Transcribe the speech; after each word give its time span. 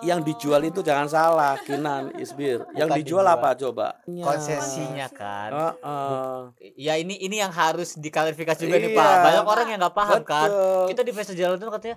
yang 0.00 0.20
dijual 0.20 0.58
itu 0.60 0.80
jangan 0.80 1.06
salah, 1.06 1.54
Kinan, 1.58 2.16
Isbir. 2.16 2.66
Yang 2.72 2.88
Bukan 2.88 2.98
dijual 2.98 3.22
dijual. 3.22 3.36
apa 3.36 3.48
coba? 3.54 3.86
konsesinya 4.04 5.06
kan 5.08 5.50
Heeh. 5.52 6.34
ya 6.76 6.94
ini 6.94 7.14
ini 7.18 7.36
yang 7.36 7.50
harus 7.50 7.94
diklarifikasi 7.94 8.58
juga 8.58 8.76
nih 8.76 8.90
pak 8.90 9.04
Iya. 9.06 9.22
banyak 9.22 9.44
orang 9.46 9.66
yang 9.66 9.78
nggak 9.78 9.94
paham 9.94 10.20
kan 10.22 10.48
Betul. 10.48 10.84
kita 10.88 11.00
di 11.02 11.12
festival 11.12 11.38
jalan 11.38 11.56
itu 11.56 11.66
katanya 11.70 11.96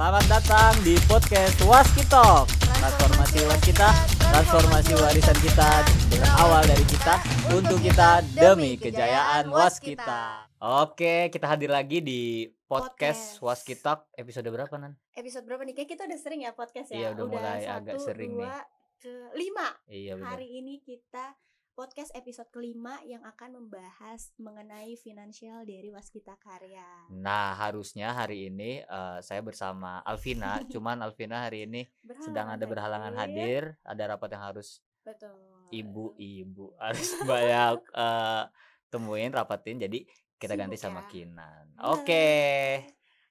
Selamat 0.00 0.24
datang 0.32 0.72
di 0.80 0.96
podcast 1.04 1.60
Waskitalk 1.60 2.48
Transformasi 2.72 3.44
Waskita 3.44 3.92
Transformasi 4.32 4.96
warisan 4.96 5.36
kita 5.44 5.84
Berawal 6.08 6.64
dari 6.64 6.84
kita 6.88 7.14
Untuk 7.52 7.84
kita 7.84 8.24
Demi 8.32 8.80
kejayaan 8.80 9.52
Waskita 9.52 10.48
Oke 10.56 11.28
kita 11.28 11.44
hadir 11.44 11.68
lagi 11.68 12.00
di 12.00 12.48
podcast 12.64 13.36
Podcast. 13.36 13.44
Waskitalk 13.44 14.08
Episode 14.16 14.48
berapa 14.48 14.72
Nan? 14.80 14.96
episode 15.12 15.44
berapa 15.44 15.68
nih? 15.68 15.76
Kayak 15.76 15.88
kita 15.92 16.02
udah 16.08 16.16
sering 16.24 16.40
ya 16.48 16.52
podcast 16.56 16.88
ya. 16.88 16.96
Iya, 16.96 17.08
udah 17.20 17.24
mulai 17.28 17.62
agak 17.68 18.00
sering 18.00 18.40
nih. 18.40 18.48
dua, 18.48 18.56
ke 19.04 19.12
lima. 19.36 19.68
Iya 19.84 20.12
benar 20.16 20.40
Hari 20.40 20.48
ini 20.64 20.80
kita 20.80 21.36
podcast 21.80 22.12
episode 22.12 22.52
kelima 22.52 23.00
yang 23.08 23.24
akan 23.24 23.56
membahas 23.56 24.36
mengenai 24.36 25.00
finansial 25.00 25.64
dari 25.64 25.88
Waskita 25.88 26.36
Karya. 26.36 27.08
Nah 27.08 27.56
harusnya 27.56 28.12
hari 28.12 28.52
ini 28.52 28.84
eh, 28.84 29.18
saya 29.24 29.40
bersama 29.40 30.04
Alvina 30.04 30.60
Cuman 30.76 31.00
Alvina 31.00 31.48
hari 31.48 31.64
ini 31.64 31.88
Berhalangan 32.04 32.20
sedang 32.28 32.46
ada 32.52 32.64
berhalangan 32.68 33.14
hadir 33.16 33.80
Ada 33.80 34.12
rapat 34.12 34.36
yang 34.36 34.44
harus 34.52 34.84
Betul. 35.00 35.32
ibu-ibu 35.72 36.76
harus 36.84 37.16
banyak 37.24 37.80
eh, 37.96 38.44
temuin 38.92 39.32
rapatin 39.32 39.80
jadi 39.80 40.04
kita 40.36 40.52
Sibuk 40.52 40.60
ganti 40.60 40.76
sama 40.76 41.00
ya. 41.00 41.08
Kinan. 41.08 41.64
Benar. 41.80 41.96
Oke. 41.96 42.28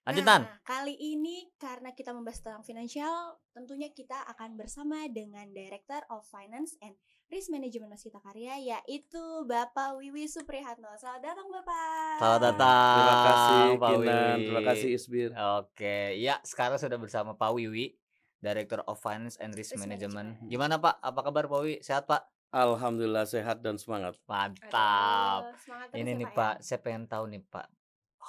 Lanjut 0.10 0.26
Nan. 0.26 0.42
Nah, 0.42 0.58
kali 0.66 0.98
ini 0.98 1.54
karena 1.62 1.94
kita 1.94 2.18
membahas 2.18 2.42
tentang 2.42 2.66
finansial, 2.66 3.38
tentunya 3.54 3.94
kita 3.94 4.26
akan 4.34 4.58
bersama 4.58 5.06
dengan 5.06 5.54
Director 5.54 6.02
of 6.10 6.26
Finance 6.26 6.74
and 6.82 6.98
Risk 7.30 7.54
Management 7.54 7.94
Waskita 7.94 8.18
Karya 8.26 8.58
yaitu 8.58 9.22
Bapak 9.46 10.02
Wiwi 10.02 10.26
Suprihatno. 10.26 10.90
Selamat 10.98 11.30
datang 11.30 11.46
Bapak. 11.54 12.18
Selamat 12.18 12.42
datang. 12.42 12.90
Terima 12.98 13.16
kasih 13.22 13.62
Pak 13.70 13.90
Kinan, 13.94 14.02
Wiwi. 14.10 14.46
terima 14.50 14.62
kasih 14.66 14.88
Isbir. 14.98 15.30
Oke, 15.62 15.98
ya 16.18 16.42
sekarang 16.42 16.82
sudah 16.82 16.98
bersama 16.98 17.38
Pak 17.38 17.54
Wiwi, 17.54 17.94
Director 18.42 18.82
of 18.90 18.98
Finance 18.98 19.38
and 19.38 19.54
Risk, 19.54 19.78
Risk 19.78 19.86
Management. 19.86 20.42
Management. 20.42 20.50
Gimana 20.50 20.82
Pak? 20.82 21.06
Apa 21.06 21.20
kabar 21.22 21.46
Pak 21.46 21.60
Wiwi? 21.62 21.78
Sehat 21.86 22.10
Pak? 22.10 22.26
Alhamdulillah 22.50 23.30
sehat 23.30 23.62
dan 23.62 23.78
semangat. 23.78 24.18
Mantap. 24.26 25.54
Aduh, 25.54 25.54
semangat 25.62 25.88
terus 25.94 26.02
Ini 26.02 26.10
ya, 26.10 26.18
nih 26.18 26.30
ya. 26.34 26.34
Pak, 26.34 26.56
saya 26.66 26.80
pengen 26.82 27.06
tahu 27.06 27.24
nih 27.30 27.46
Pak. 27.46 27.68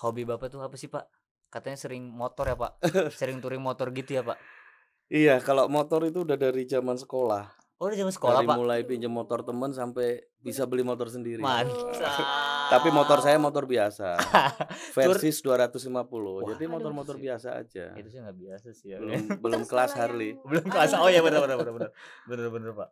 Hobi 0.05 0.29
Bapak 0.29 0.53
tuh 0.53 0.61
apa 0.61 0.77
sih 0.77 0.93
Pak? 0.93 1.09
Katanya 1.49 1.81
sering 1.81 2.05
motor 2.05 2.53
ya 2.53 2.57
Pak? 2.61 2.73
sering 3.17 3.41
touring 3.41 3.65
motor 3.65 3.89
gitu 3.97 4.13
ya 4.13 4.21
Pak? 4.21 4.37
Iya, 5.09 5.41
kalau 5.41 5.73
motor 5.73 6.05
itu 6.05 6.21
udah 6.21 6.37
dari 6.37 6.69
zaman 6.69 7.01
sekolah. 7.01 7.60
Oh 7.81 7.89
udah 7.89 7.97
zaman 7.97 8.13
sekolah 8.13 8.45
dari 8.45 8.49
Pak? 8.53 8.57
mulai 8.61 8.81
pinjam 8.85 9.09
motor 9.09 9.41
teman 9.41 9.73
sampai 9.73 10.21
bisa 10.45 10.69
beli 10.69 10.85
motor 10.85 11.09
sendiri. 11.09 11.41
Mantap. 11.41 11.97
Tapi 12.69 12.93
motor 12.93 13.25
saya 13.25 13.41
motor 13.41 13.65
biasa. 13.65 14.21
Versis 15.01 15.41
250. 15.41 15.89
Wah. 15.89 16.45
Jadi 16.53 16.65
motor-motor 16.69 17.17
biasa 17.17 17.57
aja. 17.57 17.97
Itu 17.97 18.13
sih 18.13 18.21
nggak 18.21 18.37
biasa 18.37 18.69
sih 18.77 18.93
ya. 18.93 19.01
Belum 19.01 19.33
belum 19.49 19.63
kelas 19.65 19.97
kalau 19.97 20.13
Harley. 20.13 20.37
Belum 20.45 20.67
kelas. 20.69 20.93
Oh 21.01 21.09
iya 21.09 21.25
benar 21.25 21.41
benar 21.41 21.57
benar 21.57 21.73
benar. 21.73 21.91
Benar 22.29 22.47
benar 22.53 22.71
Pak. 22.77 22.89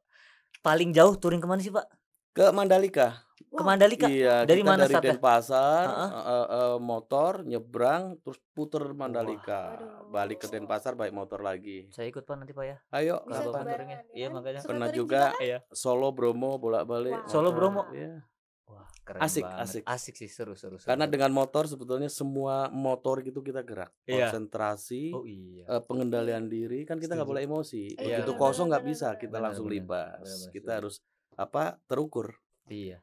Paling 0.64 0.90
jauh 0.96 1.14
touring 1.20 1.44
ke 1.44 1.48
mana 1.52 1.60
sih 1.60 1.68
Pak? 1.68 1.84
Ke 2.32 2.48
Mandalika. 2.48 3.27
Ke. 3.48 3.62
Mandalika. 3.64 4.06
Iya, 4.06 4.44
Dari 4.44 4.60
kita 4.60 4.68
mana 4.68 4.84
dari 4.84 4.92
startnya? 4.92 5.12
Denpasar, 5.16 5.86
Heeh. 5.88 6.10
eh, 6.12 6.46
eh, 6.52 6.76
motor 6.78 7.32
nyebrang 7.42 8.02
terus 8.20 8.38
puter 8.52 8.84
Mandalika. 8.92 9.62
Balik 10.08 10.44
ke 10.44 10.46
Denpasar 10.46 10.92
baik 10.94 11.16
motor 11.16 11.40
lagi. 11.40 11.88
Saya 11.88 12.12
ikut 12.12 12.22
Pak 12.22 12.34
nanti 12.36 12.52
Pak 12.52 12.64
ya. 12.64 12.76
Ayo, 12.92 13.24
Bisa 13.24 13.48
kapan? 13.48 13.64
Iya, 14.12 14.26
kan? 14.28 14.36
makanya. 14.36 14.60
Pernah 14.62 14.88
juga. 14.92 15.32
Iya. 15.40 15.64
Solo 15.72 16.12
Bromo 16.12 16.60
bolak-balik. 16.60 17.24
Wow. 17.24 17.30
Solo. 17.32 17.48
Bromo. 17.50 17.88
Iya. 17.88 18.20
Wah, 18.68 18.84
keren 19.00 19.24
Asik, 19.24 19.48
banget. 19.48 19.64
asik. 19.64 19.82
Asik 19.88 20.14
sih, 20.20 20.28
seru 20.28 20.52
seru 20.52 20.76
seru. 20.76 20.92
Karena 20.92 21.08
dengan 21.08 21.32
motor 21.32 21.64
sebetulnya 21.64 22.12
semua 22.12 22.68
motor 22.68 23.24
gitu 23.24 23.40
kita 23.40 23.64
gerak. 23.64 23.88
Iya. 24.04 24.28
Konsentrasi, 24.28 25.08
Oh 25.16 25.24
iya. 25.24 25.64
eh, 25.64 25.80
pengendalian 25.80 26.52
diri 26.52 26.84
kan 26.84 27.00
kita 27.00 27.16
nggak 27.16 27.24
boleh 27.24 27.48
emosi. 27.48 27.96
Iya, 27.96 28.20
Begitu 28.20 28.36
kosong 28.36 28.68
nggak 28.68 28.84
bisa 28.84 29.16
kita 29.16 29.40
Benar, 29.40 29.44
langsung 29.48 29.72
libas. 29.72 30.20
Benar, 30.20 30.36
benar, 30.36 30.52
Kita 30.52 30.70
harus 30.76 30.94
apa? 31.32 31.80
Terukur. 31.88 32.36
Iya. 32.68 33.00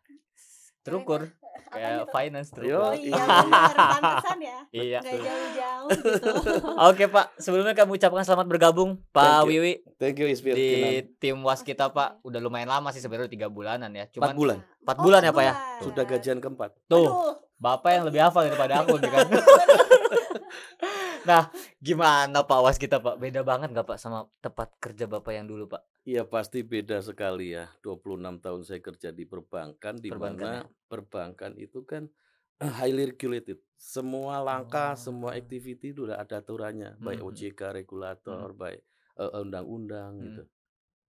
Terukur 0.85 1.21
Apaan 1.25 1.71
kayak 1.73 1.91
itu? 1.97 2.11
finance 2.13 2.49
Yo, 2.51 2.55
terukur. 2.55 2.77
Oh 2.77 2.93
iya. 2.93 3.15
iya 3.17 3.25
benar, 3.25 3.75
pantesan 3.75 4.37
ya. 4.39 4.57
Iya. 4.85 4.99
Gak 5.01 5.13
jauh-jauh 5.17 5.87
gitu. 5.97 6.19
Oke 6.77 7.03
Pak, 7.09 7.25
sebelumnya 7.35 7.73
kami 7.73 7.97
ucapkan 7.97 8.23
selamat 8.23 8.47
bergabung 8.47 9.01
Pak 9.09 9.23
Thank 9.23 9.39
you. 9.41 9.49
Wiwi 9.49 9.73
Thank 9.97 10.17
you 10.21 10.27
Isbir. 10.29 10.53
di 10.53 10.69
tim 11.17 11.41
was 11.41 11.65
kita 11.65 11.89
Pak. 11.89 12.21
Udah 12.21 12.37
lumayan 12.37 12.69
lama 12.69 12.93
sih 12.93 13.01
sebenarnya 13.01 13.27
tiga 13.27 13.47
bulanan 13.49 13.89
ya. 13.91 14.05
Empat 14.05 14.13
Cuman 14.13 14.35
bulan. 14.37 14.57
Empat 14.85 14.97
bulan 15.01 15.21
ya, 15.25 15.31
Pak, 15.33 15.43
ya? 15.43 15.53
Sudah 15.81 16.03
gajian 16.05 16.37
keempat. 16.37 16.69
tuh 16.85 17.09
Aduh, 17.09 17.33
Bapak 17.57 17.89
yang 17.89 18.03
lebih 18.05 18.21
hafal 18.21 18.45
daripada 18.45 18.85
aku 18.85 19.01
nih 19.01 19.09
kan. 19.09 19.25
nah, 21.27 21.43
gimana 21.81 22.45
Pak 22.45 22.59
was 22.61 22.77
kita 22.77 22.97
Pak? 23.01 23.17
Beda 23.17 23.41
banget 23.41 23.69
nggak 23.73 23.87
Pak 23.87 23.97
sama 23.99 24.29
tempat 24.39 24.69
kerja 24.79 25.05
Bapak 25.05 25.33
yang 25.33 25.45
dulu 25.45 25.65
Pak? 25.67 25.81
Iya 26.05 26.21
pasti 26.21 26.61
beda 26.61 27.01
sekali 27.01 27.57
ya. 27.57 27.65
26 27.81 28.37
tahun 28.37 28.61
saya 28.61 28.77
kerja 28.79 29.09
di 29.09 29.25
perbankan 29.25 29.97
di 29.97 30.13
Perbankan 30.13 30.37
mana 30.37 30.61
ya? 30.61 30.63
perbankan 30.85 31.51
itu 31.57 31.81
kan 31.81 32.05
eh, 32.61 32.71
highly 32.71 33.09
regulated. 33.11 33.57
Semua 33.75 34.39
langkah, 34.39 34.93
Oh. 34.93 35.01
semua 35.01 35.31
activity 35.35 35.91
itu 35.91 36.07
udah 36.07 36.21
ada 36.21 36.39
aturannya, 36.39 36.95
baik 37.01 37.19
Hmm, 37.19 37.27
hmm. 37.33 37.35
OJK 37.35 37.61
regulator, 37.73 38.47
baik 38.53 38.79
eh, 39.17 39.23
eh, 39.25 39.41
undang-undang 39.41 40.11
Hmm. 40.15 40.23
gitu. 40.29 40.43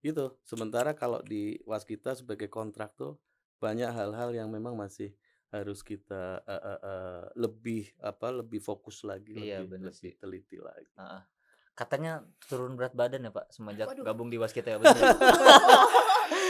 Gitu. 0.03 0.25
Sementara 0.43 0.91
kalau 0.93 1.21
di 1.21 1.55
waskita 1.63 2.17
sebagai 2.17 2.49
kontraktor 2.49 3.17
banyak 3.57 3.89
hal-hal 3.89 4.33
yang 4.33 4.49
memang 4.49 4.73
masih 4.75 5.13
harus 5.47 5.79
kita 5.79 6.43
eh, 6.43 6.61
eh, 6.61 6.79
eh, 6.83 7.21
lebih 7.39 7.87
apa 8.03 8.27
lebih 8.35 8.59
fokus 8.59 9.07
lagi, 9.07 9.35
Iya, 9.35 9.63
lebih 9.63 9.79
bener 9.79 9.91
lebih 9.95 10.13
teliti 10.19 10.57
lagi. 10.59 10.91
Heeh. 10.99 11.21
Katanya 11.77 12.25
turun 12.41 12.73
berat 12.73 12.97
badan 12.97 13.29
ya 13.29 13.31
Pak 13.31 13.53
semenjak 13.53 13.87
Waduh. 13.93 14.01
gabung 14.01 14.33
di 14.33 14.41
was 14.41 14.49
kita 14.49 14.75
ya. 14.75 14.81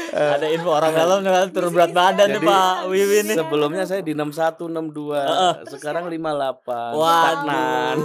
Ada 0.07 0.47
info 0.56 0.72
orang 0.72 0.96
dalam 0.96 1.19
dengan 1.19 1.52
turun 1.52 1.75
berat 1.75 1.91
badan 1.91 2.28
nih 2.31 2.41
Pak 2.41 2.75
Wiwi 2.88 3.19
nih. 3.28 3.36
Sebelumnya 3.36 3.84
saya 3.84 4.02
di 4.02 4.16
61, 4.16 4.72
62, 4.72 5.19
Heeh. 5.19 5.53
sekarang 5.68 6.07
58. 6.07 6.96
Waduh, 6.96 7.03
stagnan. 7.03 7.97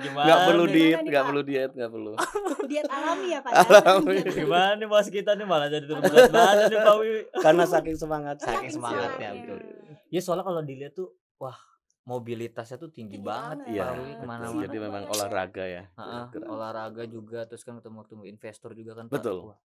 gimana? 0.00 0.26
Nggak 0.26 0.40
perlu 0.48 0.64
nih? 0.64 0.72
diet, 0.72 1.00
Pak? 1.04 1.24
perlu 1.28 1.42
diet, 1.44 1.70
nggak 1.76 1.90
perlu. 1.92 2.12
diet 2.70 2.88
alami 2.88 3.26
ya 3.30 3.40
Pak. 3.44 3.52
Alami. 3.52 4.16
Gimana 4.40 4.72
nih 4.80 4.88
mas 4.88 5.08
kita 5.12 5.30
nih 5.36 5.46
malah 5.46 5.68
jadi 5.68 5.84
turun 5.84 6.02
berat 6.02 6.32
badan 6.32 6.66
nih 6.72 6.80
Pak 6.80 6.96
Wiwi. 7.04 7.20
Karena 7.36 7.64
saking 7.68 7.96
semangat. 8.00 8.36
Saking 8.40 8.72
semangatnya 8.80 9.28
semangatnya. 9.30 9.30
betul. 9.36 9.89
Ya 10.10 10.20
soalnya 10.20 10.44
kalau 10.44 10.62
dilihat 10.62 10.92
tuh 10.98 11.14
wah 11.38 11.56
mobilitasnya 12.04 12.76
tuh 12.80 12.90
tinggi, 12.90 13.22
Tinggi 13.22 13.26
banget. 13.26 13.70
Iya, 13.70 13.86
Wiwi 13.94 14.02
betul. 14.02 14.18
ke 14.18 14.26
mana-mana. 14.26 14.62
jadi 14.66 14.76
memang 14.82 15.02
olahraga 15.06 15.64
ya. 15.64 15.84
Heeh, 15.94 16.24
Gerak. 16.34 16.48
olahraga 16.50 17.04
juga 17.06 17.40
terus 17.46 17.62
kan 17.62 17.78
ketemu 17.78 17.98
ketemu 18.02 18.24
investor 18.26 18.70
juga 18.74 18.92
kan. 18.98 19.06
Betul. 19.06 19.38
Wah, 19.54 19.58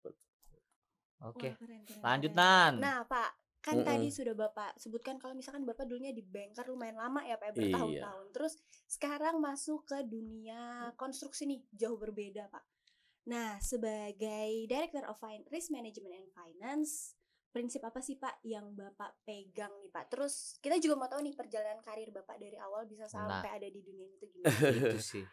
Oke. 1.26 1.50
Wah, 1.50 1.58
keren, 1.58 1.82
keren, 1.88 2.02
Lanjut. 2.06 2.32
Nan. 2.38 2.74
Nah, 2.78 3.02
Pak, 3.08 3.32
kan 3.66 3.82
Mm-mm. 3.82 3.88
tadi 3.88 4.08
sudah 4.14 4.36
Bapak 4.38 4.78
sebutkan 4.78 5.18
kalau 5.18 5.34
misalkan 5.34 5.66
Bapak 5.66 5.90
dulunya 5.90 6.14
di 6.14 6.22
banker 6.22 6.70
lumayan 6.70 7.02
lama 7.02 7.26
ya, 7.26 7.40
Pak, 7.40 7.50
ya, 7.50 7.54
Iya. 7.56 7.58
bertahun-tahun. 7.58 8.26
Terus 8.36 8.54
sekarang 8.86 9.42
masuk 9.42 9.90
ke 9.90 10.06
dunia 10.06 10.94
konstruksi 11.00 11.50
nih, 11.50 11.66
jauh 11.74 11.98
berbeda, 11.98 12.46
Pak. 12.52 12.62
Nah, 13.26 13.58
sebagai 13.58 14.70
Director 14.70 15.02
of 15.10 15.18
Risk 15.50 15.74
Management 15.74 16.14
and 16.14 16.30
Finance, 16.30 17.15
prinsip 17.56 17.80
apa 17.82 18.04
sih, 18.04 18.20
Pak, 18.20 18.44
yang 18.44 18.76
Bapak 18.76 19.24
pegang 19.24 19.72
nih, 19.80 19.88
Pak? 19.88 20.12
Terus 20.12 20.60
kita 20.60 20.76
juga 20.76 21.00
mau 21.00 21.08
tahu 21.08 21.24
nih 21.24 21.32
perjalanan 21.32 21.80
karir 21.80 22.12
Bapak 22.12 22.36
dari 22.36 22.60
awal 22.60 22.84
bisa 22.84 23.08
sampai 23.08 23.48
ada 23.48 23.68
di 23.72 23.80
dunia 23.80 24.12
itu 24.12 24.28
gimana? 24.36 24.52
Itu 24.92 25.00
sih. 25.00 25.24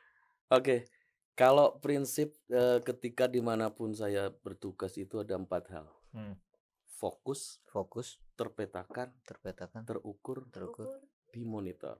Oke, 0.48 0.86
kalau 1.34 1.82
prinsip 1.82 2.38
eh, 2.46 2.78
ketika 2.80 3.26
di 3.26 3.42
mana 3.42 3.74
pun 3.74 3.90
saya 3.90 4.30
bertugas 4.30 4.94
itu 4.94 5.18
ada 5.18 5.34
empat 5.34 5.64
hal. 5.74 5.90
Hmm. 6.14 6.38
Fokus, 6.86 7.58
Fokus, 7.66 8.22
terpetakan, 8.38 9.10
terpetakan, 9.26 9.82
terukur, 9.82 10.46
terukur. 10.54 11.02
dimonitor. 11.32 11.98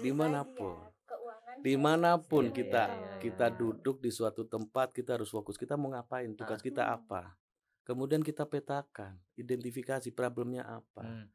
Di 0.00 0.10
mana 0.10 0.42
pun. 0.42 0.74
ya, 0.74 0.90
keuangan 1.06 1.56
Di 1.60 1.74
mana 1.76 2.10
pun 2.16 2.48
Iya, 2.48 2.56
kita 2.56 2.82
iya, 2.88 2.96
iya, 2.96 3.14
kita 3.20 3.46
iya. 3.52 3.54
duduk 3.54 4.00
di 4.00 4.08
suatu 4.08 4.48
tempat 4.48 4.90
kita 4.90 5.20
harus 5.20 5.28
fokus. 5.28 5.60
Kita 5.60 5.76
mau 5.76 5.92
ngapain? 5.92 6.32
Tugas 6.32 6.58
Ah. 6.58 6.64
kita 6.64 6.82
apa? 6.88 7.36
Kemudian 7.84 8.24
kita 8.24 8.48
petakan, 8.48 9.20
identifikasi 9.36 10.08
problemnya 10.16 10.64
apa. 10.64 11.04
Hmm. 11.04 11.28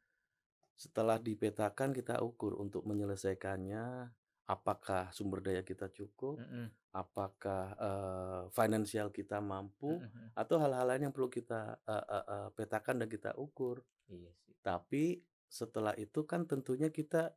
Setelah 0.74 1.20
dipetakan 1.20 1.94
kita 1.94 2.18
ukur 2.24 2.58
untuk 2.58 2.82
menyelesaikannya 2.88 4.10
apakah 4.50 5.14
sumber 5.14 5.38
daya 5.46 5.62
kita 5.62 5.86
cukup, 5.94 6.42
Mm-mm. 6.42 6.66
apakah 6.90 7.70
eh, 7.78 8.42
finansial 8.50 9.14
kita 9.14 9.38
mampu, 9.38 10.02
Mm-mm. 10.02 10.34
atau 10.34 10.58
hal-hal 10.58 10.90
lain 10.90 11.06
yang 11.06 11.14
perlu 11.14 11.30
kita 11.30 11.78
eh, 11.86 11.94
eh, 12.10 12.24
eh, 12.26 12.48
petakan 12.58 13.04
dan 13.04 13.08
kita 13.12 13.30
ukur. 13.38 13.78
Iya 14.10 14.34
sih. 14.42 14.50
Tapi 14.58 15.22
setelah 15.46 15.94
itu 15.94 16.26
kan 16.26 16.50
tentunya 16.50 16.90
kita 16.90 17.30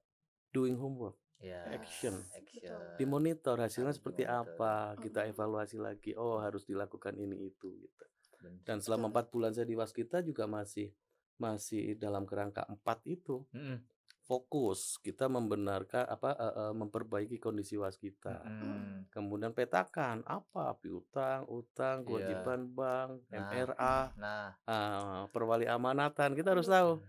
doing 0.50 0.74
homework, 0.78 1.18
Ya. 1.38 1.60
Action. 1.76 2.18
Action. 2.34 2.80
dimonitor 2.98 3.60
hasilnya 3.60 3.92
seperti 3.94 4.24
dimonitor. 4.24 4.56
apa, 4.58 4.74
kita 4.98 5.28
Mhm. 5.28 5.30
evaluasi 5.36 5.78
lagi. 5.78 6.12
Oh 6.18 6.40
harus 6.40 6.64
dilakukan 6.66 7.14
ini 7.20 7.52
itu 7.52 7.68
gitu. 7.78 8.06
Dan 8.64 8.78
selama 8.84 9.10
empat 9.12 9.32
bulan 9.32 9.52
saya 9.56 9.68
di 9.68 9.76
Waskita 9.78 10.20
juga 10.22 10.46
masih 10.46 10.92
masih 11.42 11.98
dalam 11.98 12.24
kerangka 12.30 12.64
empat 12.70 13.02
itu 13.10 13.42
Mm-mm. 13.52 13.82
fokus 14.24 14.96
kita 15.02 15.28
membenarkan 15.28 16.08
apa 16.08 16.30
eh, 16.38 16.54
eh, 16.62 16.74
memperbaiki 16.78 17.42
kondisi 17.42 17.76
waskita. 17.76 18.40
Mm-mm. 18.46 19.10
Kemudian 19.12 19.52
petakan 19.52 20.24
apa 20.24 20.78
piutang, 20.80 21.44
utang, 21.50 22.02
Iya. 22.02 22.08
kewajiban 22.08 22.62
bank, 22.72 23.12
Nah. 23.28 23.50
MRA, 23.50 23.98
Nah, 24.16 24.48
eh, 24.64 25.22
perwali 25.34 25.66
amanatan. 25.68 26.38
Kita 26.38 26.56
harus 26.56 26.70
tahu 26.70 27.02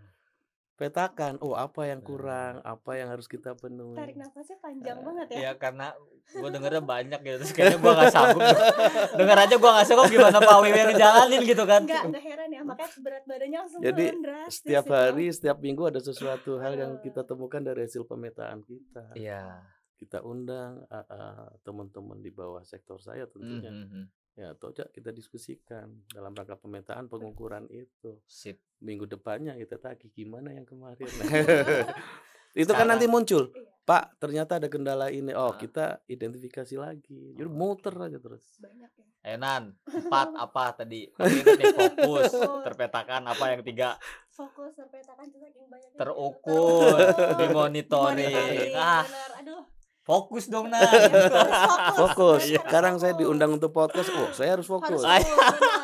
petakan. 0.75 1.39
Oh 1.39 1.55
apa 1.55 1.87
yang 1.87 2.01
kurang, 2.01 2.59
apa 2.61 2.91
yang 2.95 3.09
harus 3.09 3.25
kita 3.25 3.55
penuhi. 3.55 3.95
Tarik 3.95 4.17
nafasnya 4.17 4.59
panjang 4.59 4.99
Eh, 4.99 5.05
banget 5.05 5.27
ya. 5.31 5.39
ya 5.39 5.53
karena 5.55 5.87
gue 6.25 6.49
dengernya 6.57 6.81
banyak 6.81 7.21
gitu 7.21 7.37
terus 7.39 7.53
kayaknya 7.53 7.79
gue 7.79 7.93
gak 7.95 8.11
sanggup 8.11 8.41
denger 9.21 9.39
aja 9.39 9.55
gue 9.55 9.71
gak 9.71 9.87
sanggup 9.87 10.09
gimana 10.09 10.39
Pak 10.41 10.57
Wiwi 10.59 10.73
yang 10.75 10.89
ngejalanin 10.91 11.41
gitu 11.45 11.65
kan 11.65 11.83
Enggak, 11.85 12.03
enggak 12.03 12.25
heran 12.25 12.49
ya. 12.49 12.61
Makanya 12.65 12.91
berat 12.99 13.25
badannya 13.25 13.59
langsung 13.61 13.81
Jadi, 13.81 14.05
turun 14.09 14.23
drastis 14.23 14.57
Setiap 14.59 14.87
hari, 14.89 15.25
setiap 15.29 15.57
minggu 15.59 15.83
ada 15.85 16.01
sesuatu 16.01 16.51
hal 16.59 16.73
yang 16.75 16.93
kita 16.99 17.23
temukan 17.23 17.61
dari 17.61 17.85
hasil 17.85 18.03
pemetaan 18.05 18.65
kita. 18.65 19.05
iya 19.15 19.61
Kita 19.95 20.25
undang 20.25 20.83
eh, 20.87 21.07
eh, 21.07 21.45
teman-teman 21.61 22.19
di 22.19 22.29
bawah 22.29 22.65
sektor 22.65 22.97
saya 22.99 23.25
tentunya. 23.27 23.71
Mhm. 23.71 24.24
Ya, 24.35 24.51
Cak, 24.53 24.91
kita 24.91 25.11
diskusikan 25.11 26.03
dalam 26.11 26.35
rangka 26.35 26.59
pemetaan 26.59 27.07
pengukuran 27.07 27.71
itu. 27.71 28.19
sip 28.25 28.59
Minggu 28.81 29.07
depannya 29.07 29.55
kita 29.55 29.79
tagih 29.79 30.11
gimana 30.11 30.51
yang 30.51 30.67
kemarin. 30.67 31.07
itu 32.53 32.69
kan 32.69 32.85
nanti 32.85 33.07
muncul. 33.07 33.49
Iya. 33.49 33.71
Pak, 33.85 34.17
ternyata 34.19 34.57
ada 34.57 34.67
kendala 34.67 35.09
ini. 35.09 35.31
Oh, 35.33 35.49
Ah. 35.49 35.55
kita 35.55 35.85
identifikasi 36.07 36.75
lagi. 36.75 37.33
Jadi 37.33 37.45
Oh, 37.45 37.53
muter 37.53 37.95
aja 37.95 38.19
terus. 38.19 38.43
banyak 38.59 38.91
ya. 38.91 39.05
Enan 39.25 39.73
empat 39.87 40.37
apa 40.37 40.65
tadi 40.75 41.09
nih 41.09 41.73
fokus 41.73 42.29
Fokus. 42.29 42.61
terpetakan 42.61 43.25
apa 43.25 43.45
yang 43.49 43.65
tiga 43.65 43.97
Fokus 44.29 44.77
terpetakan 44.77 45.25
tuh 45.27 45.41
saking 45.41 45.65
banyaknya. 45.65 45.97
terukur 45.97 46.93
Terukur. 46.93 47.33
dimonitoring 47.41 48.29
Monitoring, 48.29 48.73
ah 48.75 49.01
bener. 49.01 49.31
Aduh, 49.41 49.63
fokus 50.05 50.45
dong 50.47 50.69
nah 50.69 50.79
harus 50.79 51.09
fokus. 51.27 51.97
Fokus. 51.97 52.43
Iya. 52.47 52.61
Sekarang 52.61 52.95
saya 52.97 53.13
diundang 53.13 53.51
untuk 53.51 53.71
podcast. 53.71 54.13
Oh, 54.13 54.29
saya 54.31 54.53
harus 54.53 54.65
fokus. 54.65 55.01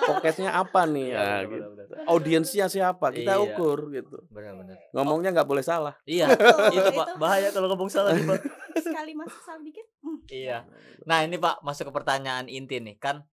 Podcastnya 0.02 0.52
apa 0.52 0.84
nih? 0.84 1.08
Ah, 1.11 1.40
benar, 1.40 1.72
gitu. 1.72 1.94
Audiensnya 2.05 2.67
siapa? 2.67 3.11
Kita 3.11 3.34
Iya. 3.34 3.43
ukur 3.46 3.88
gitu. 3.90 4.20
benar-benar 4.28 4.76
Ngomongnya 4.90 5.31
nggak 5.32 5.49
boleh 5.49 5.62
salah. 5.62 5.94
iya 6.05 6.28
itu 6.70 6.90
pak 6.93 7.17
bahaya 7.17 7.49
kalau 7.49 7.69
ngomong 7.69 7.88
salah 7.88 8.12
nih 8.12 8.25
pak 8.25 8.40
Sekali 8.76 9.12
masuk 9.12 9.40
salah 9.40 9.61
dikit. 9.61 9.87
hmm, 10.00 10.19
iya 10.28 10.64
Nah 11.02 11.23
ini 11.23 11.37
Pak 11.37 11.61
masuk 11.61 11.88
ke 11.88 11.94
pertanyaan 11.94 12.46
inti 12.46 12.76
nih 12.76 12.96
kan 12.96 13.25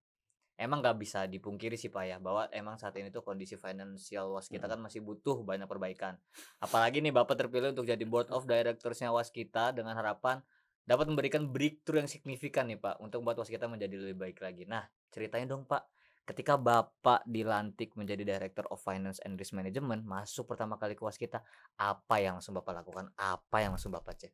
emang 0.54 0.80
nggak 0.80 0.98
bisa 0.98 1.24
dipungkiri 1.24 1.74
sih 1.74 1.86
Pak 1.86 2.04
ya 2.04 2.16
bahwa 2.18 2.50
emang 2.50 2.74
saat 2.74 2.96
ini 2.96 3.08
tuh 3.08 3.22
kondisi 3.22 3.54
finansial 3.54 4.32
Waskita 4.32 4.64
Mm. 4.64 4.72
kan 4.72 4.80
masih 4.80 5.00
butuh 5.00 5.38
banyak 5.40 5.66
perbaikan. 5.66 6.18
Apalagi 6.58 6.98
nih 6.98 7.12
Bapak 7.12 7.36
terpilih 7.36 7.70
untuk 7.70 7.84
jadi 7.84 8.02
board 8.02 8.28
of 8.28 8.42
directorsnya 8.44 9.08
Waskita 9.08 9.70
dengan 9.70 9.94
harapan 9.94 10.42
dapat 10.88 11.04
memberikan 11.12 11.44
breakthrough 11.52 12.00
yang 12.00 12.08
signifikan 12.08 12.64
nih 12.64 12.80
Pak 12.80 12.96
untuk 13.04 13.20
membuat 13.20 13.44
Waskita 13.44 13.68
menjadi 13.68 14.00
lebih 14.00 14.16
baik 14.16 14.40
lagi. 14.40 14.64
Nah 14.64 14.88
ceritain 15.12 15.44
dong 15.44 15.68
Pak 15.68 15.84
ketika 16.24 16.56
Bapak 16.56 17.28
dilantik 17.28 17.92
menjadi 17.92 18.24
Director 18.24 18.64
of 18.72 18.80
Finance 18.80 19.20
and 19.20 19.36
Risk 19.36 19.52
Management 19.52 20.08
masuk 20.08 20.48
pertama 20.48 20.80
kali 20.80 20.96
ke 20.96 21.04
Waskita 21.04 21.44
apa 21.76 22.24
yang 22.24 22.40
langsung 22.40 22.56
Bapak 22.56 22.80
lakukan 22.80 23.12
apa 23.20 23.56
yang 23.60 23.76
langsung 23.76 23.92
Bapak 23.92 24.16
cek 24.16 24.32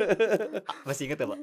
masih 0.88 1.08
inget 1.08 1.24
ya 1.24 1.28
Pak? 1.32 1.40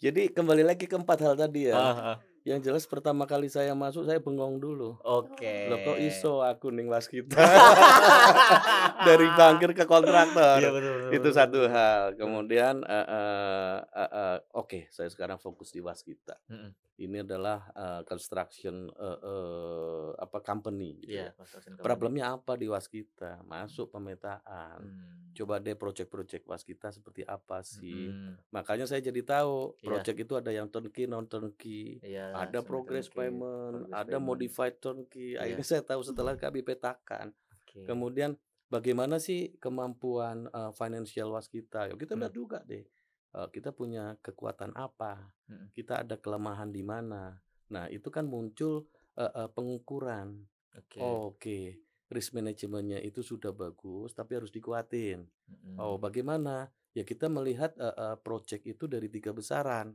Jadi 0.00 0.22
kembali 0.32 0.64
lagi 0.64 0.88
ke 0.88 0.96
empat 0.96 1.20
hal 1.20 1.36
tadi 1.36 1.68
ya. 1.68 1.76
Ah, 1.76 2.16
ah. 2.16 2.16
Yang 2.40 2.60
jelas 2.66 2.84
pertama 2.84 3.24
kali 3.24 3.46
saya 3.46 3.76
masuk 3.76 4.08
saya 4.08 4.16
bengong 4.16 4.56
dulu. 4.56 4.96
Oke. 5.02 5.68
Loh 5.68 5.78
kok 5.84 5.98
iso 5.98 6.40
aku 6.40 6.72
ning 6.72 6.88
waskita 6.88 7.36
dari 9.06 9.26
bankir 9.30 9.70
ke 9.72 9.84
kontraktor. 9.84 10.56
Iya 10.56 10.70
betul, 10.70 10.92
betul, 11.04 11.10
itu 11.16 11.28
satu 11.30 11.60
hal. 11.66 12.16
Kemudian 12.16 12.80
eh, 12.80 13.06
eh, 13.06 13.76
eh, 13.92 14.10
eh, 14.10 14.36
oke, 14.52 14.88
saya 14.88 15.08
sekarang 15.08 15.36
fokus 15.36 15.68
di 15.68 15.80
waskita. 15.80 16.36
Mm-mm. 16.48 16.72
Ini 16.96 17.24
adalah 17.24 17.64
eh, 17.72 18.02
construction 18.04 18.88
eh, 18.88 19.18
eh, 19.20 20.08
apa 20.16 20.38
company 20.40 21.00
gitu 21.00 21.16
Iya, 21.16 21.32
ya. 21.32 21.36
company. 21.36 21.80
Problemnya 21.80 22.24
apa 22.30 22.56
di 22.56 22.68
waskita? 22.68 23.40
Masuk 23.42 23.88
pemetaan. 23.90 24.80
Hmm. 24.80 25.32
Coba 25.32 25.56
deh 25.56 25.72
project-project 25.72 26.44
waskita 26.44 26.92
seperti 26.92 27.24
apa 27.24 27.64
sih? 27.64 28.12
Mm-mm. 28.12 28.36
Makanya 28.52 28.84
saya 28.84 29.00
jadi 29.00 29.22
tahu 29.22 29.72
Iya. 29.80 29.86
project 29.86 30.18
itu 30.18 30.34
ada 30.36 30.50
yang 30.50 30.68
turnkey, 30.68 31.08
non 31.08 31.24
turnkey. 31.24 32.04
Iya, 32.04 32.29
ada 32.32 32.58
progress 32.60 33.06
payment, 33.08 33.86
progress 33.86 33.94
ada 33.96 34.16
payment. 34.16 34.26
modified 34.26 34.76
turnkey. 34.78 35.34
Iya. 35.34 35.40
Akhirnya 35.42 35.66
saya 35.66 35.82
tahu 35.82 36.00
setelah 36.02 36.34
kami 36.34 36.60
petakan. 36.60 37.32
Oke. 37.60 37.84
Kemudian 37.84 38.34
bagaimana 38.66 39.18
sih 39.18 39.54
kemampuan 39.58 40.46
eh, 40.46 40.72
financial 40.72 41.32
waskita? 41.32 41.88
Ya 41.88 41.94
kita 41.94 42.14
Hmm. 42.14 42.22
lihat 42.22 42.34
juga 42.34 42.58
deh. 42.62 42.84
eh, 43.30 43.48
kita 43.54 43.70
punya 43.70 44.18
kekuatan 44.18 44.74
apa? 44.74 45.30
Mm-mm. 45.46 45.70
Kita 45.70 46.02
ada 46.02 46.18
kelemahan 46.18 46.66
di 46.68 46.82
mana? 46.82 47.38
Nah, 47.70 47.86
itu 47.86 48.10
kan 48.10 48.26
muncul 48.26 48.90
eh, 49.14 49.22
eh, 49.22 49.46
pengukuran. 49.50 50.34
Oke. 50.74 50.98
Oke, 50.98 51.60
risk 52.08 52.34
manajemennya 52.34 52.98
itu 52.98 53.22
sudah 53.22 53.50
bagus, 53.50 54.14
tapi 54.14 54.34
harus 54.34 54.50
dikuatin. 54.50 55.22
Mm-mm. 55.46 55.78
Oh, 55.78 55.94
bagaimana? 55.94 56.70
Ya 56.90 57.06
kita 57.06 57.30
melihat 57.30 57.70
eh, 57.78 57.86
eh, 57.86 58.16
project 58.18 58.66
itu 58.66 58.90
dari 58.90 59.06
tiga 59.06 59.30
besaran. 59.30 59.94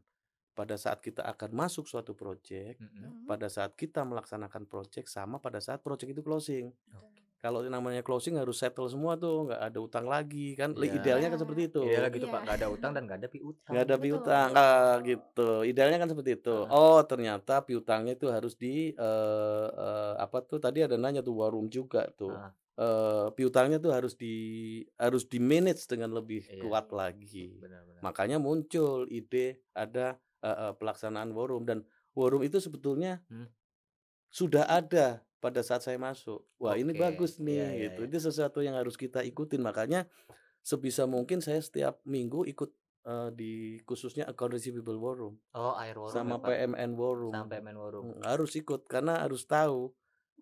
Pada 0.56 0.80
saat 0.80 1.04
kita 1.04 1.20
akan 1.22 1.52
masuk 1.52 1.84
suatu 1.84 2.16
project, 2.16 2.80
Mm-mm. 2.80 2.96
Hmm. 2.96 3.28
pada 3.28 3.52
saat 3.52 3.76
kita 3.76 4.02
melaksanakan 4.02 4.64
project 4.66 5.12
sama 5.12 5.36
pada 5.38 5.60
saat 5.60 5.84
project 5.84 6.16
itu 6.16 6.24
closing. 6.24 6.72
Oke. 6.96 7.14
Kalau 7.36 7.62
yang 7.62 7.78
namanya 7.78 8.02
closing 8.02 8.40
harus 8.42 8.58
settle 8.58 8.90
semua 8.90 9.20
tuh, 9.20 9.46
nggak 9.46 9.62
ada 9.62 9.78
utang 9.78 10.08
lagi 10.08 10.56
kan? 10.58 10.74
Iya. 10.74 10.98
Idealnya 10.98 11.30
kan 11.30 11.38
seperti 11.38 11.62
itu. 11.70 11.82
Iya 11.86 12.08
gitu 12.10 12.26
Iya. 12.26 12.34
Pak, 12.34 12.42
nggak 12.42 12.58
ada 12.58 12.68
utang 12.72 12.92
dan 12.96 13.02
nggak 13.06 13.20
ada 13.22 13.30
piutang. 13.30 13.72
Nggak 13.76 13.86
ada 13.86 13.98
piutang, 14.02 14.50
ah, 14.56 14.96
gitu. 15.04 15.50
Idealnya 15.62 15.98
kan 16.02 16.10
seperti 16.10 16.32
itu. 16.42 16.56
Ah. 16.66 16.74
Oh, 16.74 17.00
ternyata 17.06 17.62
piutangnya 17.62 18.18
itu 18.18 18.28
harus 18.34 18.56
di 18.58 18.96
eh, 18.98 19.68
eh, 19.70 20.14
apa 20.18 20.42
tuh? 20.42 20.58
Tadi 20.58 20.88
ada 20.88 20.96
nanya 20.98 21.22
tuh 21.22 21.38
war 21.38 21.52
room 21.54 21.68
juga 21.70 22.08
tuh. 22.18 22.34
Ah. 22.34 22.50
Eh, 22.76 23.28
piutangnya 23.32 23.78
tuh 23.78 23.94
harus 23.94 24.18
di 24.18 24.34
harus 24.98 25.24
di 25.30 25.38
manage 25.38 25.86
dengan 25.86 26.18
lebih 26.18 26.44
Iya. 26.50 26.66
kuat 26.66 26.90
lagi. 26.92 27.62
Benar-benar. 27.62 28.02
Makanya 28.02 28.38
muncul 28.42 29.06
ide 29.08 29.62
ada 29.72 30.18
eh, 30.46 30.58
eh, 30.70 30.74
pelaksanaan 30.78 31.34
war 31.34 31.50
room 31.50 31.66
dan 31.66 31.82
war 32.14 32.30
room 32.30 32.46
itu 32.46 32.62
sebetulnya 32.62 33.26
Hmm. 33.28 33.50
sudah 34.30 34.70
ada 34.70 35.26
pada 35.42 35.62
saat 35.62 35.82
saya 35.82 35.98
masuk. 35.98 36.46
Wah, 36.58 36.78
ini 36.78 36.94
Oke. 36.94 37.02
bagus 37.02 37.38
nih 37.38 37.54
Iya, 37.54 37.68
iya, 37.70 37.82
gitu. 37.90 38.00
iya. 38.06 38.10
Itu 38.10 38.18
sesuatu 38.22 38.60
yang 38.62 38.78
harus 38.78 38.94
kita 38.98 39.22
ikutin. 39.22 39.62
Makanya 39.62 40.06
sebisa 40.62 41.06
mungkin 41.06 41.42
saya 41.42 41.62
setiap 41.62 42.02
minggu 42.06 42.46
ikut 42.50 42.70
eh, 43.06 43.30
di 43.34 43.52
khususnya 43.86 44.26
account 44.26 44.58
receivable 44.58 44.98
war 44.98 45.14
room 45.18 45.36
Oh, 45.54 45.74
air 45.78 45.94
war 45.98 46.10
room 46.10 46.16
sama 46.18 46.36
ya, 46.38 46.42
Pak? 46.42 46.48
PMN 46.50 46.92
war 46.98 47.14
room. 47.14 47.34
Sampai 47.34 47.62
main 47.62 47.78
war 47.78 47.94
room. 47.94 48.06
Mm, 48.12 48.22
harus 48.26 48.52
ikut 48.58 48.82
karena 48.90 49.22
harus 49.22 49.46
tahu 49.46 49.94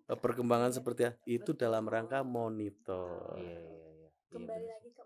perkembangan 0.04 0.72
seperti 0.72 1.08
apa. 1.08 1.16
itu 1.24 1.52
dalam 1.56 1.84
rangka 1.88 2.20
monitor. 2.24 3.36
Iya, 3.36 3.56
iya, 3.60 3.88
iya. 3.94 4.08
Iya, 4.08 4.08
Kembali 4.32 4.66
lagi 4.66 4.90
ke 4.92 5.02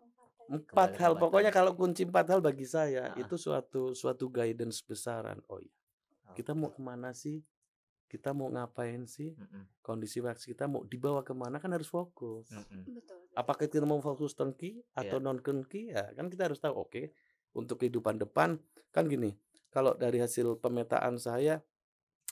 empat 0.48 0.96
hal 0.96 1.12
pokoknya 1.14 1.52
kalau 1.52 1.76
kunci 1.76 2.08
empat 2.08 2.26
hal 2.32 2.40
bagi 2.40 2.64
saya 2.64 3.12
Ah. 3.12 3.20
itu 3.20 3.36
suatu 3.36 3.92
suatu 3.92 4.32
guidance 4.32 4.80
besaran. 4.80 5.38
Oh 5.52 5.60
iya, 5.60 5.72
kita 6.32 6.56
mau 6.56 6.72
ke 6.72 6.80
mana 6.80 7.12
sih? 7.12 7.44
Kita 8.08 8.32
mau 8.32 8.48
ngapain 8.48 9.04
sih? 9.04 9.36
Kondisi 9.84 10.24
wax 10.24 10.48
kita 10.48 10.64
mau 10.64 10.80
dibawa 10.80 11.20
ke 11.20 11.36
mana 11.36 11.60
kan 11.60 11.68
harus 11.76 11.92
fokus. 11.92 12.48
Betul. 12.72 13.20
Apakah 13.36 13.68
kita 13.68 13.84
mau 13.84 14.00
fokus 14.00 14.32
turnkey 14.32 14.80
atau 14.96 15.20
non 15.20 15.36
turnkey? 15.44 15.92
Ya 15.92 16.08
kan 16.16 16.32
kita 16.32 16.48
harus 16.48 16.56
tahu. 16.56 16.88
Oke, 16.88 17.12
untuk 17.52 17.84
kehidupan 17.84 18.16
depan 18.16 18.56
kan 18.88 19.04
gini. 19.04 19.36
Kalau 19.68 19.92
dari 19.92 20.24
hasil 20.24 20.56
pemetaan 20.56 21.20
saya 21.20 21.60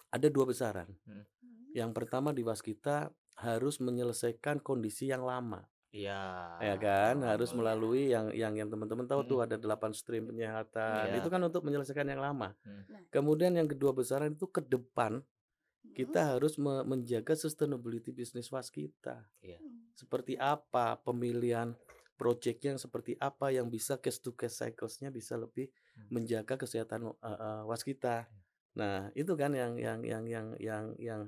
ada 0.08 0.28
dua 0.32 0.48
besaran. 0.48 0.88
Hmm. 1.04 1.28
Yang 1.76 1.90
pertama 1.92 2.32
di 2.32 2.40
waskita 2.40 3.12
harus 3.36 3.76
menyelesaikan 3.84 4.64
kondisi 4.64 5.12
yang 5.12 5.28
lama. 5.28 5.60
Iya. 5.94 6.22
ya 6.60 6.74
kan 6.76 7.22
harus 7.22 7.50
iya. 7.50 7.56
melalui 7.56 8.02
yang 8.10 8.26
yang 8.34 8.52
yang 8.54 8.68
teman-teman 8.68 9.06
tahu 9.06 9.22
tuh 9.24 9.38
Mm-mm. 9.40 9.46
ada 9.48 9.56
delapan 9.56 9.90
stream 9.92 10.28
penyehatan 10.28 11.14
Iya. 11.14 11.22
itu 11.22 11.28
kan 11.30 11.40
untuk 11.40 11.62
menyelesaikan 11.62 12.06
yang 12.06 12.20
lama 12.20 12.52
Hmm. 12.62 12.84
Nah. 12.90 13.00
kemudian 13.08 13.54
yang 13.54 13.66
kedua 13.66 13.92
besaran 13.92 14.34
itu 14.34 14.44
ke 14.46 14.60
depan 14.60 15.22
Hmm. 15.22 15.92
kita 15.94 16.36
harus 16.36 16.58
me- 16.58 16.84
menjaga 16.84 17.32
sustainability 17.32 18.10
bisnis 18.10 18.50
was 18.50 18.68
kita 18.68 19.24
Iya. 19.40 19.56
Hmm. 19.62 19.88
seperti 19.94 20.34
apa 20.36 20.98
pemilihan 21.00 21.72
projectnya 22.16 22.72
yang 22.74 22.80
seperti 22.80 23.12
apa 23.16 23.52
yang 23.52 23.68
bisa 23.68 24.00
case 24.00 24.18
to 24.18 24.32
case 24.32 24.56
cycles-nya 24.56 25.08
bisa 25.08 25.36
lebih 25.36 25.68
Hmm. 25.96 26.08
menjaga 26.12 26.56
kesehatan 26.56 27.08
uh, 27.08 27.14
uh, 27.24 27.62
waskita. 27.64 28.28
Nah, 28.76 29.08
itu 29.16 29.32
kan 29.32 29.56
yang 29.56 29.80
yang 29.80 30.04
yang 30.04 30.24
yang 30.28 30.46
yang 30.60 30.84
yang 31.00 31.22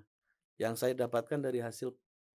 yang 0.61 0.75
saya 0.77 0.93
dapatkan 0.93 1.41
dari 1.41 1.65
hasil 1.65 1.97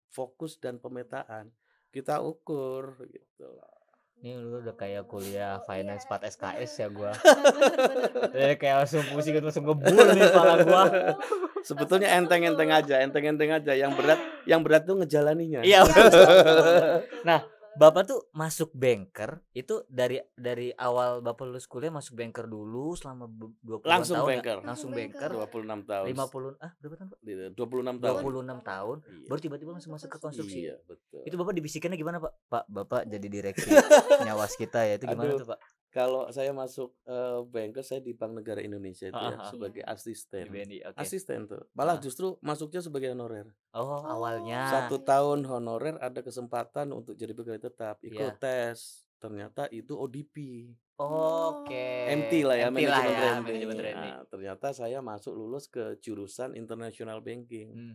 fokus 0.09 0.57
dan 0.57 0.77
pemetaan. 0.77 1.49
Kita 1.89 2.22
ukur 2.22 3.01
gitu 3.10 3.50
loh. 3.50 3.79
Ini 4.19 4.36
lu 4.36 4.60
udah 4.60 4.75
kayak 4.75 5.08
kuliah 5.08 5.63
Oh, 5.63 5.63
finance 5.63 6.03
iya, 6.03 6.19
4 6.19 6.27
SKS 6.36 6.72
ya 6.84 6.88
gua. 6.91 7.12
Bener, 7.24 7.39
bener, 7.39 8.10
bener. 8.12 8.29
Udah 8.36 8.58
kayak 8.60 8.75
langsung 8.84 9.03
pusing 9.15 9.34
langsung 9.39 9.63
ngebul 9.63 9.96
nih 10.12 10.22
kepala 10.27 10.53
gua. 10.67 10.84
Sebetulnya 11.69 12.19
enteng-enteng 12.19 12.67
aja, 12.67 13.00
enteng-enteng 13.00 13.51
aja. 13.55 13.72
Yang 13.72 13.91
berat, 13.96 14.19
yang 14.43 14.60
berat 14.60 14.84
tuh 14.84 15.00
ngejalaninya. 15.00 15.63
Iya. 15.63 15.88
Nah, 17.27 17.48
Bapak 17.71 18.03
tuh 18.03 18.25
masuk 18.31 18.73
banker 18.73 19.45
itu 19.51 19.85
dari 19.85 20.17
dari 20.33 20.73
awal 20.73 21.19
Bapak 21.19 21.45
lulus 21.45 21.63
kuliah 21.63 21.89
masuk 21.89 22.15
banker 22.15 22.43
dulu 22.43 22.91
selama 22.93 23.25
be- 23.25 23.53
20 23.61 23.85
Langsung 23.85 24.15
tahun 24.15 24.25
ya? 24.25 24.31
banker. 24.35 24.57
Langsung 24.57 24.67
Langsung 24.67 24.89
banker. 24.91 25.29
banker. 25.31 25.77
26 25.79 25.83
tahun. 25.85 26.05
50 26.09 26.57
ah 26.59 26.71
berapa 26.75 26.95
tahun, 26.97 27.07
Pak? 27.07 27.19
Di- 27.21 27.35
26 27.53 27.95
tahun. 27.95 28.19
26 28.19 28.59
tahun. 28.65 28.97
Iya. 28.99 29.27
Baru 29.27 29.39
tiba-tiba 29.39 29.69
langsung 29.71 29.91
masuk 29.93 30.09
ke 30.09 30.17
konstruksi. 30.17 30.59
Iya, 30.61 30.75
betul. 30.83 31.21
Itu 31.23 31.35
Bapak 31.35 31.53
dibisikannya 31.53 31.95
gimana, 31.95 32.17
Pak? 32.17 32.33
Pak, 32.47 32.63
Bapak 32.67 33.01
jadi 33.05 33.27
direksi 33.27 33.69
nyawas 34.27 34.53
kita 34.53 34.83
ya. 34.83 34.97
Itu 34.97 35.05
gimana 35.05 35.29
Aduh. 35.29 35.39
tuh, 35.39 35.49
Pak? 35.49 35.59
Kalau 35.89 36.29
saya 36.29 36.53
masuk 36.53 36.93
eh, 37.03 37.41
banker, 37.43 37.81
saya 37.81 37.98
di 37.98 38.13
Bank 38.13 38.38
Negara 38.38 38.62
Indonesia 38.62 39.10
itu 39.10 39.17
Ah, 39.17 39.34
ya, 39.34 39.38
ah. 39.41 39.50
sebagai 39.50 39.81
asisten. 39.81 40.46
BNI. 40.46 40.86
Oke. 40.86 40.98
Asisten 41.01 41.50
tuh. 41.50 41.65
Malah 41.74 41.98
Ah. 41.98 42.01
justru 42.01 42.38
masuknya 42.39 42.77
sebagai 42.79 43.10
honorer. 43.10 43.50
Oh, 43.74 44.05
awalnya. 44.05 44.69
Satu 44.69 45.01
tahun 45.01 45.41
honorer 45.43 45.98
ada 45.98 46.22
kesempatan 46.22 46.93
untuk 46.93 47.17
jadi 47.17 47.34
pegawai 47.34 47.58
tetap. 47.60 47.98
Ikut 48.00 48.38
Iya. 48.38 48.38
tes. 48.38 49.10
Ternyata 49.17 49.65
itu 49.69 49.98
ODP. 49.98 50.69
Oke. 50.96 52.08
MT 52.08 52.34
lah 52.46 52.55
ya, 52.55 52.67
MT 52.69 52.86
lah 52.86 53.01
manajemen 53.41 53.75
ya, 53.75 53.81
training. 53.81 54.13
Nah, 54.13 54.24
ternyata 54.29 54.67
saya 54.72 55.00
masuk 55.01 55.34
lulus 55.34 55.65
ke 55.65 55.98
jurusan 55.98 56.53
international 56.53 57.19
banking. 57.19 57.74
Hmm. 57.74 57.93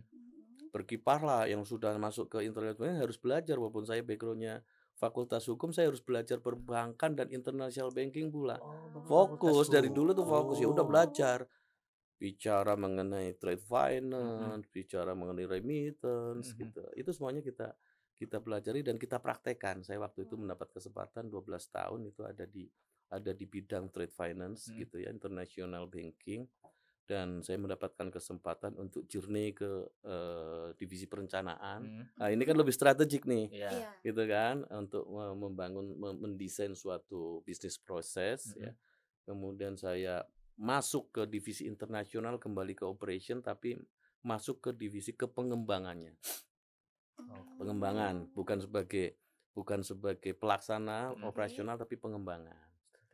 Berkiprah 0.69 1.47
yang 1.47 1.63
sudah 1.63 1.95
masuk 1.95 2.27
ke 2.27 2.43
international 2.43 2.75
banking 2.91 3.01
harus 3.01 3.15
belajar 3.15 3.55
walaupun 3.55 3.87
saya 3.87 4.03
backgroundnya 4.03 4.59
fakultas 4.95 5.43
hukum 5.51 5.69
saya 5.75 5.91
harus 5.91 6.03
belajar 6.03 6.39
perbankan 6.39 7.11
dan 7.19 7.27
international 7.31 7.91
banking 7.91 8.31
pula. 8.31 8.57
Oh, 8.95 9.03
Fokus 9.05 9.67
dari 9.69 9.89
dulu 9.93 10.11
tuh 10.15 10.25
fokus 10.25 10.57
ya 10.63 10.67
udah 10.71 10.83
hukum. 10.83 10.91
belajar 10.91 11.39
bicara 12.15 12.73
mengenai 12.79 13.35
trade 13.35 13.61
finance, 13.63 14.65
bicara 14.71 15.11
mengenai 15.13 15.45
remittance 15.47 16.55
Mhm. 16.55 16.59
gitu. 16.61 16.83
Itu 16.95 17.09
semuanya 17.11 17.43
kita 17.43 17.75
kita 18.15 18.39
pelajari 18.39 18.79
dan 18.79 18.95
kita 18.95 19.19
praktekkan. 19.19 19.83
Saya 19.83 19.99
waktu 19.99 20.23
itu 20.23 20.39
mendapat 20.39 20.71
kesempatan 20.71 21.27
12 21.27 21.67
tahun 21.67 22.07
itu 22.07 22.23
ada 22.23 22.47
di 22.47 22.63
ada 23.11 23.31
di 23.35 23.45
bidang 23.45 23.91
trade 23.91 24.15
finance 24.15 24.71
Hmm. 24.71 24.79
gitu 24.81 25.03
ya, 25.03 25.11
international 25.11 25.85
banking 25.91 26.47
dan 27.05 27.39
saya 27.39 27.55
mendapatkan 27.55 28.09
kesempatan 28.09 28.73
untuk 28.75 29.05
journey 29.05 29.53
ke 29.53 29.69
eh, 30.01 30.73
divisi 30.75 31.05
perencanaan. 31.05 31.79
Hmm, 31.81 32.05
Nah, 32.15 32.29
ini 32.29 32.41
kan 32.41 32.53
lebih 32.53 32.71
strategik 32.71 33.23
nih 33.23 33.45
Iya. 33.51 33.69
Iya. 33.71 33.89
gitu 34.03 34.23
kan 34.25 34.65
untuk 34.71 35.05
me- 35.05 35.37
membangun 35.39 35.93
me- 35.93 36.17
mendesain 36.17 36.73
suatu 36.73 37.41
bisnis 37.41 37.77
proses 37.77 38.51
Mhm. 38.51 38.59
ya 38.59 38.71
kemudian 39.23 39.73
saya 39.73 40.25
masuk 40.55 41.11
ke 41.11 41.21
divisi 41.25 41.65
internasional 41.65 42.37
kembali 42.37 42.73
ke 42.73 42.83
operation 42.83 43.39
tapi 43.39 43.77
masuk 44.21 44.59
ke 44.59 44.69
divisi 44.71 45.11
kepengembangannya 45.11 46.13
Oh. 47.17 47.45
pengembangan 47.57 48.27
bukan 48.31 48.59
sebagai 48.59 49.15
bukan 49.51 49.81
sebagai 49.81 50.33
pelaksana 50.33 51.11
Mhm. 51.11 51.23
operasional 51.23 51.75
tapi 51.75 51.95
pengembangan 51.95 52.64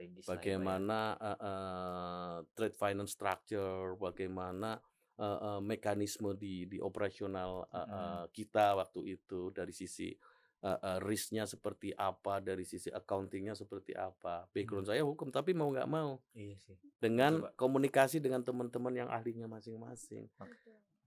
Strategis 0.01 0.25
ya. 0.25 0.31
bagaimana 0.33 0.99
eh, 1.15 1.39
eh, 1.39 2.37
trade 2.51 2.73
finance 2.73 3.13
structure 3.13 3.93
bagaimana 3.95 4.81
eh, 5.15 5.39
eh, 5.39 5.61
mekanisme 5.61 6.33
di 6.33 6.65
di 6.65 6.77
operasional 6.77 7.67
Mhm. 7.67 7.77
eh, 7.77 8.23
kita 8.31 8.73
waktu 8.75 9.15
itu 9.15 9.49
dari 9.49 9.69
sisi 9.71 10.09
eh, 10.61 10.77
eh, 10.77 10.99
risknya 11.01 11.45
seperti 11.45 11.89
apa 11.91 12.37
dari 12.37 12.61
sisi 12.61 12.89
accountingnya 12.89 13.53
seperti 13.53 13.93
apa 13.93 14.45
background 14.47 14.85
saya 14.85 15.01
hukum 15.01 15.29
tapi 15.29 15.53
mau 15.53 15.69
nggak 15.69 15.85
mau 15.85 16.21
Iya 16.33 16.57
sih. 16.57 16.77
dengan 16.97 17.41
Coba. 17.41 17.53
komunikasi 17.57 18.17
dengan 18.17 18.41
teman-teman 18.41 18.93
yang 18.95 19.09
ahlinya 19.09 19.45
masing-masing. 19.45 20.29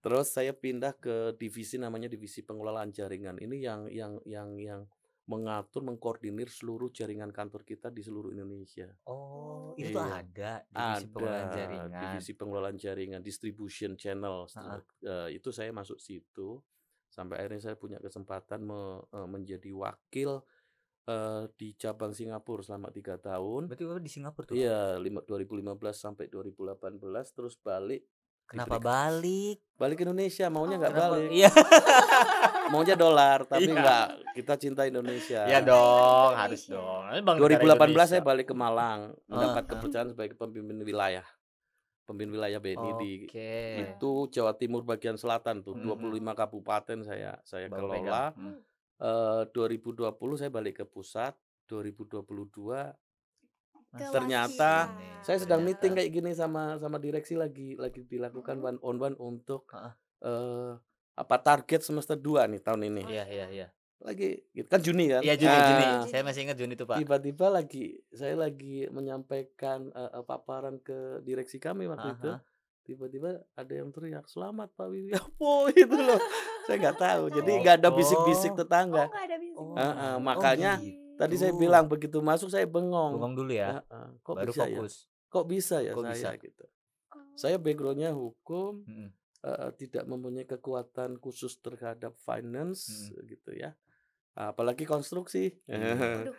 Terus 0.02 0.28
saya 0.28 0.52
pindah 0.52 0.92
ke 0.94 1.32
divisi 1.34 1.80
namanya 1.80 2.10
divisi 2.10 2.44
pengelolaan 2.44 2.92
jaringan. 2.92 3.40
Ini 3.40 3.56
yang 3.56 3.80
yang 3.88 4.12
yang 4.26 4.48
yang 4.58 4.80
mengatur, 5.25 5.81
mengkoordinir 5.81 6.47
seluruh 6.47 6.88
jaringan 6.88 7.33
kantor 7.33 7.64
kita 7.64 7.88
di 7.88 8.00
seluruh 8.00 8.28
Indonesia. 8.31 8.93
Oh, 9.04 9.73
itu 9.75 9.97
Iya. 9.97 10.21
ada 10.21 10.52
divisi 10.66 11.07
pengelolaan 11.09 11.49
Ada 11.49 11.57
jaringan. 11.57 12.00
divisi 12.04 12.33
pengelolaan 12.35 12.76
jaringan, 12.76 13.21
distribution 13.21 13.93
channel. 13.95 14.45
Ha-ha. 14.47 14.85
Eh, 15.00 15.28
itu 15.35 15.49
saya 15.49 15.73
masuk 15.73 15.97
situ 15.97 16.61
sampai 17.09 17.40
akhirnya 17.40 17.62
saya 17.62 17.76
punya 17.78 17.97
kesempatan 17.99 18.61
me- 18.61 19.04
eh, 19.09 19.25
menjadi 19.26 19.71
wakil 19.71 20.45
eh, 21.04 21.45
di 21.57 21.76
cabang 21.76 22.12
Singapura 22.12 22.64
selama 22.64 22.88
tiga 22.88 23.16
tahun. 23.16 23.69
Berarti 23.69 23.85
di 24.00 24.09
Singapura 24.09 24.49
tuh. 24.49 24.57
Iya, 24.57 24.97
lima- 24.97 25.21
2015 25.21 26.00
sampai 26.00 26.28
2018 26.28 27.28
terus 27.31 27.57
balik 27.57 28.09
Kenapa 28.46 28.76
balik? 28.78 29.58
balik 29.74 29.96
ke 29.96 30.04
Indonesia 30.04 30.46
maunya 30.46 30.76
nggak 30.76 30.92
Kenapa? 30.92 31.10
balik 31.12 31.30
Iya. 31.30 31.50
maunya 32.72 32.94
dolar 32.94 33.38
tapi 33.50 33.64
Iya. 33.64 33.74
enggak 33.74 34.06
kita 34.32 34.54
cinta 34.54 34.82
Indonesia 34.84 35.42
Iya 35.44 35.60
dong, 35.60 36.30
Indonesia. 36.30 36.40
harus 36.40 36.62
dong. 36.66 37.02
Ini 37.08 37.20
Bang 37.20 37.36
2018 37.36 37.66
saya 37.66 37.82
Indonesia. 38.14 38.20
balik 38.22 38.46
ke 38.46 38.54
Malang 38.54 39.00
mendapat 39.26 39.62
ah. 39.62 39.68
kepercayaan 39.68 40.08
sebagai 40.08 40.34
pemimpin 40.34 40.78
wilayah 40.80 41.26
pemimpin 42.04 42.30
wilayah 42.32 42.58
BNI 42.58 42.90
di 42.94 43.12
Oke. 43.24 43.56
itu 43.82 44.10
Jawa 44.30 44.52
Timur 44.54 44.84
bagian 44.84 45.16
selatan 45.16 45.60
tuh 45.60 45.74
Hmm. 45.74 45.88
25 45.90 46.32
kabupaten 46.34 46.98
saya 47.00 47.34
saya 47.42 47.66
Bapak 47.66 47.80
kelola. 47.80 48.24
Hmm. 48.30 48.60
Eh, 48.94 49.42
2020 49.50 50.06
saya 50.36 50.48
balik 50.48 50.78
ke 50.78 50.86
pusat 50.86 51.32
2022 51.66 52.94
Ke 53.94 54.10
Ternyata 54.10 54.72
saya 55.20 55.38
sedang 55.38 55.60
Ternyata. 55.60 55.78
meeting 55.80 55.92
kayak 55.94 56.10
gini 56.12 56.30
sama 56.32 56.62
sama 56.76 56.98
direksi 56.98 57.34
lagi 57.34 57.74
lagi 57.74 58.02
dilakukan 58.02 58.58
one 58.58 58.78
on 58.80 58.96
one 58.98 59.16
untuk 59.16 59.70
eh 60.20 60.72
apa 61.14 61.36
target 61.38 61.80
semester 61.80 62.14
2 62.14 62.44
nih 62.48 62.60
tahun 62.60 62.82
ini 62.86 63.02
Iya, 63.06 63.24
iya, 63.26 63.46
iya. 63.48 63.66
lagi 64.00 64.42
gitu 64.50 64.66
kan 64.66 64.80
Juni 64.80 65.06
kan 65.08 65.22
Iya, 65.22 65.34
Juni, 65.34 65.46
Nah, 65.48 65.64
Juni. 65.64 65.86
Saya 66.08 66.22
masih 66.22 66.40
ingat 66.42 66.56
Juni 66.56 66.74
tuh, 66.74 66.84
Pak. 66.84 66.98
tiba-tiba 66.98 67.46
lagi 67.48 67.84
saya 68.10 68.34
lagi 68.34 68.84
menyampaikan 68.88 69.88
eh, 69.88 70.10
eh, 70.10 70.22
paparan 70.22 70.76
ke 70.78 70.94
direksi 71.20 71.56
kami 71.56 71.86
waktu 71.86 72.10
itu 72.12 72.28
Aha. 72.28 72.42
tiba-tiba 72.82 73.28
ada 73.52 73.72
yang 73.72 73.88
teriak 73.88 74.26
selamat 74.26 74.68
Pak 74.72 74.86
Wiwi 74.86 75.14
apa 75.16 75.50
itu 75.72 75.96
loh 75.96 76.20
saya 76.64 76.76
nggak 76.82 76.98
tahu 76.98 77.22
jadi 77.36 77.50
Oh. 77.50 77.58
nggak 77.62 77.76
ada 77.78 77.90
bisik-bisik 77.90 78.50
Oh. 78.50 78.58
tetangga 78.58 79.04
Oh, 79.04 79.14
ada 79.14 79.36
bisik. 79.38 79.56
Oh. 79.56 79.72
Ah, 79.74 79.94
Oh, 80.10 80.16
makanya 80.18 80.72
gitu. 80.76 81.00
Tadi 81.16 81.35
saya 81.35 81.52
bilang 81.52 81.85
begitu 81.85 82.18
masuk 82.18 82.49
saya 82.49 82.64
bengong 82.64 83.14
Bengong 83.14 83.35
dulu 83.37 83.50
ya. 83.50 83.80
Ah, 83.87 84.04
ah, 84.04 84.09
kok 84.18 84.35
Baru 84.35 84.50
bisa 84.50 84.64
ya 84.64 84.75
fokus. 84.75 84.94
kok 85.26 85.44
bisa 85.47 85.76
ya 85.78 85.92
Kok 85.92 86.02
saya 86.04 86.14
bisa? 86.14 86.30
gitu 86.40 86.64
Oh. 87.06 87.23
saya 87.35 87.56
backgroundnya 87.56 88.11
hukum 88.11 88.83
Mm-mm. 88.83 89.11
eh, 89.40 89.71
tidak 89.76 90.04
mempunyai 90.04 90.42
kekuatan 90.44 91.16
khusus 91.16 91.54
terhadap 91.56 92.14
finance 92.18 93.11
Mm. 93.11 93.26
gitu 93.28 93.50
ya 93.52 93.71
apalagi 94.35 94.83
konstruksi. 94.83 95.54
Waduh. 95.71 96.35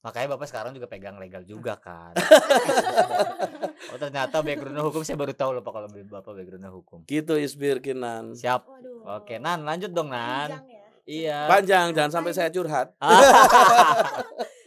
Makanya 0.00 0.32
Bapak 0.32 0.48
sekarang 0.48 0.72
juga 0.72 0.88
pegang 0.88 1.16
legal 1.16 1.44
juga 1.44 1.76
kan. 1.76 2.16
oh 3.90 3.98
ternyata 3.98 4.40
backgroundnya 4.40 4.80
hukum 4.80 5.02
saya 5.02 5.12
baru 5.14 5.34
tahu 5.34 5.50
loh 5.52 5.62
Pak 5.62 5.72
kalau 5.74 5.88
Bapak 5.92 6.32
backgroundnya 6.34 6.72
hukum. 6.72 7.04
gitu 7.04 7.36
Isbir 7.36 7.80
Kinan 7.80 8.32
Siap. 8.32 8.64
Waduh. 8.64 9.20
Oke, 9.20 9.36
Nan 9.36 9.60
lanjut 9.62 9.90
dong 9.90 10.08
Nan. 10.08 10.48
Panjang 10.50 10.66
ya. 10.66 10.79
Iya. 11.10 11.50
panjang 11.50 11.90
jangan 11.90 12.12
sampai 12.12 12.30
saya 12.30 12.48
curhat 12.48 12.94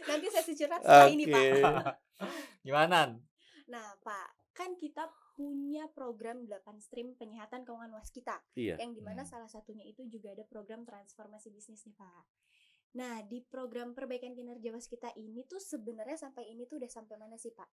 Nanti 0.04 0.26
saya 0.28 0.44
curhat 0.44 0.80
setelah 0.84 1.08
ini, 1.08 1.24
Pak. 1.24 1.96
Gimana? 2.60 3.16
Nah, 3.66 3.88
Pak, 3.98 4.28
kan 4.52 4.76
kita 4.76 5.04
punya 5.32 5.88
program 5.88 6.46
8 6.46 6.52
stream 6.78 7.16
penyehatan 7.16 7.64
keuangan 7.64 7.90
waskita 7.90 8.38
iya 8.54 8.78
yang 8.78 8.94
di 8.94 9.02
mana 9.02 9.24
Hmm. 9.24 9.30
salah 9.32 9.50
satunya 9.50 9.82
itu 9.82 10.06
juga 10.06 10.30
ada 10.30 10.44
program 10.44 10.84
transformasi 10.84 11.50
bisnis 11.50 11.82
nih, 11.82 11.96
Pak. 11.96 12.22
Nah, 12.94 13.26
di 13.26 13.42
program 13.42 13.90
perbaikan 13.90 14.30
kinerja 14.30 14.70
waskita 14.70 15.10
ini 15.16 15.42
tuh 15.44 15.58
sebenarnya 15.58 16.14
sampai 16.20 16.46
ini 16.46 16.62
tuh 16.64 16.78
udah 16.78 16.86
sampai 16.86 17.18
mana 17.18 17.34
sih, 17.34 17.50
Pak? 17.50 17.66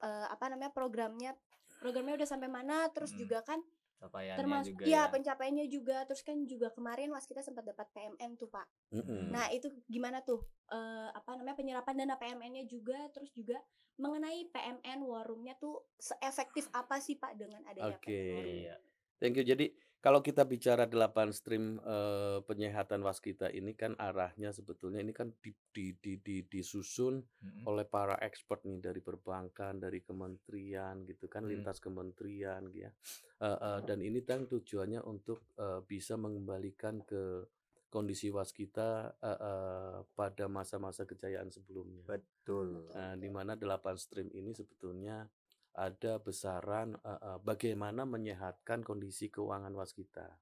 Eh, 0.00 0.26
apa 0.30 0.48
namanya 0.48 0.72
programnya? 0.72 1.36
Programnya 1.76 2.16
udah 2.16 2.28
sampai 2.30 2.48
mana? 2.48 2.88
Terus 2.88 3.12
Hmm. 3.12 3.20
juga 3.20 3.44
kan 3.44 3.60
Capaiannya 4.02 4.40
termasuk 4.42 4.74
juga 4.74 4.84
ya 4.90 5.06
ya. 5.06 5.10
pencapaiannya 5.14 5.66
juga 5.70 5.96
terus 6.10 6.26
kan 6.26 6.42
juga 6.42 6.74
kemarin 6.74 7.14
waskita 7.14 7.38
sempat 7.38 7.62
dapat 7.62 7.86
PMN 7.94 8.34
tuh, 8.34 8.50
Pak. 8.50 8.66
Mm-mm. 8.98 9.30
Nah, 9.30 9.46
itu 9.54 9.70
gimana 9.86 10.18
tuh? 10.26 10.42
Eh, 10.72 11.08
apa 11.14 11.38
namanya 11.38 11.54
penyerapan 11.54 11.94
dana 12.02 12.18
PMN-nya 12.18 12.64
juga 12.66 12.98
terus 13.14 13.30
juga 13.30 13.62
mengenai 14.00 14.48
PMN 14.50 15.04
war 15.04 15.22
room-nya 15.28 15.54
tuh 15.60 15.84
seefektif 16.00 16.66
apa 16.74 16.98
sih 16.98 17.20
Pak 17.20 17.36
dengan 17.38 17.62
adanya 17.68 17.94
Oke. 18.00 18.10
PMN? 18.10 18.46
Iya. 18.66 18.76
thank 19.20 19.38
you 19.38 19.44
jadi 19.46 19.70
kalau 20.04 20.20
kita 20.26 20.42
bicara 20.52 20.84
8 20.90 21.30
stream, 21.38 21.78
eee, 21.82 22.38
penyehatan 22.48 23.00
waskita 23.06 23.48
ini 23.54 23.72
kan 23.78 23.92
arahnya 23.98 24.50
sebetulnya 24.58 25.00
ini 25.04 25.12
kan 25.14 25.28
di 25.42 25.50
di 25.74 25.86
di 26.02 26.12
di 26.26 26.36
disusun 26.52 27.22
Mhm. 27.42 27.68
oleh 27.70 27.86
para 27.86 28.18
expert 28.28 28.66
nih 28.66 28.82
dari 28.82 28.98
perbankan, 29.08 29.78
dari 29.78 30.02
kementerian 30.02 31.06
gitu 31.06 31.26
kan, 31.30 31.42
Hmm. 31.42 31.46
lintas 31.46 31.78
kementerian 31.78 32.74
ya. 32.74 32.90
Heeh, 33.42 33.78
dan 33.86 33.98
ini 34.02 34.20
kan 34.26 34.50
tujuannya 34.50 35.00
untuk, 35.06 35.46
eee, 35.58 35.80
bisa 35.86 36.14
mengembalikan 36.18 37.02
ke 37.06 37.46
kondisi 37.94 38.28
waskita, 38.34 39.14
heeh, 39.22 39.94
pada 40.18 40.44
masa-masa 40.50 41.06
kejayaan 41.06 41.50
sebelumnya. 41.54 42.06
Betul. 42.08 42.68
Nah, 42.92 43.14
di 43.16 43.28
mana 43.32 43.52
8 43.56 43.96
stream 43.96 44.28
ini 44.34 44.52
sebetulnya 44.52 45.24
ada 45.76 46.20
besaran, 46.20 46.96
heeh, 47.00 47.36
bagaimana 47.42 48.02
menyehatkan 48.08 48.84
kondisi 48.84 49.28
keuangan 49.32 49.72
waskita. 49.74 50.38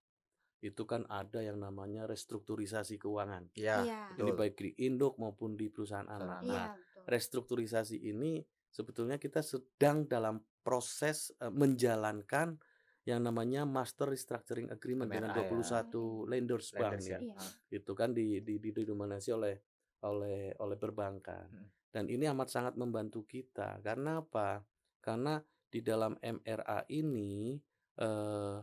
Itu 0.61 0.85
kan 0.85 1.09
ada 1.09 1.41
yang 1.41 1.57
namanya 1.61 2.05
restrukturisasi 2.05 3.01
keuangan. 3.01 3.49
Iya, 3.59 3.77
Iya. 3.87 4.01
Ini 4.21 4.31
betul. 4.31 4.37
baik 4.37 4.55
di 4.61 4.71
induk 4.87 5.17
maupun 5.17 5.57
di 5.57 5.73
perusahaan 5.73 6.09
anak. 6.11 6.45
Iya, 6.45 6.53
Nah, 6.53 6.69
restrukturisasi 7.09 7.97
ini 7.97 8.45
sebetulnya 8.69 9.17
kita 9.17 9.41
sedang 9.41 10.05
dalam 10.05 10.45
proses, 10.61 11.33
eee, 11.41 11.49
menjalankan 11.53 12.61
yang 13.09 13.25
namanya 13.25 13.65
Master 13.65 14.13
Restructuring 14.13 14.69
Agreement 14.69 15.09
dengan 15.09 15.33
MRA 15.33 15.41
ya. 15.41 15.49
21 15.49 16.29
lenders 16.29 16.77
bank 16.77 17.01
Lenders 17.01 17.07
ya. 17.09 17.17
ya. 17.17 17.21
Iya. 17.25 17.41
Itu 17.73 17.93
kan 17.97 18.13
di 18.13 18.45
di 18.45 18.61
di 18.61 18.71
didominasi 18.77 19.31
oleh 19.33 19.55
oleh 20.05 20.53
oleh 20.61 20.77
perbankan. 20.77 21.49
Hmm. 21.51 21.69
Dan 21.91 22.07
ini 22.13 22.29
amat 22.31 22.49
sangat 22.53 22.75
membantu 22.79 23.25
kita. 23.27 23.81
Karena 23.81 24.21
apa? 24.23 24.61
Karena 25.05 25.41
di 25.71 25.81
dalam 25.85 26.17
MRA 26.21 26.85
ini, 26.93 27.57
eee, 28.01 28.59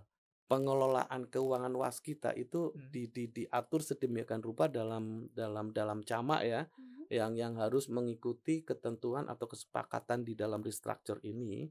pengelolaan 0.47 1.27
keuangan 1.27 1.73
waskita 1.75 2.31
itu 2.37 2.75
Hmm. 2.75 2.87
di 2.87 3.09
di 3.11 3.27
diatur 3.27 3.83
sedemikian 3.83 4.39
rupa 4.45 4.71
dalam 4.71 5.27
dalam 5.35 5.71
dalam 5.75 5.99
camak 6.05 6.41
ya, 6.47 6.61
Mhm. 6.77 7.07
yang 7.11 7.35
yang 7.35 7.55
harus 7.59 7.87
mengikuti 7.91 8.63
ketentuan 8.63 9.27
atau 9.31 9.47
kesepakatan 9.49 10.23
di 10.27 10.35
dalam 10.39 10.61
restructure 10.63 11.19
ini 11.23 11.67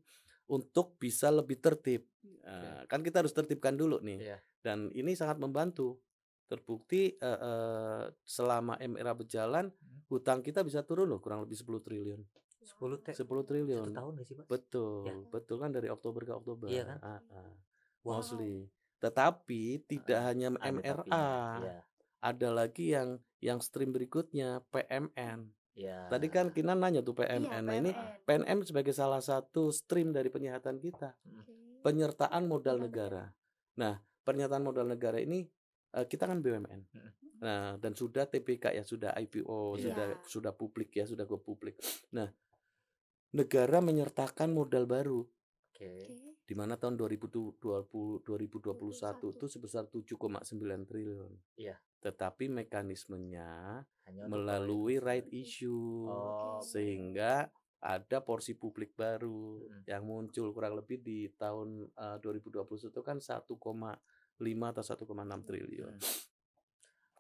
untuk 0.51 0.97
bisa 1.01 1.29
lebih 1.33 1.59
tertib. 1.63 2.09
Eee, 2.25 2.85
kan 2.91 3.01
kita 3.07 3.23
harus 3.25 3.33
tertibkan 3.37 3.75
dulu 3.79 4.01
nih. 4.05 4.21
Iya. 4.21 4.47
Dan 4.65 4.91
ini 4.97 5.15
sangat 5.19 5.39
membantu. 5.43 6.01
Terbukti, 6.47 7.19
eee 7.19 7.39
eee, 7.43 8.05
selama 8.23 8.79
MRA 8.79 9.15
berjalan, 9.19 9.67
Hmm. 9.83 10.07
hutang 10.11 10.41
kita 10.47 10.63
bisa 10.63 10.87
turun 10.87 11.11
loh 11.11 11.19
kurang 11.19 11.43
lebih 11.43 11.59
10 11.59 11.83
triliun. 11.83 12.23
10 12.67 12.99
T. 13.01 13.07
10 13.15 13.17
Satu 13.17 13.43
triliun. 13.43 13.95
tahun 13.95 14.11
nggak 14.13 14.27
sih, 14.27 14.35
Pak? 14.35 14.47
Betul, 14.47 15.07
Ya. 15.07 15.15
betul 15.31 15.57
kan 15.57 15.71
dari 15.71 15.87
Oktober 15.87 16.21
ke 16.21 16.33
Oktober. 16.33 16.67
Iya 16.67 16.83
kan? 16.85 16.99
Heeh. 17.01 17.51
Wow. 18.03 18.19
Mostly. 18.19 18.67
Tetapi 18.99 19.63
tidak 19.85 20.19
Heeh, 20.19 20.27
hanya 20.27 20.49
MRA. 20.53 21.27
Iya. 21.63 21.79
ada 22.19 22.49
lagi 22.51 22.91
yang 22.91 23.17
yang 23.39 23.61
stream 23.61 23.91
berikutnya 23.91 24.59
PMN. 24.69 25.47
Iya. 25.73 26.09
Tadi 26.09 26.27
kan 26.27 26.51
Kinan 26.51 26.81
nanya 26.81 27.01
tuh 27.01 27.15
PMN. 27.15 27.63
Nah 27.63 27.77
ini 27.77 27.93
PMN. 27.93 28.25
PNM 28.25 28.59
sebagai 28.65 28.91
salah 28.91 29.21
satu 29.21 29.71
stream 29.71 30.11
dari 30.11 30.27
penyehatan 30.27 30.81
kita, 30.81 31.15
penyertaan 31.81 32.45
modal 32.45 32.81
negara. 32.81 33.31
Nah, 33.77 33.95
penyertaan 34.23 34.65
modal 34.65 34.89
negara 34.89 35.21
ini 35.21 35.45
eh, 35.93 36.05
kita 36.05 36.25
kan 36.25 36.41
BUMN. 36.41 36.81
Nah, 37.37 37.77
dan 37.77 37.93
sudah 37.93 38.25
TPK 38.25 38.73
ya, 38.73 38.83
sudah 38.83 39.13
IPO, 39.15 39.77
Iya. 39.77 39.83
sudah 39.85 40.07
sudah 40.25 40.53
publik 40.53 40.93
ya, 40.93 41.05
sudah 41.05 41.25
go 41.25 41.37
publik. 41.37 41.77
Nah, 42.11 42.27
negara 43.37 43.85
menyertakan 43.85 44.49
modal 44.51 44.89
baru 44.89 45.21
Oke. 45.77 46.09
Oke. 46.09 46.41
di 46.47 46.55
mana 46.57 46.81
tahun 46.81 46.97
2020 46.97 47.61
2021 48.25 48.25
itu 48.41 49.45
21. 49.45 49.53
sebesar 49.53 49.85
7,9 49.93 50.89
triliun. 50.89 51.33
Iya. 51.61 51.77
Tetapi 52.01 52.49
mekanismenya 52.49 53.83
Hanya 54.09 54.25
melalui 54.31 54.97
right 55.03 55.27
issue 55.35 56.07
Oh, 56.07 56.63
sehingga 56.63 57.51
ada 57.83 58.19
porsi 58.25 58.57
publik 58.57 58.97
baru 58.97 59.61
Mm. 59.61 59.83
yang 59.85 60.03
muncul 60.07 60.49
kurang 60.57 60.79
lebih 60.81 61.03
di 61.03 61.29
tahun 61.37 61.85
eh, 61.93 62.17
2021 62.23 62.89
itu 62.89 63.01
kan 63.05 63.19
1,5 63.21 64.73
atau 64.73 64.83
1,6 64.83 65.45
triliun. 65.45 65.99
Hmm. 65.99 66.17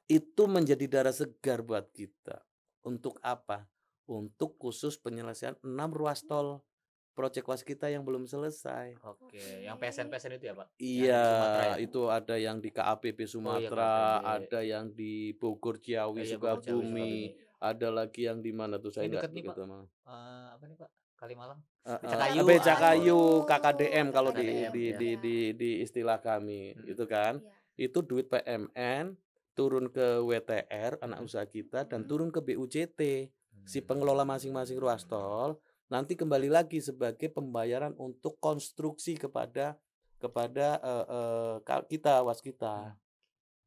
Itu 0.06 0.46
menjadi 0.46 0.86
darah 0.86 1.14
segar 1.14 1.66
buat 1.66 1.90
kita. 1.90 2.40
Untuk 2.86 3.18
apa? 3.26 3.66
Untuk 4.06 4.54
khusus 4.56 4.94
penyelesaian 4.96 5.58
6 5.60 5.66
ruas 5.90 6.22
tol 6.22 6.62
proyek 7.10 7.42
waskita 7.42 7.88
yang 7.88 8.04
belum 8.04 8.22
selesai. 8.22 8.94
Oke, 9.02 9.40
yang 9.64 9.74
PSN-PSN 9.76 10.36
itu 10.36 10.46
ya, 10.46 10.54
Pak? 10.54 10.68
Di 10.74 10.84
Iya, 11.02 11.24
Sumatera 11.26 11.64
ya? 11.64 11.74
itu 11.80 12.00
ada 12.06 12.34
yang 12.36 12.56
di 12.60 12.70
KAPP 12.70 13.18
Sumatera, 13.24 13.90
KAPP. 14.20 14.26
ada 14.36 14.60
yang 14.62 14.84
di 14.92 15.12
Bogor 15.32 15.80
Ciawi 15.80 16.12
Oh 16.12 16.22
iya, 16.22 16.36
Bogor, 16.36 16.60
Ciawi, 16.60 16.76
Sukabumi, 16.76 17.14
ada 17.58 17.88
lagi 17.88 18.20
yang 18.22 18.38
di 18.38 18.52
mana 18.52 18.76
tuh 18.76 18.92
saya 18.92 19.08
Ini 19.08 19.10
nggak 19.10 19.22
deket 19.22 19.30
nih, 19.32 19.42
Pak. 19.42 19.48
begitu 19.48 19.62
mah. 19.66 19.82
Eh, 20.04 20.46
apa 20.52 20.62
nih, 20.62 20.76
Pak? 20.76 20.90
Kalimalang? 21.16 21.60
Eh, 21.82 21.90
eh, 21.90 21.98
Becakayu. 21.98 22.40
Becakayu, 22.44 23.16
Oh, 23.16 23.36
KKDM 23.42 24.06
kalau 24.12 24.30
di 24.30 24.44
KKDM, 24.44 24.70
di, 24.70 24.84
ya. 24.84 24.96
di 24.96 25.10
di 25.16 25.36
di 25.56 25.70
istilah 25.80 26.18
kami, 26.20 26.76
Hmm. 26.76 26.84
itu 26.86 27.04
kan. 27.06 27.40
Iya. 27.74 27.88
Itu 27.88 27.98
duit 28.00 28.28
PMN 28.28 29.16
turun 29.52 29.88
ke 29.88 30.20
WTR 30.20 31.00
anak 31.00 31.18
Hmm. 31.18 31.26
usaha 31.26 31.42
kita 31.42 31.88
dan 31.88 32.04
Hmm. 32.04 32.08
turun 32.12 32.28
ke 32.28 32.44
BUJT 32.44 33.32
si 33.62 33.80
pengelola 33.80 34.26
masing-masing 34.26 34.76
ruas 34.76 35.06
tol 35.06 35.56
nanti 35.86 36.18
kembali 36.18 36.50
lagi 36.50 36.82
sebagai 36.82 37.30
pembayaran 37.30 37.94
untuk 37.96 38.36
konstruksi 38.42 39.14
kepada 39.14 39.78
kepada 40.18 40.80
eh, 40.82 41.54
ka- 41.62 41.86
kita 41.86 42.24
waskita 42.26 42.92
Hmm. 42.92 42.98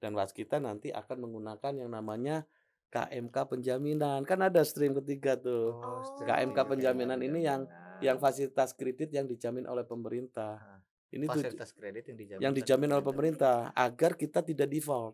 dan 0.04 0.12
waskita 0.16 0.58
nanti 0.60 0.90
akan 0.92 1.28
menggunakan 1.28 1.74
yang 1.76 1.92
namanya 1.92 2.44
KMK 2.90 3.36
penjaminan. 3.54 4.26
Kan 4.26 4.42
ada 4.42 4.66
stream 4.66 4.98
ketiga 4.98 5.38
tuh. 5.38 5.78
Oh. 5.78 6.02
KMK 6.26 6.58
penjaminan 6.66 7.22
ini 7.22 7.46
yang 7.46 7.70
yang 8.02 8.18
fasilitas 8.18 8.74
kredit 8.74 9.14
yang 9.14 9.30
dijamin 9.30 9.68
oleh 9.70 9.86
pemerintah. 9.86 10.58
Ah, 10.58 10.80
ini 11.14 11.30
tuh 11.30 11.38
fasilitas 11.44 11.70
kredit 11.76 12.10
yang 12.10 12.18
dijamin 12.18 12.42
yang 12.42 12.54
dijamin 12.56 12.90
oleh 12.90 13.06
pemerintah. 13.06 13.70
agar 13.78 14.18
kita 14.18 14.42
tidak 14.42 14.68
default. 14.72 15.14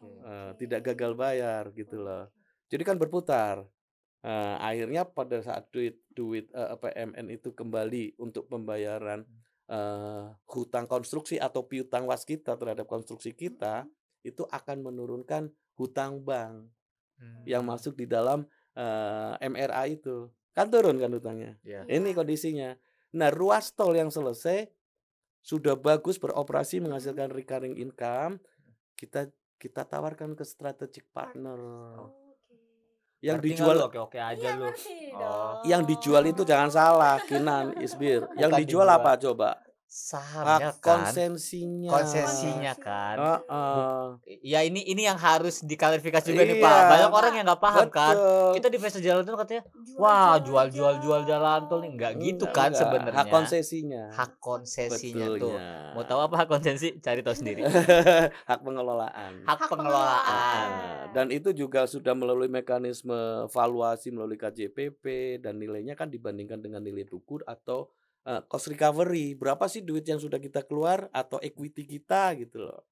Oke. 0.00 0.22
eh, 0.24 0.52
tidak 0.56 0.80
gagal 0.92 1.12
bayar 1.12 1.68
gitu 1.76 2.00
loh. 2.00 2.30
Jadi 2.70 2.82
kan 2.86 2.96
berputar 2.96 3.66
Eh, 4.20 4.56
akhirnya 4.60 5.08
pada 5.08 5.40
saat 5.40 5.72
duit 5.72 5.96
duit 6.12 6.52
eh, 6.52 6.76
PMN 6.76 7.32
itu 7.32 7.56
kembali 7.56 8.20
untuk 8.20 8.52
pembayaran 8.52 9.24
eh, 9.64 10.26
hutang 10.44 10.84
konstruksi 10.84 11.40
atau 11.40 11.64
piutang 11.64 12.04
waskita 12.04 12.60
terhadap 12.60 12.84
konstruksi 12.84 13.32
kita 13.32 13.88
itu 14.20 14.44
akan 14.52 14.84
menurunkan 14.84 15.48
hutang 15.80 16.20
bank 16.20 16.68
Hmm. 17.20 17.44
yang 17.44 17.62
masuk 17.68 18.00
di 18.00 18.08
dalam 18.08 18.48
eh, 18.72 19.34
MRA 19.44 19.84
itu. 19.92 20.32
Kan 20.56 20.72
turun 20.72 20.96
kan 20.96 21.12
hutangnya? 21.12 21.60
Iya. 21.62 21.84
ini 21.86 22.16
kondisinya. 22.16 22.74
Nah 23.12 23.28
ruas 23.28 23.76
tol 23.76 23.92
yang 23.92 24.08
selesai 24.08 24.66
sudah 25.44 25.76
bagus 25.76 26.16
beroperasi 26.16 26.80
menghasilkan 26.80 27.32
recurring 27.32 27.76
income 27.76 28.40
kita 28.96 29.28
kita 29.60 29.84
tawarkan 29.84 30.32
ke 30.32 30.44
strategic 30.44 31.04
partner. 31.12 31.60
Oke. 32.00 32.19
Yang 33.20 33.36
nggak 33.36 33.46
dijual 33.46 33.74
lu? 33.76 33.84
Oke-oke 33.86 34.16
aja 34.16 34.48
Iya, 34.48 34.56
lu. 34.56 34.66
Oh. 35.12 35.60
yang 35.62 35.82
dijual 35.84 36.24
itu 36.24 36.42
jangan 36.42 36.68
salah 36.68 37.20
Kinan 37.20 37.76
Isbir 37.76 38.24
yang 38.34 38.48
Bukan 38.48 38.60
dijual 38.60 38.84
dijual. 38.84 38.98
apa 38.98 39.12
coba 39.16 39.50
Sahamnya 39.90 40.70
hak 40.70 40.78
kan. 40.78 41.02
konsensinya 41.02 41.90
Konsesinya 41.90 42.72
kan. 42.78 43.16
Heeh. 43.18 44.02
Ya 44.46 44.62
ini 44.62 44.86
ini 44.86 45.02
yang 45.02 45.18
harus 45.18 45.66
diklarifikasi 45.66 46.30
juga 46.30 46.46
nih 46.46 46.62
Pak. 46.62 46.70
Iya. 46.70 46.86
Banyak 46.94 47.10
orang 47.10 47.32
yang 47.34 47.46
nggak 47.50 47.58
paham 47.58 47.88
kan. 47.90 48.14
Betul. 48.14 48.50
Kita 48.54 48.66
di 48.70 48.78
festival 48.78 49.02
jalan 49.02 49.22
tol 49.26 49.36
katanya, 49.42 49.62
wah 49.98 50.38
jual 50.38 50.70
jual 50.70 50.94
jual 51.02 51.26
jalan 51.26 51.66
tol 51.66 51.82
nih 51.82 51.90
nggak 51.98 52.12
gitu 52.22 52.46
Enggak, 52.46 52.54
kan 52.54 52.70
sebenarnya. 52.70 53.18
hak 53.18 53.26
konsesinya 53.34 54.02
Hak 54.14 54.32
konsesinya 54.38 55.26
tuh. 55.26 55.58
Betulnya. 55.58 55.74
Mau 55.98 56.04
tahu 56.06 56.20
apa 56.22 56.34
hak 56.38 56.48
konsesi? 56.54 56.88
Cari 57.02 57.20
tahu 57.26 57.34
sendiri. 57.34 57.66
hak 58.50 58.60
pengelolaan 58.62 59.42
Hak 59.42 59.58
pengelolaan. 59.66 60.66
Nah, 60.70 61.02
dan 61.10 61.34
itu 61.34 61.50
juga 61.50 61.90
sudah 61.90 62.14
melalui 62.14 62.46
mekanisme 62.46 63.50
valuasi 63.50 64.14
melalui 64.14 64.38
KJPP 64.38 65.02
dan 65.42 65.58
nilainya 65.58 65.98
kan 65.98 66.06
dibandingkan 66.06 66.62
dengan 66.62 66.78
nilai 66.78 67.02
buku 67.10 67.42
atau 67.42 67.90
eh, 68.22 68.40
cost 68.44 68.66
recovery. 68.66 69.32
Berapa 69.32 69.64
sih 69.64 69.80
duit 69.80 70.02
yang 70.02 70.16
sudah 70.16 70.36
kita 70.36 70.62
keluar 70.62 71.08
atau 71.10 71.38
equity 71.38 71.84
kita 71.84 72.34
gitu 72.36 72.62
loh. 72.62 72.82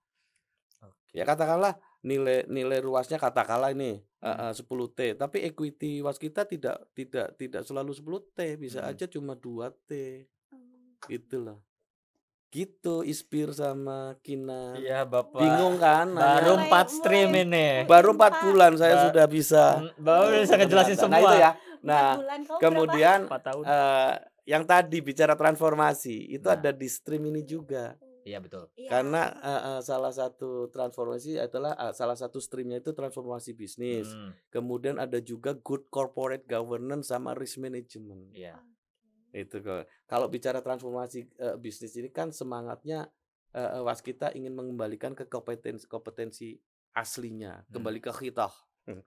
Oke. 0.81 1.13
Ya 1.13 1.25
katakanlah 1.25 1.75
nilai 2.01 2.47
nilai 2.47 2.79
ruasnya 2.79 3.17
katakanlah 3.17 3.71
ini 3.71 3.99
eh, 3.99 4.27
Hmm. 4.27 4.41
eh, 4.45 4.53
10T, 4.53 4.99
tapi 5.15 5.43
equity 5.43 5.99
was 5.99 6.17
kita 6.17 6.43
tidak 6.43 6.91
tidak 6.93 7.35
tidak 7.35 7.63
selalu 7.63 7.91
10T, 7.93 8.39
bisa 8.57 8.81
Hmm. 8.81 8.91
aja 8.91 9.05
cuma 9.07 9.35
2T. 9.35 9.91
Hmm. 10.49 10.99
Gitu 11.05 11.39
loh. 11.41 11.59
Gitu 12.49 13.05
Ispir 13.05 13.53
sama 13.53 14.17
Kina. 14.19 14.73
Iya 14.75 15.05
Bapak. 15.05 15.37
Bingung 15.37 15.77
kan? 15.77 16.09
Baru 16.11 16.57
nanya? 16.57 16.65
empat 16.65 16.87
stream 16.89 17.29
ini. 17.37 17.85
Baru 17.85 18.11
4 18.11 18.33
Empat. 18.33 18.43
bulan 18.43 18.73
saya 18.75 18.95
Ba- 18.95 19.05
sudah 19.07 19.27
bisa 19.29 19.65
Hmm, 19.77 19.93
Bapak 19.99 20.27
bisa 20.35 20.55
ngejelasin 20.57 20.97
Nah, 20.97 21.03
semua. 21.05 21.19
itu 21.21 21.35
ya. 21.37 21.51
Nah, 21.79 22.09
kemudian 22.59 23.19
Empat 23.29 23.43
tahun. 23.45 23.63
eh, 23.63 24.13
yang 24.49 24.65
tadi 24.65 25.05
bicara 25.05 25.37
transformasi 25.37 26.33
itu 26.33 26.49
Nah. 26.49 26.57
ada 26.57 26.73
di 26.73 26.89
stream 26.89 27.29
ini 27.29 27.45
juga. 27.45 27.93
Iya 28.25 28.41
betul. 28.41 28.69
Iya. 28.77 28.89
Karena 28.91 29.23
eh, 29.41 29.63
eh, 29.69 29.81
salah 29.81 30.13
satu 30.13 30.69
transformasi 30.69 31.37
adalah 31.37 31.77
eh, 31.77 31.93
salah 31.93 32.13
satu 32.13 32.41
streamnya 32.41 32.81
itu 32.81 32.93
transformasi 32.93 33.53
bisnis. 33.53 34.09
Hmm, 34.09 34.33
Kemudian 34.49 34.97
ada 34.97 35.17
juga 35.19 35.53
good 35.55 35.89
corporate 35.89 36.45
governance 36.45 37.09
sama 37.09 37.33
risk 37.33 37.57
management. 37.57 38.33
Iya. 38.33 38.57
Itu 39.31 39.61
kok. 39.61 39.85
Kalau 40.05 40.29
bicara 40.29 40.61
transformasi 40.61 41.29
eh, 41.37 41.57
bisnis 41.57 41.93
ini 41.97 42.09
kan 42.09 42.29
semangatnya 42.31 43.09
eh, 43.49 43.61
eh, 43.61 43.81
waskita 43.81 44.33
ingin 44.33 44.53
mengembalikan 44.53 45.13
ke 45.13 45.25
kompetensi 45.25 45.85
kompetensi 45.85 46.57
aslinya, 46.93 47.65
Hmm. 47.65 47.81
kembali 47.81 48.01
ke 48.03 48.13
kita 48.13 48.49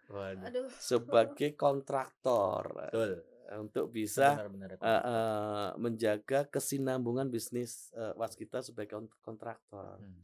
Waduh. 0.07 0.45
Aduh. 0.45 0.69
sebagai 0.77 1.53
kontraktor 1.53 2.89
Betul. 2.89 3.11
Eh, 3.51 3.59
untuk 3.59 3.91
bisa 3.91 4.39
Benar-benar. 4.39 4.69
eh, 4.73 5.01
eh, 5.03 5.69
menjaga 5.75 6.47
kesinambungan 6.47 7.27
bisnis 7.27 7.91
eh, 7.93 8.15
waskita 8.15 8.63
sebagai 8.63 8.95
kont- 8.97 9.17
kontraktor. 9.19 9.99
Hmm. 9.99 10.23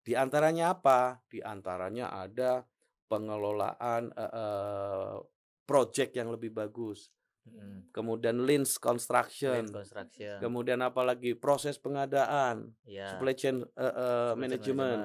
Di 0.00 0.14
antaranya 0.14 0.72
apa? 0.72 1.20
Di 1.26 1.38
antaranya 1.38 2.08
ada 2.08 2.64
pengelolaan 3.06 4.08
eh, 4.10 4.32
eh, 4.32 5.16
project 5.62 6.14
yang 6.14 6.30
lebih 6.30 6.50
bagus, 6.50 7.10
Hmm. 7.44 7.86
kemudian 7.92 8.42
lean 8.42 8.66
construction, 8.66 9.70
construction. 9.70 10.42
kemudian 10.42 10.82
apalagi 10.82 11.34
proses 11.34 11.78
pengadaan, 11.78 12.74
Iya. 12.82 13.06
supply 13.12 13.34
chain 13.34 13.62
eh, 13.62 13.70
Supply 13.70 14.34
chain 14.34 14.40
management. 14.40 15.00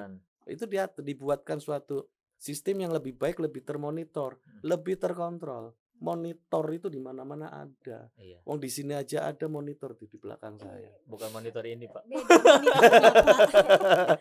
itu 0.46 0.64
dia 0.66 0.90
dibuatkan 0.90 1.58
suatu 1.58 2.02
sistem 2.34 2.82
yang 2.82 2.90
lebih 2.90 3.14
baik, 3.14 3.38
lebih 3.38 3.62
termonitor, 3.62 4.42
Hmm. 4.42 4.58
lebih 4.64 4.98
terkontrol. 4.98 5.70
Monitor 6.02 6.66
itu 6.74 6.90
di 6.90 6.98
mana-mana 6.98 7.46
ada. 7.46 8.10
Iya. 8.18 8.42
Wong 8.42 8.58
di 8.58 8.66
sini 8.66 8.90
aja 8.90 9.30
ada 9.30 9.46
monitor 9.46 9.94
di 9.94 10.10
di 10.10 10.18
belakang 10.18 10.58
saya. 10.58 10.90
Bukan 11.06 11.30
monitor 11.30 11.62
ini, 11.62 11.86
Pak. 11.86 12.02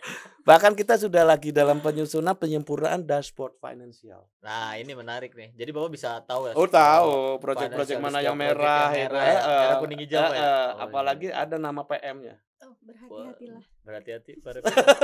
Bahkan 0.49 0.77
kita 0.77 1.01
sudah 1.01 1.25
lagi 1.25 1.49
dalam 1.49 1.81
penyusunan 1.81 2.37
penyempurnaan 2.37 3.01
dashboard 3.01 3.57
finansial. 3.57 4.29
Nah, 4.45 4.77
ini 4.77 4.93
menarik 4.93 5.33
nih. 5.33 5.57
Jadi 5.57 5.69
Bapak 5.73 5.89
bisa 5.89 6.21
tahu 6.21 6.49
ya. 6.49 6.53
Oh 6.53 6.69
tahu 6.69 7.41
proyek-proyek 7.41 7.97
mana 7.97 8.21
yang 8.21 8.37
merah, 8.37 8.93
yang 8.93 9.09
itu, 9.09 9.17
merah, 9.17 9.25
eh, 9.25 9.41
merah, 9.41 9.73
eh, 9.73 9.79
kuning, 9.81 9.99
hijau, 10.05 10.21
Pak, 10.21 10.37
ya? 10.37 10.45
Oh, 10.45 10.69
apalagi 10.85 11.27
iya. 11.33 11.49
ada 11.49 11.57
nama 11.57 11.81
PM-nya. 11.81 12.37
Oh, 12.61 12.77
berhati-hatilah. 12.85 13.61
Berhati-hati. 13.81 14.37
Berhati-hatilah. 14.43 14.99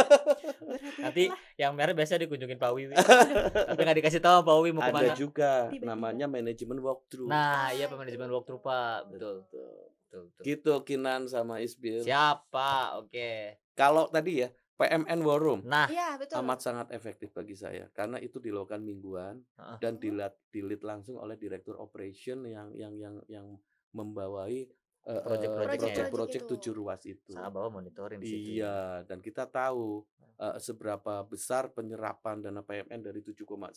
Nanti 0.99 1.23
yang 1.55 1.73
merah 1.73 1.91
biasa 1.91 2.17
dikunjungin 2.17 2.55
Pak 2.55 2.71
Wiwi. 2.71 2.93
Tapi 3.69 3.79
nggak 3.79 3.97
dikasih 3.97 4.19
tahu 4.19 4.41
Pak 4.41 4.55
Wiwi 4.55 4.71
mau 4.71 4.81
Ada 4.81 4.89
ke 4.89 4.95
mana. 4.95 5.13
juga 5.13 5.51
Tiba-tiba. 5.67 5.85
namanya 5.87 6.25
manajemen 6.25 6.77
walkthrough. 6.79 7.27
Nah, 7.27 7.69
iya 7.71 7.85
manajemen 7.87 8.29
walkthrough 8.29 8.61
Pak. 8.61 9.09
Betul. 9.09 9.35
Betul. 9.43 9.73
Betul, 10.07 10.21
betul. 10.29 10.43
Gitu 10.43 10.73
Kinan 10.83 11.25
sama 11.25 11.59
Isbil. 11.59 11.99
Siapa? 11.99 12.95
Oke. 12.97 13.59
Kalau 13.73 14.07
tadi 14.07 14.41
ya 14.41 14.49
PMN 14.73 15.19
War 15.19 15.37
Room 15.37 15.65
Nah, 15.65 15.89
Iya, 15.89 16.15
betul. 16.15 16.37
amat 16.39 16.61
sangat 16.61 16.87
efektif 16.91 17.29
bagi 17.31 17.53
saya 17.53 17.89
karena 17.91 18.17
itu 18.17 18.37
dilakukan 18.37 18.79
mingguan 18.79 19.41
Heeh. 19.55 19.77
dan 19.77 19.97
dilat 19.97 20.37
dilit 20.47 20.79
langsung 20.79 21.17
oleh 21.17 21.33
direktur 21.33 21.75
operation 21.75 22.45
yang 22.45 22.69
yang 22.71 22.93
yang 22.93 23.15
yang 23.25 23.47
membawai 23.91 24.69
ya? 25.09 25.21
project-project 25.21 26.09
Project 26.09 26.43
tujuh 26.47 26.73
ruas 26.73 27.01
itu. 27.03 27.31
sama 27.31 27.49
Bapak 27.49 27.71
monitoring 27.73 28.19
di 28.19 28.27
situ. 28.27 28.35
ya. 28.35 28.51
Iya, 28.59 28.75
dan 29.05 29.19
kita 29.19 29.45
tahu 29.45 30.03
eh, 30.37 30.59
seberapa 30.59 31.23
besar 31.23 31.71
penyerapan 31.71 32.39
dana 32.39 32.61
PMN 32.61 33.01
dari 33.01 33.19
7,9 33.19 33.73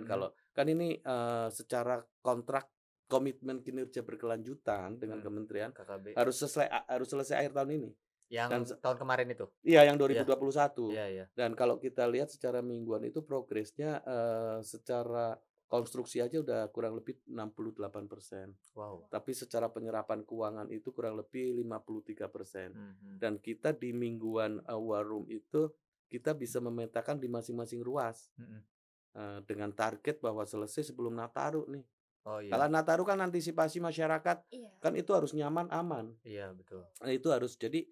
Mhm. 0.00 0.06
kalau 0.06 0.28
kan 0.50 0.64
ini 0.64 0.96
eh, 0.96 1.48
secara 1.50 1.98
kontrak 2.18 2.64
komitmen 3.04 3.58
kinerja 3.58 4.00
berkelanjutan 4.00 4.96
dengan 4.96 5.18
Hmm. 5.18 5.26
kementerian 5.26 5.70
KKB. 5.70 6.12
harus 6.14 6.36
selesai 6.38 6.64
harus 6.86 7.08
selesai 7.08 7.36
akhir 7.38 7.52
tahun 7.52 7.70
ini. 7.74 7.90
Yang 8.28 8.48
dan 8.50 8.62
tahun 8.78 8.96
kemarin 8.98 9.28
itu. 9.30 9.46
Iya, 9.62 9.84
yang 9.84 9.96
2021. 9.96 10.92
Iya, 10.92 11.06
iya. 11.08 11.24
Dan 11.32 11.52
kalau 11.52 11.76
kita 11.76 12.04
lihat 12.04 12.28
secara 12.28 12.60
mingguan 12.60 13.00
itu 13.02 13.20
progresnya 13.20 14.00
eh, 14.00 14.60
secara 14.62 15.32
konstruksi 15.68 16.24
aja 16.24 16.40
udah 16.40 16.72
kurang 16.72 16.96
lebih 16.96 17.20
68%. 17.28 18.56
Wow. 18.72 19.04
Tapi 19.12 19.36
secara 19.36 19.68
penyerapan 19.68 20.24
keuangan 20.24 20.72
itu 20.72 20.90
kurang 20.96 21.20
lebih 21.20 21.52
53%. 21.60 22.72
Mhm. 22.72 23.20
Dan 23.20 23.36
kita 23.36 23.76
di 23.76 23.92
mingguan 23.92 24.64
war 24.64 25.04
room 25.04 25.28
itu 25.28 25.68
kita 26.08 26.32
bisa 26.32 26.56
memetakan 26.58 27.20
di 27.20 27.28
masing-masing 27.28 27.84
ruas 27.84 28.32
Mhm. 28.40 28.60
eh, 29.18 29.38
dengan 29.44 29.70
target 29.76 30.24
bahwa 30.24 30.44
selesai 30.48 30.88
sebelum 30.88 31.12
Nataru 31.12 31.68
nih. 31.68 31.84
Oh 32.28 32.40
iya. 32.40 32.52
Kalau 32.52 32.66
Nataru 32.68 33.02
kan 33.04 33.20
antisipasi 33.20 33.80
masyarakat 33.80 34.48
Iya. 34.48 34.72
kan 34.80 34.92
itu 34.96 35.10
harus 35.12 35.32
nyaman 35.36 35.68
aman. 35.68 36.16
Iya, 36.24 36.52
betul. 36.56 36.84
Nah, 37.00 37.12
itu 37.12 37.28
harus 37.28 37.56
jadi 37.56 37.84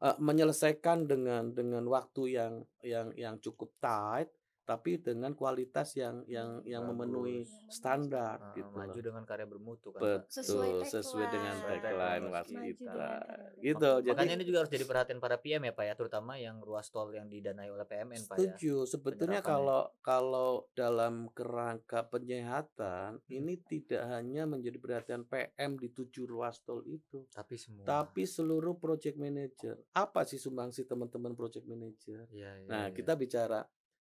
eh, 0.00 0.16
menyelesaikan 0.16 1.04
dengan 1.04 1.52
dengan 1.52 1.84
waktu 1.84 2.32
yang 2.32 2.64
yang 2.80 3.12
yang 3.14 3.36
cukup 3.38 3.76
tight 3.78 4.32
tapi 4.62 4.96
dengan 4.96 5.32
kualitas 5.32 5.92
yang 5.94 6.22
yang 6.24 6.62
yang 6.62 6.82
Bagus. 6.82 6.96
memenuhi 6.96 7.38
standar 7.68 8.38
Ah, 8.40 8.52
gitu 8.52 8.70
maju 8.70 8.92
loh. 8.92 9.02
dengan 9.02 9.24
karya 9.24 9.44
bermutu 9.44 9.88
kan. 9.90 10.00
Betul, 10.00 10.18
Sesuai 10.30 10.70
sesuai, 10.84 11.26
dengan 11.28 11.54
tagline. 11.58 12.24
waskita. 12.26 12.86
karya 12.86 13.58
Gitu. 13.60 13.76
Mak- 13.84 14.00
Jadi 14.00 14.10
Makanya 14.10 14.34
ini 14.34 14.44
juga 14.44 14.58
harus 14.60 14.70
jadi 14.70 14.84
perhatian 14.84 15.18
para 15.18 15.36
PM 15.36 15.62
ya 15.62 15.72
Pak 15.72 15.84
ya, 15.84 15.94
terutama 15.94 16.32
yang 16.34 16.56
ruas 16.58 16.88
tol 16.88 17.10
yang 17.10 17.26
didanai 17.26 17.68
oleh 17.68 17.84
PMN 17.84 18.22
Pak 18.22 18.36
ya. 18.36 18.40
setuju. 18.46 18.74
Sebetulnya 18.86 19.38
Penyerapannya. 19.38 19.42
kalau 19.42 19.82
kalau 20.00 20.50
dalam 20.72 21.14
kerangka 21.30 22.04
penyehatan 22.04 23.18
Hmm. 23.18 23.28
ini 23.28 23.58
tidak 23.60 24.02
hanya 24.06 24.44
menjadi 24.44 24.76
perhatian 24.76 25.22
PM 25.24 25.76
di 25.76 25.88
tujuh 25.88 26.24
ruas 26.24 26.58
tol 26.60 26.80
itu, 26.84 27.26
Tapi 27.28 27.54
semua. 27.54 27.84
tapi 27.84 28.24
seluruh 28.24 28.76
project 28.76 29.16
manager. 29.16 29.76
Apa 29.92 30.22
sih 30.22 30.36
sumbangsi 30.36 30.82
teman-teman 30.82 31.32
project 31.32 31.64
manager? 31.64 32.24
Iya, 32.28 32.50
iya, 32.56 32.66
Nah, 32.66 32.84
iya. 32.86 32.92
kita 32.92 33.12
bicara 33.14 33.60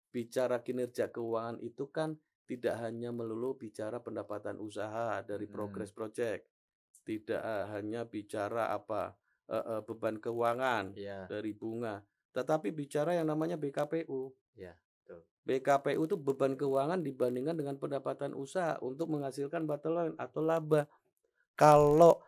bicara 0.09 0.61
kinerja 0.61 1.13
keuangan 1.13 1.61
itu 1.61 1.89
kan 1.93 2.17
tidak 2.49 2.81
hanya 2.81 3.13
melulu 3.13 3.53
bicara 3.55 4.01
pendapatan 4.01 4.57
usaha 4.57 5.21
dari 5.21 5.45
Mm. 5.45 5.53
progress 5.53 5.93
project, 5.93 6.49
tidak 7.05 7.41
eh, 7.41 7.65
hanya 7.77 8.09
bicara 8.09 8.73
apa 8.73 9.13
eh, 9.49 9.57
eh, 9.57 9.81
beban 9.85 10.17
keuangan 10.17 10.93
Iya. 10.97 11.25
dari 11.29 11.53
bunga, 11.57 12.01
tetapi 12.33 12.69
bicara 12.73 13.17
yang 13.17 13.29
namanya 13.29 13.57
BKPU. 13.57 14.33
Betul. 14.53 15.25
BKPU 15.45 16.05
itu 16.05 16.17
beban 16.21 16.53
keuangan 16.53 17.01
dibandingkan 17.01 17.57
dengan 17.57 17.81
pendapatan 17.81 18.37
usaha 18.37 18.77
untuk 18.85 19.09
menghasilkan 19.09 19.65
bottom 19.65 19.93
line 19.97 20.17
atau 20.21 20.45
laba. 20.45 20.85
Kalau 21.57 22.21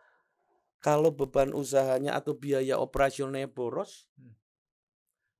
kalau 0.81 1.13
beban 1.13 1.53
usahanya 1.53 2.17
atau 2.17 2.33
biaya 2.33 2.81
operasionalnya 2.81 3.45
boros 3.45 4.09
Hmm. 4.17 4.33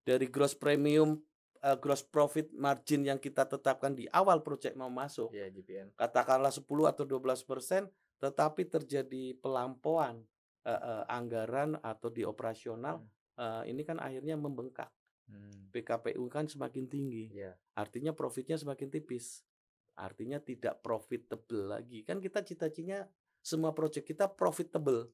dari 0.05 0.29
gross 0.29 0.53
premium 0.53 1.17
eh, 1.61 1.77
gross 1.77 2.01
profit 2.01 2.49
margin 2.51 3.01
yang 3.01 3.17
kita 3.17 3.45
tetapkan 3.45 3.93
di 3.93 4.09
awal 4.09 4.41
proyek 4.41 4.73
mau 4.73 4.89
masuk 4.89 5.29
Iya, 5.31 5.49
GPM. 5.49 5.93
katakanlah 5.95 6.49
10 6.49 6.65
atau 6.85 7.03
12 7.05 7.41
persen 7.41 7.87
tetapi 8.17 8.65
terjadi 8.65 9.33
pelampauan 9.37 10.21
eh, 10.61 10.71
eh, 10.71 11.03
anggaran 11.07 11.77
atau 11.79 12.09
di 12.09 12.21
operasional 12.21 13.01
eh, 13.35 13.63
ini 13.65 13.81
kan 13.81 13.97
akhirnya 13.97 14.35
membengkak 14.35 14.89
Hmm. 15.31 15.71
BKPU 15.71 16.27
kan 16.27 16.43
semakin 16.43 16.91
tinggi 16.91 17.31
Iya. 17.31 17.55
artinya 17.71 18.11
profitnya 18.11 18.59
semakin 18.59 18.91
tipis 18.91 19.47
artinya 19.95 20.43
tidak 20.43 20.83
profitable 20.83 21.71
lagi 21.71 22.03
kan 22.03 22.19
kita 22.19 22.43
cita-citanya 22.43 23.07
semua 23.39 23.71
proyek 23.71 24.03
kita 24.03 24.27
profitable 24.27 25.07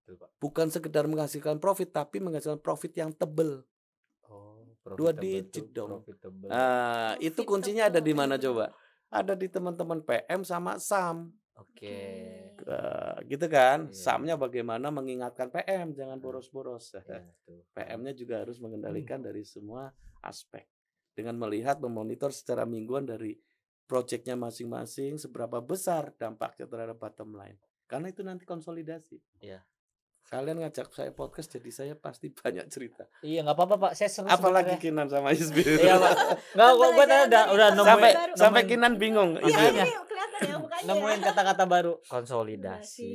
Betul, 0.00 0.16
Pak. 0.16 0.30
bukan 0.40 0.72
sekedar 0.72 1.04
menghasilkan 1.04 1.60
profit 1.60 1.92
tapi 1.92 2.24
menghasilkan 2.24 2.56
profit 2.56 2.96
yang 2.96 3.12
tebel 3.12 3.68
Dua 4.92 5.16
digit 5.16 5.72
dong. 5.72 6.04
Profitable. 6.04 6.52
Nah, 6.52 7.16
itu 7.16 7.40
kuncinya 7.48 7.88
ada 7.88 8.04
di 8.04 8.12
mana 8.12 8.36
coba? 8.36 8.68
Ada 9.08 9.32
di 9.32 9.48
teman-teman 9.48 10.04
PM 10.04 10.44
sama 10.44 10.76
SAM. 10.76 11.32
Oke. 11.56 11.96
Eh, 12.52 13.16
gitu 13.30 13.46
kan? 13.46 13.88
Iya, 13.88 13.94
SAM-nya 13.94 14.34
iya. 14.36 14.42
bagaimana 14.42 14.90
mengingatkan 14.92 15.48
PM 15.48 15.94
jangan 15.96 16.18
Hmm. 16.20 16.24
boros-boros. 16.24 16.92
Iya, 16.98 17.24
tuh. 17.46 17.64
PM-nya 17.72 18.12
juga 18.12 18.42
harus 18.44 18.58
mengendalikan 18.60 19.22
Hmm. 19.22 19.32
dari 19.32 19.46
semua 19.46 19.88
aspek. 20.20 20.66
Dengan 21.14 21.38
melihat 21.38 21.78
memonitor 21.78 22.34
secara 22.34 22.66
mingguan 22.66 23.06
dari 23.06 23.38
proyeknya 23.86 24.34
masing-masing 24.34 25.16
seberapa 25.16 25.62
besar 25.62 26.10
dampaknya 26.18 26.66
terhadap 26.66 26.98
bottom 26.98 27.38
line. 27.38 27.56
Karena 27.86 28.10
itu 28.10 28.26
nanti 28.26 28.42
konsolidasi. 28.42 29.22
Iya. 29.40 29.62
Kalian 30.26 30.56
ngajak 30.58 30.88
saya 30.88 31.10
podcast 31.10 31.48
jadi 31.48 31.70
saya 31.70 31.94
pasti 31.94 32.26
banyak 32.28 32.66
cerita. 32.66 33.04
Iya, 33.20 33.42
nggak 33.42 33.54
apa-apa, 33.54 33.76
Pak. 33.78 33.92
Saya 33.92 34.08
seru 34.08 34.26
Apalagi 34.26 34.72
sebenarnya. 34.72 34.80
Kinan 34.80 35.06
sama 35.06 35.28
Isbil. 35.30 35.62
Iya, 35.62 35.94
Pak. 35.96 36.12
Enggak, 36.50 36.70
gua 36.72 36.88
gua 36.90 37.04
tadi 37.04 37.22
udah 37.24 37.44
udah 37.46 37.68
nemuin 37.70 37.86
sampai 37.86 38.10
baru. 38.12 38.32
sampai 38.34 38.50
nemuin- 38.58 38.70
Kinan 38.70 38.92
bingung. 38.96 39.30
Iya, 39.34 39.44
Isbil. 39.44 39.54
Makanya. 39.54 39.84
ini 39.84 39.94
kelihatan 40.02 40.40
ya 40.40 40.56
mukanya. 40.58 40.84
nemuin 40.86 41.20
kata-kata 41.22 41.64
baru 41.64 41.92
konsolidasi 42.04 43.14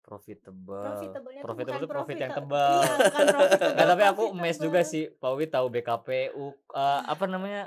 profitable 0.00 0.82
Profitable-nya 0.82 1.38
tuh 1.38 1.46
profitable 1.46 1.78
itu 1.78 1.86
profit 1.86 2.16
yang 2.16 2.32
profit- 2.32 2.42
tebal 2.42 2.80
Iya, 2.80 2.96
profitable, 3.30 3.70
Nggak, 3.70 3.86
tapi 3.86 4.02
aku 4.04 4.24
mes 4.24 4.34
profitable. 4.50 4.64
juga 4.66 4.80
sih 4.82 5.02
Pak 5.12 5.30
Wi 5.32 5.46
tahu 5.46 5.66
BKPU 5.70 6.44
eh, 6.74 7.00
apa 7.06 7.24
namanya 7.24 7.62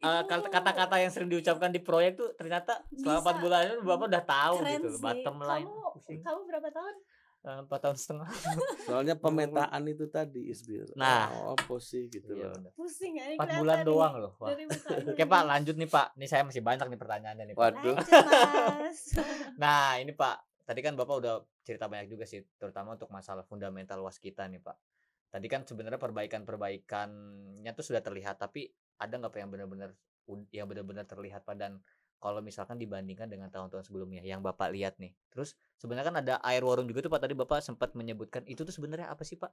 eh, 0.00 0.20
Itu 0.20 0.26
kata- 0.26 0.50
kata-kata 0.50 0.94
yang 0.96 1.10
sering 1.10 1.28
diucapkan 1.28 1.70
di 1.70 1.78
proyek 1.78 2.16
tuh 2.16 2.34
ternyata 2.34 2.82
selama. 2.90 3.22
4 3.30 3.38
bulan 3.38 3.60
itu 3.64 3.74
Bapak 3.80 4.06
udah 4.08 4.24
tahu 4.24 4.54
keren 4.58 4.72
gitu 4.74 4.88
sih. 4.90 4.98
bottom 5.00 5.36
line 5.40 5.68
Kamu, 5.68 6.18
kamu 6.18 6.40
berapa 6.48 6.68
tahun? 6.72 6.94
Eh, 7.46 7.58
Empat 7.62 7.80
tahun 7.86 7.94
setengah. 7.94 8.28
Soalnya 8.90 9.14
pemetaan 9.14 9.82
itu 9.86 10.10
tadi 10.10 10.50
Isbir. 10.50 10.90
Nah. 10.98 11.30
oh, 11.30 11.54
apa 11.54 11.74
sih 11.78 12.10
gitu 12.10 12.34
Iya, 12.34 12.50
loh. 12.50 12.74
Pusing 12.74 13.14
ya, 13.22 13.24
ini 13.30 13.36
Empat 13.38 13.50
bulan 13.62 13.76
nih 13.80 13.86
doang 13.86 14.14
loh. 14.18 14.32
Wah. 14.42 14.50
Oke 15.14 15.24
Pak, 15.24 15.42
lanjut 15.46 15.74
nih 15.78 15.86
Pak. 15.86 16.18
Ini 16.18 16.26
saya 16.26 16.42
masih 16.42 16.62
banyak 16.66 16.86
nih 16.90 16.98
pertanyaannya 16.98 17.44
nih 17.48 17.54
Pak. 17.54 17.62
Waduh. 17.62 17.96
Nah 19.62 19.98
ini 20.02 20.10
Pak, 20.14 20.66
tadi 20.66 20.80
kan 20.82 20.98
Bapak 20.98 21.14
udah 21.18 21.34
cerita 21.62 21.86
banyak 21.86 22.10
juga 22.10 22.24
sih, 22.26 22.42
terutama 22.58 22.94
untuk 22.98 23.10
masalah 23.10 23.46
fundamental 23.46 24.02
was 24.02 24.18
kita 24.18 24.46
nih 24.50 24.58
Pak. 24.58 24.76
Tadi 25.28 25.46
kan 25.46 25.62
sebenarnya 25.62 26.00
perbaikan-perbaikannya 26.00 27.70
tuh 27.76 27.84
sudah 27.84 28.00
terlihat, 28.00 28.40
tapi 28.40 28.70
ada 28.98 29.14
nggak 29.14 29.30
Pak 29.30 29.40
yang 29.40 29.50
benar-benar 29.50 29.90
yang 30.52 30.66
benar-benar 30.68 31.04
terlihat 31.08 31.42
Pak 31.44 31.56
dan 31.56 31.80
kalau 32.18 32.42
misalkan 32.42 32.76
dibandingkan 32.78 33.30
dengan 33.30 33.48
tahun-tahun 33.48 33.86
sebelumnya 33.86 34.22
yang 34.26 34.42
Bapak 34.42 34.74
lihat 34.74 34.98
nih. 34.98 35.14
Terus 35.30 35.54
sebenarnya 35.78 36.10
kan 36.10 36.16
ada 36.18 36.34
air 36.42 36.62
war 36.66 36.78
room 36.78 36.90
juga 36.90 37.06
tuh 37.06 37.12
Pak 37.14 37.22
tadi 37.22 37.34
Bapak 37.38 37.62
sempat 37.62 37.94
menyebutkan 37.94 38.42
itu 38.50 38.66
tuh 38.66 38.74
sebenarnya 38.74 39.10
apa 39.10 39.22
sih 39.22 39.38
Pak? 39.38 39.50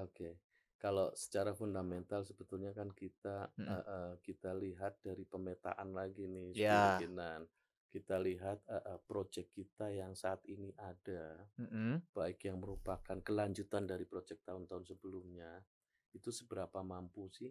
Oke. 0.00 0.38
Kalau 0.76 1.08
secara 1.16 1.56
fundamental 1.56 2.28
sebetulnya 2.28 2.76
kan 2.76 2.92
kita 2.92 3.48
Mm-mm. 3.56 3.72
eh, 3.72 3.84
eh, 3.88 4.12
kita 4.20 4.52
lihat 4.52 5.00
dari 5.00 5.24
pemetaan 5.24 5.96
lagi 5.96 6.28
nih 6.28 6.52
Ya. 6.52 7.00
kemungkinan. 7.00 7.48
Kita 7.88 8.20
lihat 8.20 8.58
eh, 8.68 8.84
eh, 8.92 9.00
proyek 9.08 9.48
kita 9.54 9.88
yang 9.88 10.12
saat 10.12 10.44
ini 10.44 10.68
ada, 10.76 11.40
Mm-mm. 11.56 12.04
baik 12.12 12.44
yang 12.44 12.60
merupakan 12.60 13.16
kelanjutan 13.24 13.88
dari 13.88 14.04
proyek 14.04 14.44
tahun-tahun 14.44 14.92
sebelumnya, 14.92 15.64
itu 16.12 16.28
seberapa 16.28 16.84
mampu 16.84 17.32
sih 17.32 17.48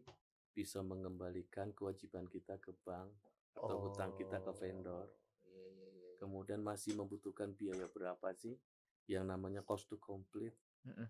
bisa 0.53 0.85
mengembalikan 0.85 1.73
kewajiban 1.73 2.29
kita 2.29 2.61
ke 2.61 2.69
bank 2.85 3.09
atau 3.53 3.89
hutang 3.89 4.13
kita 4.17 4.41
ke 4.41 4.51
vendor. 4.57 5.07
Iya, 5.45 5.65
iya, 5.69 5.87
iya. 5.93 6.11
Kemudian 6.19 6.59
masih 6.61 6.97
membutuhkan 6.97 7.53
biaya 7.53 7.87
berapa 7.89 8.27
sih 8.35 8.57
yang 9.07 9.27
namanya 9.27 9.61
cost 9.61 9.91
to 9.91 9.99
complete, 9.99 10.55
Mm-mm. 10.87 11.07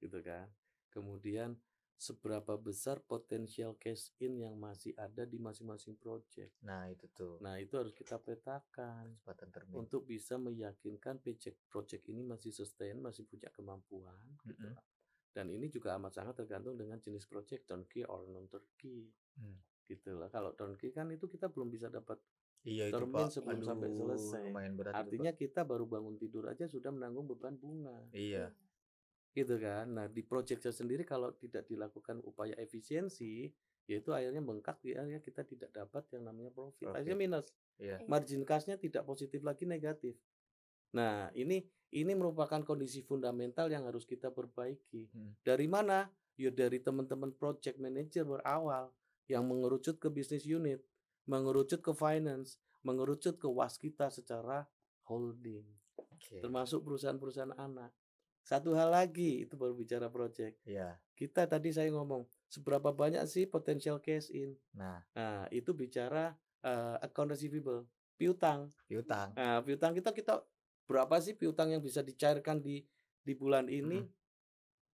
gitu 0.00 0.18
kan? 0.20 0.48
Kemudian 0.92 1.56
seberapa 2.00 2.56
besar 2.56 3.04
potensial 3.04 3.76
cash 3.76 4.16
in 4.24 4.40
yang 4.40 4.56
masih 4.56 4.96
ada 4.96 5.28
di 5.28 5.36
masing-masing 5.36 6.00
project. 6.00 6.56
Nah 6.64 6.88
itu 6.88 7.04
tuh 7.12 7.36
Nah, 7.44 7.60
itu 7.60 7.76
harus 7.76 7.92
kita 7.92 8.16
petakan 8.16 9.20
untuk 9.76 10.08
bisa 10.08 10.40
meyakinkan 10.40 11.20
project 11.20 11.60
project 11.68 12.08
ini 12.08 12.24
masih 12.24 12.56
sustain, 12.56 12.96
masih 12.96 13.28
punya 13.28 13.52
kemampuan 13.52 14.16
gitu. 14.48 14.64
Mm-mm. 14.64 14.80
Dan 15.30 15.46
ini 15.52 15.70
juga 15.70 15.94
amat 16.00 16.16
sangat 16.16 16.42
tergantung 16.42 16.74
dengan 16.74 16.98
jenis 16.98 17.28
project 17.28 17.68
turnkey 17.68 18.02
or 18.02 18.26
non 18.26 18.50
turnkey. 18.50 19.12
Hmm. 19.38 19.60
Gitu 19.90 20.14
lah. 20.14 20.30
Kalau 20.30 20.54
turnkey 20.54 20.94
kan 20.94 21.10
itu 21.10 21.26
kita 21.26 21.50
belum 21.50 21.66
bisa 21.66 21.90
dapat 21.90 22.22
Iya 22.62 22.86
itu 22.86 22.94
termin 22.94 23.26
Pak. 23.26 23.32
sebelum 23.34 23.60
sampai 23.66 23.88
Aduh, 23.90 23.98
selesai. 23.98 24.44
Lumayan 24.46 24.74
berat 24.78 24.92
itu. 24.94 25.00
Artinya 25.02 25.32
kita 25.34 25.60
baru 25.66 25.84
bangun 25.90 26.14
tidur 26.14 26.46
aja 26.46 26.70
sudah 26.70 26.94
menanggung 26.94 27.26
beban 27.26 27.58
bunga. 27.58 27.96
Iya. 28.14 28.54
gitu 29.30 29.62
kan. 29.62 29.86
Nah 29.94 30.10
di 30.10 30.26
projectnya 30.26 30.74
sendiri 30.74 31.06
kalau 31.06 31.30
tidak 31.38 31.62
dilakukan 31.70 32.18
upaya 32.26 32.50
efisiensi, 32.58 33.46
yaitu 33.86 34.10
akhirnya 34.10 34.42
bengkak, 34.42 34.82
akhirnya 34.82 35.22
kita 35.22 35.46
tidak 35.46 35.70
dapat 35.70 36.02
yang 36.10 36.26
namanya 36.26 36.50
profit. 36.50 36.90
Akhirnya 36.90 37.14
Profit. 37.14 37.30
minus, 37.30 37.46
Iya. 37.78 38.02
margin 38.10 38.42
cost-nya 38.42 38.74
tidak 38.74 39.06
positif 39.06 39.46
lagi 39.46 39.70
negatif. 39.70 40.18
Nah 40.98 41.30
ini 41.38 41.62
ini 41.94 42.12
merupakan 42.18 42.58
kondisi 42.66 43.06
fundamental 43.06 43.70
yang 43.70 43.86
harus 43.86 44.02
kita 44.02 44.34
perbaiki. 44.34 45.06
Hmm. 45.14 45.38
Dari 45.46 45.70
mana? 45.70 46.10
Ya 46.34 46.50
dari 46.50 46.82
teman-teman 46.82 47.30
project 47.30 47.78
manager 47.78 48.26
berawal 48.26 48.90
yang 49.30 49.46
mengerucut 49.46 50.02
ke 50.02 50.10
bisnis 50.10 50.42
unit, 50.42 50.82
mengerucut 51.30 51.78
ke 51.78 51.94
finance, 51.94 52.58
mengerucut 52.82 53.38
ke 53.38 53.46
waskita 53.46 54.10
secara 54.10 54.66
holding 55.06 55.62
Oke. 55.94 56.42
termasuk 56.42 56.82
perusahaan-perusahaan 56.82 57.54
anak. 57.54 57.94
Satu 58.42 58.74
hal 58.74 58.90
lagi 58.90 59.46
itu 59.46 59.54
baru 59.54 59.76
bicara 59.76 60.10
project. 60.10 60.58
Iya. 60.66 60.98
Kita 61.14 61.46
tadi 61.46 61.70
saya 61.70 61.92
ngomong 61.92 62.24
seberapa 62.50 62.90
banyak 62.90 63.22
sih 63.28 63.46
potensial 63.46 64.00
cash 64.02 64.32
in. 64.32 64.56
Nah, 64.74 65.04
Nah, 65.14 65.46
itu 65.54 65.70
bicara 65.76 66.34
eh, 66.60 66.96
account 67.00 67.32
receivable, 67.32 67.88
piutang. 68.20 68.68
piutang. 68.84 69.32
Nah, 69.32 69.64
piutang 69.64 69.96
kita 69.96 70.12
kita 70.12 70.44
berapa 70.84 71.16
sih 71.22 71.32
piutang 71.32 71.72
yang 71.72 71.80
bisa 71.80 72.04
dicairkan 72.04 72.60
di 72.60 72.84
di 73.24 73.32
bulan 73.32 73.68
ini? 73.70 74.04
Mm. 74.04 74.10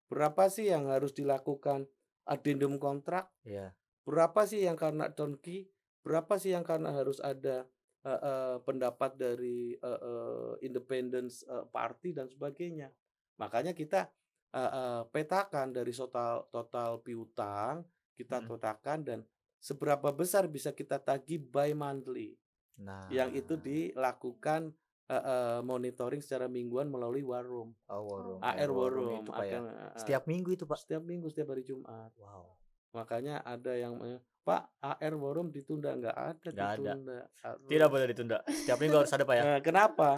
Berapa 0.05 0.45
sih 0.53 0.69
yang 0.69 0.85
harus 0.93 1.13
dilakukan 1.13 1.89
addendum 2.29 2.77
kontrak? 2.77 3.33
Iya. 3.41 3.73
Berapa 4.05 4.45
sih 4.45 4.61
yang 4.63 4.77
karena 4.77 5.09
turnkey? 5.09 5.65
Berapa 6.05 6.37
sih 6.37 6.53
yang 6.53 6.61
karena 6.61 6.93
harus 6.93 7.17
ada 7.17 7.65
eh, 8.05 8.19
eh, 8.21 8.55
pendapat 8.61 9.17
dari 9.17 9.73
eh, 9.73 9.99
eh, 9.99 10.53
independence 10.61 11.41
eh, 11.49 11.65
party 11.65 12.13
dan 12.13 12.29
sebagainya? 12.29 12.93
Makanya 13.41 13.73
kita 13.73 14.05
eh, 14.53 14.71
eh, 14.71 15.01
petakan 15.09 15.73
dari 15.73 15.91
total 15.91 16.45
total 16.53 17.01
piutang, 17.01 17.81
kita 18.13 18.39
Mm. 18.39 18.47
petakan 18.47 18.99
dan 19.01 19.19
seberapa 19.57 20.13
besar 20.13 20.45
bisa 20.45 20.69
kita 20.71 21.01
tagih 21.01 21.41
by 21.41 21.73
monthly. 21.73 22.37
Nah, 22.77 23.09
Yang 23.09 23.29
itu 23.41 23.53
dilakukan 23.57 24.69
eh, 25.09 25.15
eh, 25.17 25.59
monitoring 25.65 26.21
secara 26.21 26.45
mingguan 26.45 26.89
melalui 26.89 27.21
war 27.25 27.45
room, 27.45 27.73
oh, 27.89 28.01
war 28.05 28.21
room. 28.21 28.39
AR 28.41 28.69
room 28.69 28.93
room. 28.93 29.21
itu 29.25 29.31
Pak 29.33 29.45
ya. 29.45 29.59
akan, 29.61 29.63
Setiap 29.97 30.23
minggu 30.29 30.49
itu, 30.53 30.65
Pak. 30.65 30.77
setiap 30.81 31.01
minggu 31.05 31.27
setiap 31.29 31.53
hari 31.53 31.61
Jumat. 31.65 32.13
Wow. 32.17 32.54
Makanya 32.95 33.43
ada 33.43 33.75
yang 33.75 33.99
Pak 34.41 34.61
AR 34.79 35.13
Forum 35.15 35.49
ditunda 35.49 35.91
nggak 35.91 36.15
ada 36.15 36.47
Nggak 36.47 36.69
ada. 36.69 36.91
ditunda. 36.93 37.17
Tidak 37.65 37.75
Harus. 37.81 37.91
boleh 37.91 38.05
ditunda. 38.07 38.37
Setiap 38.47 38.77
minggu 38.77 38.95
harus 38.95 39.11
ada, 39.11 39.23
Pak 39.23 39.35
ya. 39.35 39.43
Eh, 39.43 39.59
kenapa? 39.59 40.09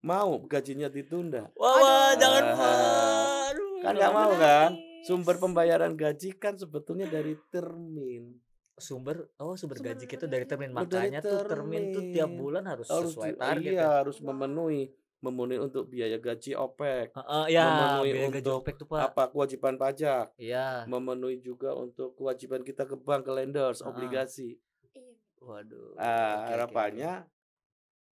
Mau 0.00 0.30
gajinya 0.42 0.88
ditunda? 0.88 1.46
Wah, 1.52 1.74
wah, 1.76 2.10
jangan 2.14 2.42
Ah. 2.44 2.54
Pak. 2.54 3.50
Kan 3.78 3.92
nggak 3.94 4.12
mau 4.12 4.32
kan? 4.34 4.70
Sumber 5.00 5.36
pembayaran 5.36 5.94
gaji 5.94 6.34
kan 6.34 6.54
sebetulnya 6.54 7.06
dari 7.06 7.38
termin. 7.48 8.34
sumber 8.76 9.26
oh 9.36 9.52
sumber, 9.52 9.74
Sumber 9.74 9.90
gaji 9.90 10.06
kita 10.06 10.24
dari 10.24 10.46
termin 10.46 10.70
Oh, 10.70 10.86
dari 10.86 11.10
makanya 11.10 11.18
tuh 11.20 11.42
termin 11.44 11.90
tuh 11.90 12.02
tiap 12.08 12.30
termin. 12.30 12.38
bulan 12.38 12.62
harus 12.64 12.86
Harus 12.86 13.10
sesuai 13.10 13.34
target 13.34 13.72
iya 13.74 13.82
ya. 13.82 13.88
harus 13.98 14.18
memenuhi 14.20 14.86
memenuhi 15.18 15.58
untuk 15.58 15.86
biaya 15.86 16.16
gaji 16.16 16.54
OPEC, 16.54 17.10
Heeh, 17.12 17.44
ya, 17.50 17.64
memenuhi 17.66 18.10
biaya 18.12 18.28
gaji 18.30 18.38
untuk 18.44 18.58
OPEC 18.60 18.74
tuh, 18.76 18.86
Pak. 18.86 19.00
apa 19.04 19.22
kewajiban 19.28 19.74
pajak, 19.74 20.26
Iya. 20.36 20.84
memenuhi 20.84 21.38
juga 21.38 21.74
untuk 21.74 22.14
kewajiban 22.14 22.62
kita 22.62 22.84
ke 22.84 22.94
bank, 22.94 23.24
ke 23.24 23.32
lenders, 23.32 23.80
Ah. 23.80 23.88
obligasi. 23.88 24.54
Iya. 24.88 25.12
Waduh. 25.38 25.94
Ah, 25.94 26.04
oke, 26.04 26.18
oke, 26.36 26.50
harapannya 26.52 27.12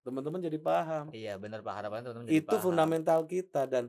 teman-teman 0.00 0.40
jadi 0.40 0.58
paham. 0.58 1.10
Iya, 1.10 1.34
benar 1.36 1.60
Pak. 1.60 1.74
Harapannya 1.76 2.04
teman-teman 2.04 2.26
jadi 2.28 2.38
itu 2.38 2.48
paham. 2.48 2.64
fundamental 2.64 3.20
kita 3.24 3.62
dan 3.66 3.84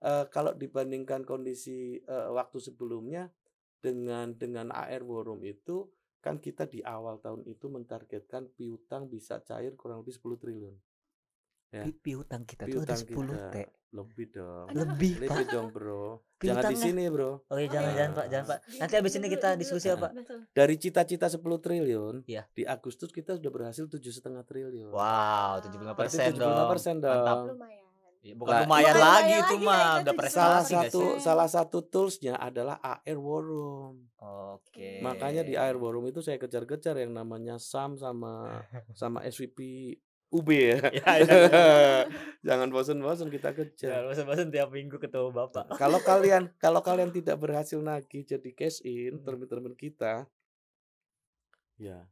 eh, 0.00 0.24
kalau 0.26 0.50
dibandingkan 0.52 1.22
kondisi 1.22 1.78
eh, 1.98 2.28
waktu 2.30 2.58
sebelumnya 2.58 3.30
dengan 3.78 4.32
dengan 4.32 4.68
AR 4.70 5.00
War 5.00 5.24
Room 5.24 5.40
itu 5.42 5.86
kan 6.18 6.36
kita 6.36 6.64
di 6.64 6.80
awal 6.80 7.16
tahun 7.16 7.44
itu 7.44 7.66
mentargetkan 7.66 8.48
piutang 8.50 9.06
bisa 9.06 9.40
cair 9.40 9.72
kurang 9.72 10.00
lebih 10.00 10.12
10 10.12 10.36
triliun. 10.36 10.76
Ya. 11.70 11.82
Pi- 11.82 11.94
piutang 11.96 12.42
kita 12.42 12.66
tuh 12.66 12.82
ada 12.82 12.94
Piutang 12.94 13.00
10 13.00 13.30
kita 13.30 13.48
T. 13.48 13.56
lebih 13.90 14.26
dong. 14.28 14.66
Aduh. 14.66 14.78
Lebih, 14.80 15.12
Pak. 15.16 15.26
Lebih 15.30 15.46
dong, 15.48 15.68
Bro. 15.70 16.06
Jangan 16.36 16.62
di 16.64 16.76
sini, 16.76 17.02
Bro. 17.06 17.30
Oh 17.44 17.56
iya, 17.56 17.68
jangan 17.68 17.86
Ah. 17.86 17.96
jangan 17.96 18.12
Pak, 18.12 18.26
jangan 18.26 18.46
Pak. 18.46 18.58
Nanti 18.76 18.94
abis 18.96 19.12
ini 19.14 19.26
kita 19.28 19.48
diskusi 19.54 19.86
ya, 19.86 19.94
Pak. 19.94 20.10
Betul. 20.12 20.38
Dari 20.48 20.74
cita-cita 20.76 21.26
10 21.26 21.58
triliun, 21.58 22.14
Iya. 22.24 22.42
di 22.48 22.62
Agustus 22.64 23.08
kita 23.08 23.34
sudah 23.34 23.50
berhasil 23.50 23.84
tujuh 23.84 24.10
setengah 24.10 24.42
triliun. 24.42 24.90
Wow, 24.90 25.58
75% 25.60 25.94
Berarti 25.96 26.34
dong. 26.34 26.50
75% 26.50 26.96
dong. 26.98 27.14
Mantap. 27.16 27.38
Lumayan. 27.50 27.78
Iya, 28.20 28.34
Bukan 28.36 28.52
Nah, 28.52 28.60
lumayan 28.60 28.84
bukan 28.84 29.00
lagi 29.00 29.06
lumayan 29.24 29.30
itu 29.40 29.54
lagi, 29.54 29.64
mah, 29.64 29.72
itu 29.72 29.80
udah 29.80 29.94
juga 29.96 30.04
Salah 30.04 30.18
prestasi 30.20 30.42
nggak 30.68 30.84
satu 30.84 31.00
sih? 31.00 31.16
salah 31.18 31.48
satu 31.48 31.78
toolsnya 31.82 32.34
adalah 32.36 32.76
AR 32.78 33.16
War 33.16 33.42
Room. 33.42 33.94
Oke. 34.20 34.90
Makanya 35.00 35.40
di 35.40 35.54
air 35.54 35.72
war 35.74 35.90
room 35.90 36.04
itu 36.04 36.20
saya 36.20 36.36
kejar-kejar 36.36 36.92
yang 36.98 37.10
namanya 37.10 37.56
Sam 37.56 37.96
sama 37.96 38.60
sama 38.92 39.24
SVP 39.24 39.96
UB 40.30 40.48
ya. 40.48 40.78
Ya, 40.90 41.10
ya. 41.18 41.26
Jangan 42.46 42.70
bosan-bosan 42.70 43.28
kita 43.28 43.50
Jangan 43.50 43.58
kejar. 43.68 44.00
bosan-bosan 44.06 44.48
tiap 44.48 44.70
minggu 44.70 44.96
ketemu 44.96 45.28
Bapak. 45.28 45.74
Kalau 45.74 45.98
kalian 46.08 46.54
kalau 46.56 46.80
kalian 46.80 47.10
tidak 47.10 47.36
berhasil 47.36 47.76
nagih 47.76 48.22
jadi 48.24 48.50
cash 48.50 48.78
in 48.82 49.18
Hmm. 49.18 49.24
termin-termin 49.24 49.74
kita, 49.74 50.24
ya 51.76 52.06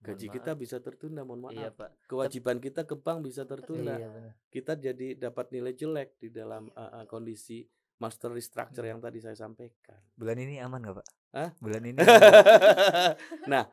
gaji 0.00 0.26
Mohon 0.26 0.36
kita 0.38 0.50
maaf. 0.50 0.60
bisa 0.60 0.76
tertunda. 0.78 1.20
Mohon 1.22 1.40
maaf. 1.42 1.52
Iya, 1.52 1.68
Pak. 1.70 1.90
Kewajiban 2.06 2.56
kita 2.56 2.80
ke 2.84 2.94
bank 2.94 3.18
bisa 3.22 3.44
tertunda. 3.44 3.94
Iya, 3.94 4.08
benar. 4.08 4.32
Kita 4.48 4.72
jadi 4.74 5.06
dapat 5.14 5.46
nilai 5.50 5.74
jelek 5.74 6.16
di 6.16 6.28
dalam 6.30 6.72
uh, 6.72 7.02
uh, 7.02 7.04
kondisi 7.04 7.68
master 7.98 8.32
restructure 8.32 8.80
Hmm. 8.80 8.96
yang 8.96 9.00
tadi 9.02 9.20
saya 9.20 9.36
sampaikan. 9.36 10.00
Bulan 10.16 10.38
ini 10.38 10.56
aman 10.56 10.80
nggak 10.80 10.96
Pak? 10.96 11.06
Hah? 11.30 11.50
Bulan 11.60 11.82
ini. 11.84 12.00
nah, 13.52 13.68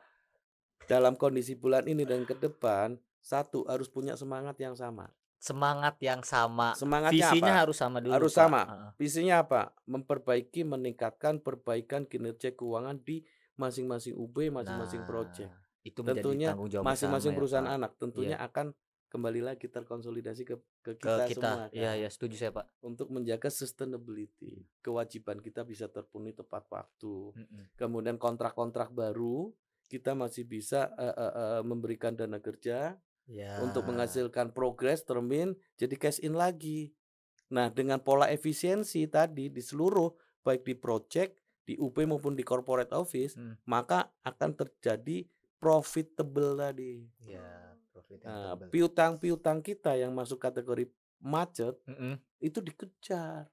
dalam 0.84 1.16
kondisi 1.16 1.56
bulan 1.56 1.88
ini 1.88 2.04
dan 2.04 2.22
ke 2.22 2.36
depan, 2.36 3.00
satu 3.28 3.68
harus 3.68 3.92
punya 3.92 4.16
semangat 4.16 4.56
yang 4.56 4.72
sama. 4.72 5.12
Semangat 5.38 6.00
yang 6.00 6.24
sama. 6.24 6.72
Semangatnya 6.74 7.28
Visinya 7.30 7.52
apa? 7.54 7.60
harus 7.62 7.76
sama 7.76 7.98
dulu. 8.00 8.12
Harus 8.16 8.32
Pak. 8.32 8.40
sama. 8.40 8.62
Visinya 8.96 9.44
apa? 9.44 9.70
Memperbaiki, 9.84 10.64
meningkatkan 10.64 11.44
perbaikan 11.44 12.08
kinerja 12.08 12.56
keuangan 12.56 12.98
di 13.04 13.22
masing-masing 13.60 14.16
UB, 14.16 14.48
masing-masing 14.50 15.04
Nah, 15.04 15.08
project. 15.12 15.52
Itu 15.84 16.02
menjadi 16.02 16.24
Tentunya 16.24 16.48
tanggung 16.56 16.70
jawab 16.72 16.84
Masing-masing 16.88 17.32
ya, 17.32 17.36
perusahaan 17.38 17.68
Pak. 17.68 17.76
anak 17.78 17.92
tentunya 18.00 18.36
akan 18.40 18.66
kembali 19.08 19.40
lagi 19.40 19.66
terkonsolidasi 19.70 20.42
ke 20.44 20.56
ke 20.84 20.92
ke 20.96 21.06
kita, 21.06 21.24
kita. 21.30 21.50
semua 21.54 21.64
Iya, 21.70 21.92
kan. 21.94 22.00
iya, 22.02 22.08
setuju 22.10 22.34
saya, 22.34 22.52
Pak. 22.52 22.66
Untuk 22.82 23.06
menjaga 23.12 23.48
sustainability, 23.48 24.66
kewajiban 24.82 25.38
kita 25.38 25.62
bisa 25.62 25.86
terpenuhi 25.86 26.34
tepat 26.34 26.66
waktu. 26.72 27.14
Mm-mm. 27.36 27.62
Kemudian 27.78 28.18
kontrak-kontrak 28.18 28.90
baru 28.90 29.54
kita 29.88 30.12
masih 30.18 30.44
bisa 30.44 30.92
eh, 30.98 31.14
eh, 31.14 31.32
eh, 31.32 31.62
memberikan 31.64 32.12
dana 32.12 32.36
kerja 32.42 32.98
Ya. 33.28 33.60
untuk 33.60 33.84
menghasilkan 33.84 34.56
progres 34.56 35.04
termin 35.04 35.52
jadi 35.76 35.94
cash 36.00 36.16
in 36.24 36.32
lagi. 36.32 36.96
Nah, 37.52 37.68
dengan 37.68 38.00
pola 38.00 38.28
efisiensi 38.28 39.04
tadi 39.04 39.52
di 39.52 39.60
seluruh 39.60 40.08
baik 40.40 40.64
di 40.64 40.72
project, 40.72 41.36
di 41.64 41.76
UP 41.76 41.96
maupun 42.08 42.32
di 42.32 42.40
corporate 42.40 42.96
office, 42.96 43.36
Hmm. 43.36 43.60
maka 43.68 44.08
akan 44.24 44.56
terjadi 44.56 45.28
profitable 45.60 46.56
tadi. 46.56 47.04
Ya, 47.20 47.76
profit 47.92 48.24
yang 48.24 48.32
Nah, 48.32 48.52
piutang-piutang 48.72 49.60
kita 49.60 49.92
yang 49.92 50.16
masuk 50.16 50.40
kategori 50.40 50.88
macet 51.20 51.76
Mm-mm. 51.84 52.16
itu 52.40 52.64
dikejar, 52.64 53.50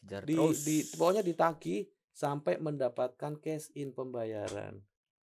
Kejar 0.00 0.22
di, 0.26 0.34
terus. 0.34 0.64
di 0.66 0.76
pokoknya 0.96 1.22
ditagih 1.22 1.86
sampai 2.10 2.58
mendapatkan 2.58 3.38
cash 3.38 3.70
in 3.76 3.94
pembayaran. 3.94 4.82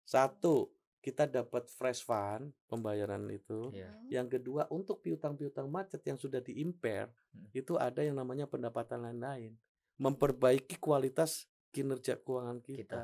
Satu, 0.04 0.70
kita 1.08 1.24
dapat 1.24 1.72
fresh 1.72 2.04
fund 2.04 2.52
pembayaran 2.68 3.24
itu. 3.32 3.72
Iya. 3.72 3.96
Yang 4.20 4.28
kedua, 4.36 4.68
untuk 4.68 5.00
piutang-piutang 5.00 5.72
macet 5.72 6.04
yang 6.04 6.20
sudah 6.20 6.44
di-impair, 6.44 7.08
Hmm. 7.32 7.48
itu 7.56 7.80
ada 7.80 8.04
yang 8.04 8.20
namanya 8.20 8.44
pendapatan 8.44 9.00
lain-lain. 9.02 9.56
Memperbaiki 9.96 10.76
kualitas 10.78 11.48
kinerja 11.72 12.20
keuangan 12.20 12.60
kita. 12.60 12.84
Kita. 12.84 13.04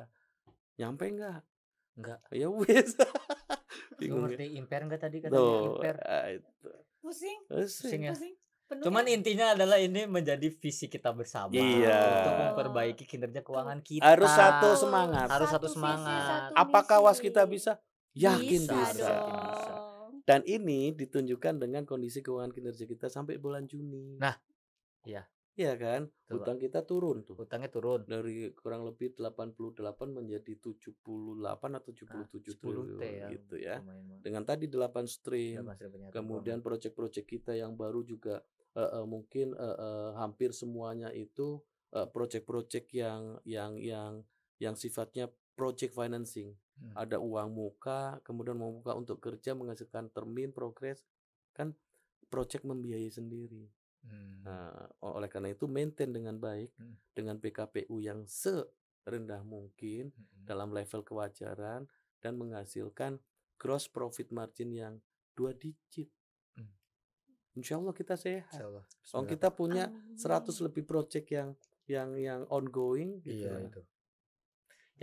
Nyampe 0.76 1.04
enggak? 1.08 1.42
Enggak. 1.96 2.20
Ya 2.30 2.52
wes. 2.52 2.92
Ya? 4.04 4.12
ngerti 4.12 4.60
impair 4.60 4.84
enggak 4.84 5.00
tadi 5.00 5.24
katanya 5.24 5.40
Tuh, 5.40 5.80
impair? 5.80 5.96
ah, 6.04 6.28
itu. 6.28 6.70
Pusing, 7.00 7.40
Pusing. 7.48 7.88
Pusing 7.88 8.02
ya. 8.04 8.12
pusing. 8.12 8.34
Penuh 8.64 8.84
Cuman 8.84 9.04
kan? 9.06 9.12
intinya 9.12 9.46
adalah 9.52 9.78
ini 9.78 10.02
menjadi 10.04 10.48
visi 10.50 10.88
kita 10.88 11.12
bersama 11.12 11.52
Iya. 11.52 12.00
untuk 12.20 12.34
memperbaiki 12.36 13.04
kinerja 13.06 13.40
keuangan 13.40 13.80
kita. 13.80 14.04
Harus 14.04 14.28
satu 14.28 14.76
semangat. 14.76 15.28
Harus 15.30 15.48
satu 15.48 15.68
visi, 15.68 15.76
semangat. 15.78 16.52
satu 16.52 16.54
Apakah 16.58 16.98
was 17.02 17.20
kita 17.20 17.44
bisa? 17.46 17.80
Yakin 18.14 18.62
bisa, 18.66 18.76
bisa. 18.94 19.10
dong. 19.10 20.22
Dan 20.24 20.42
ini 20.48 20.96
ditunjukkan 20.96 21.60
dengan 21.60 21.84
kondisi 21.84 22.24
keuangan 22.24 22.56
kinerja 22.56 22.88
kita 22.88 23.12
sampai 23.12 23.36
bulan 23.42 23.68
Juni. 23.68 24.16
Nah, 24.16 24.34
iya. 25.04 25.28
Iya 25.54 25.78
kan? 25.78 26.10
Hutang 26.34 26.58
kita 26.58 26.82
turun 26.82 27.22
tuh. 27.22 27.38
Utangnya 27.38 27.70
turun. 27.70 28.10
Dari 28.10 28.50
kurang 28.58 28.90
lebih 28.90 29.14
88 29.14 30.10
menjadi 30.10 30.58
78 30.58 31.78
atau 31.78 31.92
77 31.94 32.58
10 32.58 32.58
triliun 32.58 32.88
T 32.98 33.04
ya. 33.06 33.28
gitu 33.30 33.56
ya. 33.62 33.78
Lumayan. 33.78 34.18
Dengan 34.26 34.44
tadi 34.50 34.66
8 34.66 35.06
stream. 35.06 35.62
Ya, 35.62 36.10
Kemudian 36.10 36.66
proyek-proyek 36.66 37.26
kita 37.38 37.54
yang 37.54 37.78
baru 37.78 38.02
juga 38.02 38.42
eh, 38.74 38.82
eh, 38.82 39.06
mungkin 39.06 39.54
eh, 39.54 39.78
eh, 39.78 40.12
hampir 40.18 40.58
semuanya 40.58 41.14
itu 41.14 41.62
eh, 41.94 42.10
proyek-proyek 42.10 42.90
yang 42.98 43.38
yang 43.46 43.78
yang 43.78 44.26
yang 44.58 44.74
sifatnya 44.74 45.30
project 45.54 45.94
financing. 45.94 46.58
Hmm. 46.74 46.94
Ada 46.98 47.22
uang 47.22 47.54
muka, 47.54 48.18
kemudian 48.26 48.58
mau 48.58 48.74
muka 48.74 48.98
untuk 48.98 49.22
kerja 49.22 49.54
menghasilkan 49.54 50.10
termin 50.10 50.50
progres 50.50 51.06
kan 51.54 51.72
proyek 52.28 52.66
membiayai 52.66 53.14
sendiri. 53.14 53.70
Hmm. 54.04 54.42
Nah, 54.44 54.74
oleh 55.06 55.30
karena 55.30 55.54
itu 55.54 55.70
maintain 55.70 56.10
dengan 56.12 56.36
baik 56.36 56.74
Hmm. 56.76 56.98
dengan 57.14 57.38
PKPU 57.40 58.02
yang 58.02 58.26
serendah 58.26 59.46
mungkin 59.46 60.12
Mm-mm. 60.12 60.44
dalam 60.44 60.74
level 60.76 61.06
kewajaran 61.06 61.88
dan 62.20 62.34
menghasilkan 62.36 63.22
gross 63.56 63.88
profit 63.88 64.34
margin 64.34 64.74
yang 64.76 64.94
dua 65.38 65.56
digit. 65.56 66.10
Hmm. 66.58 66.68
Insya 67.56 67.80
Allah 67.80 67.96
kita 67.96 68.18
sehat. 68.18 68.50
Insya 68.52 68.68
Allah. 68.68 68.86
Oh 69.14 69.24
kita 69.24 69.54
punya 69.54 69.88
Amin. 69.88 70.18
100 70.20 70.58
lebih 70.68 70.84
project 70.84 71.30
yang 71.32 71.54
yang 71.88 72.16
yang 72.18 72.42
ongoing 72.50 73.22
gitu. 73.24 73.46
Iya 73.48 73.56
ya. 73.56 73.68
itu. 73.72 73.82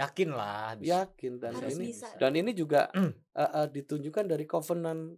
Yakin 0.01 0.31
lah 0.31 0.75
bisa. 0.75 1.05
Yakin 1.05 1.33
dan 1.37 1.53
Harus 1.55 1.75
ini 1.75 1.85
bisa. 1.93 2.09
dan 2.17 2.33
ini 2.33 2.51
juga 2.53 2.89
eh, 2.91 3.13
eh, 3.37 3.69
ditunjukkan 3.69 4.25
dari 4.27 4.45
covenant 4.45 5.13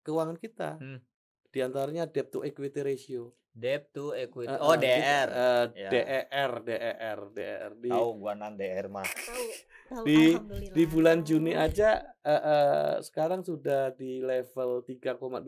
keuangan 0.00 0.38
kita. 0.38 0.78
Hmm. 0.78 1.02
Di 1.46 1.58
antaranya 1.58 2.06
debt 2.06 2.30
to 2.30 2.40
equity 2.40 2.80
ratio. 2.80 3.34
Debt 3.50 3.90
to 3.90 4.14
equity. 4.14 4.46
Eh, 4.46 4.56
oh, 4.56 4.78
DR. 4.78 5.26
eh, 5.26 5.64
Ya. 5.76 5.90
DER, 5.90 6.52
DER, 6.62 7.20
DER 7.28 7.70
di 7.74 7.90
Tahu 7.90 8.08
gua 8.16 8.32
nan 8.32 8.54
DR 8.54 8.86
mah. 8.86 9.02
Tahu. 9.02 9.46
Tahu, 9.90 10.04
Di- 10.06 10.38
di 10.70 10.84
bulan 10.86 11.26
Juni 11.26 11.50
aja 11.50 11.98
eh, 12.16 12.30
eh, 12.30 12.92
sekarang 13.02 13.42
sudah 13.42 13.90
di 13.90 14.22
level 14.22 14.86
3,87 14.86 15.42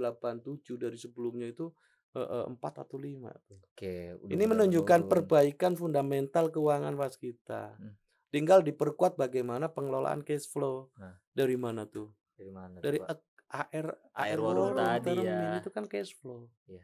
dari 0.76 0.98
sebelumnya 0.98 1.46
itu 1.46 1.70
4 2.12 2.52
atau 2.58 2.98
5 2.98 3.32
tuh. 3.40 3.56
Oke, 3.64 4.12
udah 4.18 4.28
Ini 4.28 4.44
menunjukkan 4.44 5.00
perbaikan 5.06 5.72
fundamental 5.72 6.50
keuangan 6.50 6.92
waskita. 6.92 7.72
Hmm. 7.72 7.94
Tinggal 8.32 8.64
diperkuat 8.64 9.14
bagaimana 9.14 9.68
pengelolaan 9.68 10.24
cash 10.24 10.48
flow. 10.48 10.88
Nah. 10.96 11.20
Dari 11.30 11.54
mana 11.54 11.84
tuh? 11.84 12.08
dari 12.32 12.48
mana? 12.50 12.80
Dari 12.80 12.98
coba? 12.98 13.12
ak- 13.12 13.30
AR 13.52 13.86
Air 14.16 14.38
war 14.40 14.48
war 14.48 14.56
room 14.56 14.72
room 14.72 14.80
tadi 14.80 15.12
ya. 15.20 15.60
itu 15.60 15.68
kan 15.68 15.84
cash 15.84 16.16
flow. 16.16 16.48
Iya. 16.64 16.82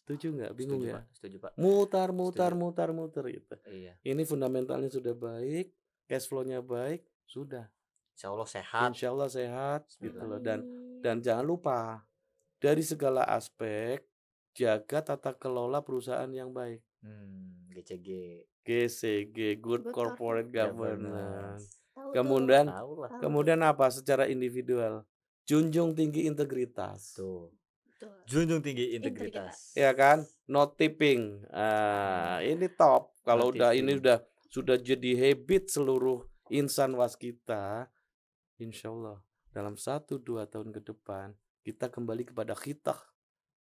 Setuju 0.00 0.26
nggak? 0.32 0.52
Bingung 0.56 0.80
setuju, 0.80 0.90
ya? 0.90 0.96
Pak. 0.96 1.04
Setuju, 1.12 1.36
Pak. 1.38 1.52
Mutar, 1.54 2.08
mutar, 2.10 2.50
Setuju. 2.50 2.62
mutar, 2.64 2.88
mutar 2.90 3.24
gitu. 3.28 3.54
Iya. 3.68 3.94
Ini 4.00 4.22
fundamentalnya 4.24 4.88
sudah 4.88 5.12
baik, 5.12 5.70
cash 6.08 6.26
flow-nya 6.26 6.64
baik, 6.64 7.04
sudah. 7.28 7.68
Insya 8.16 8.32
Allah 8.32 8.48
sehat. 8.48 8.88
Insya 8.90 9.08
Allah 9.12 9.28
sehat 9.30 9.82
gitu 10.00 10.18
loh. 10.18 10.40
Dan 10.40 10.64
dan 10.98 11.20
jangan 11.20 11.44
lupa 11.44 12.02
dari 12.56 12.80
segala 12.80 13.22
aspek 13.28 14.02
jaga 14.50 15.04
tata 15.04 15.36
kelola 15.36 15.84
perusahaan 15.84 16.28
yang 16.28 16.50
baik. 16.50 16.80
Hmm, 17.04 17.68
GCG. 17.70 18.08
GCG, 18.70 19.58
Good 19.58 19.90
Good 19.90 19.90
Corporate 19.90 20.46
Corporate 20.46 20.50
Governance. 20.54 21.82
Kemudian 22.14 22.70
kemudian 23.18 23.60
apa 23.66 23.90
secara 23.90 24.30
individual? 24.30 25.02
Junjung 25.42 25.98
tinggi 25.98 26.30
integritas. 26.30 27.18
Tuh. 27.18 27.50
Tuh. 27.98 28.14
Junjung 28.30 28.62
tinggi 28.62 28.94
Integritas. 28.94 29.74
integritas. 29.74 29.76
Ya 29.76 29.90
kan? 29.92 30.22
No 30.46 30.70
tipping. 30.70 31.42
Ah, 31.50 32.38
ini 32.46 32.70
top. 32.70 33.10
Kalau 33.26 33.50
No 33.50 33.58
udah 33.58 33.74
ini 33.74 33.98
udah 33.98 34.22
sudah 34.46 34.78
jadi 34.78 35.18
habit 35.18 35.70
seluruh 35.70 36.22
insan 36.50 36.94
waskita, 36.94 37.90
insya 38.58 38.90
Allah 38.90 39.18
dalam 39.50 39.74
satu 39.74 40.18
dua 40.22 40.46
tahun 40.46 40.70
ke 40.70 40.80
depan 40.86 41.34
kita 41.66 41.90
kembali 41.90 42.30
kepada 42.30 42.54
khitah 42.54 42.98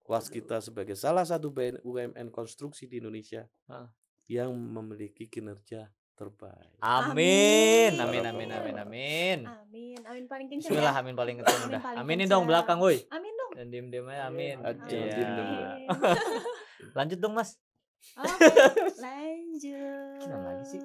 waskita 0.06 0.62
sebagai 0.62 0.94
salah 0.98 1.26
satu 1.26 1.50
BUMN 1.54 2.30
konstruksi 2.34 2.86
di 2.86 3.02
Indonesia 3.02 3.46
Ah. 3.70 3.90
Yang 4.30 4.54
memiliki 4.54 5.26
kinerja 5.26 5.90
terbaik. 6.14 6.78
Amin. 6.80 7.96
Amin. 7.96 8.22
Amin 8.22 8.24
amin 8.24 8.50
amin 8.52 8.76
amin. 8.78 9.40
Amin. 9.42 9.98
Amin 10.04 10.26
paling 10.26 10.48
kencang 10.48 10.70
Bismillah 10.70 10.94
ya. 10.94 11.02
amin 11.02 11.14
paling 11.14 11.36
kenceng 11.36 11.58
Amin 11.58 11.70
udah. 11.72 11.82
Aminin 11.96 12.18
kencang. 12.22 12.32
dong 12.32 12.46
belakang 12.46 12.78
woi. 12.78 12.98
Amin 13.10 13.34
dong. 13.34 13.52
Dan 13.56 13.66
diem 13.68 13.88
diem 13.88 14.06
aja 14.06 14.28
amin. 14.28 14.58
Iya. 14.60 14.72
diem 14.86 15.32
diem. 15.32 15.88
Lanjut 16.94 17.18
dong 17.18 17.34
mas. 17.34 17.58
Oke, 18.16 18.48
lanjut. 19.04 20.20
Kinan 20.20 20.40
lagi 20.42 20.66
sih? 20.68 20.82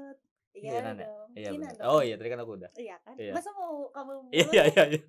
Iya 0.54 0.70
Kinan 0.72 0.94
ya? 0.94 1.02
dong. 1.04 1.28
Iya 1.34 1.48
Kinan 1.50 1.72
dong. 1.74 1.86
Oh 1.86 2.00
iya 2.00 2.14
tadi 2.14 2.28
kan 2.28 2.38
aku 2.40 2.52
udah. 2.56 2.70
Iya 2.74 2.96
kan? 3.00 3.14
Iya. 3.14 3.32
Masa 3.34 3.50
mau 3.52 3.74
kamu 3.90 4.10
Iya 4.30 4.44
mulai? 4.44 4.66
iya 4.70 4.84
iya. 4.88 5.00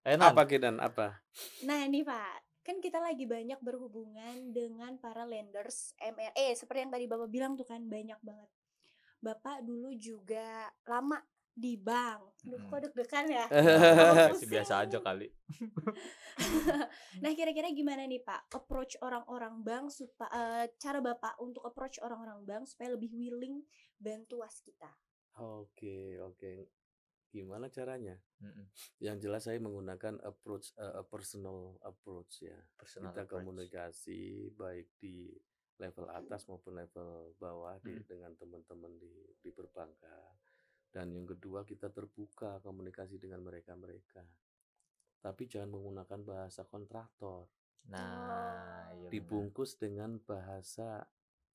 Ayo 0.00 0.14
Nan. 0.16 0.32
Apa 0.32 0.42
Kidan? 0.44 0.76
Apa? 0.78 1.20
Nah 1.62 1.84
nih 1.84 2.02
Pak, 2.02 2.36
kan 2.70 2.78
kita 2.78 3.02
lagi 3.02 3.26
banyak 3.26 3.58
berhubungan 3.58 4.54
dengan 4.54 4.94
para 5.02 5.26
lenders 5.26 5.90
MRE 5.98 6.54
seperti 6.54 6.86
yang 6.86 6.94
tadi 6.94 7.10
Bapak 7.10 7.26
bilang 7.26 7.58
tuh 7.58 7.66
kan 7.66 7.82
banyak 7.82 8.14
banget. 8.22 8.46
Bapak 9.18 9.66
dulu 9.66 9.90
juga 9.98 10.70
lama 10.86 11.18
di 11.50 11.74
bank. 11.74 12.38
Duh, 12.46 12.62
kok 12.70 12.78
deg-degan 12.78 13.26
ya? 13.26 13.44
Masih 14.30 14.46
biasa 14.46 14.86
aja 14.86 15.02
kali. 15.02 15.26
Nah 17.20 17.36
kira-kira 17.36 17.68
gimana 17.74 18.08
nih 18.08 18.22
Pak 18.24 18.54
approach 18.54 18.96
orang-orang 19.04 19.60
bank 19.60 19.92
supaya 19.92 20.64
cara 20.78 21.02
Bapak 21.02 21.36
untuk 21.42 21.60
approach 21.66 22.00
orang-orang 22.00 22.46
bank 22.46 22.64
supaya 22.70 22.94
lebih 22.94 23.12
willing 23.12 23.60
bantu 23.98 24.40
waskita? 24.40 24.88
Oke, 25.36 26.16
oke. 26.22 26.79
Gimana 27.30 27.70
caranya? 27.70 28.18
Mm-mm. 28.42 28.66
Yang 28.98 29.16
jelas 29.22 29.42
saya 29.46 29.62
menggunakan 29.62 30.18
approach 30.26 30.74
a 30.76 31.06
personal 31.06 31.78
approach 31.82 32.42
ya. 32.42 32.58
Personal 32.74 33.14
kita 33.14 33.22
approach. 33.24 33.42
komunikasi 33.46 34.20
baik 34.54 34.98
di 34.98 35.30
level 35.78 36.10
atas 36.12 36.44
maupun 36.44 36.76
level 36.76 37.32
bawah 37.40 37.80
di, 37.80 37.96
Hmm. 37.96 38.04
dengan 38.04 38.32
teman-teman 38.36 38.92
di 39.00 39.14
di 39.40 39.48
perbankan 39.48 40.36
dan 40.92 41.08
yang 41.08 41.24
kedua 41.24 41.64
kita 41.64 41.88
terbuka 41.88 42.60
komunikasi 42.60 43.16
dengan 43.16 43.40
mereka-mereka 43.40 44.20
tapi 45.24 45.48
jangan 45.48 45.72
menggunakan 45.72 46.20
bahasa 46.20 46.68
kontraktor 46.68 47.48
Nah, 47.88 48.92
iya 48.92 49.08
benar. 49.08 49.08
dibungkus 49.08 49.80
dengan 49.80 50.20
bahasa 50.20 51.00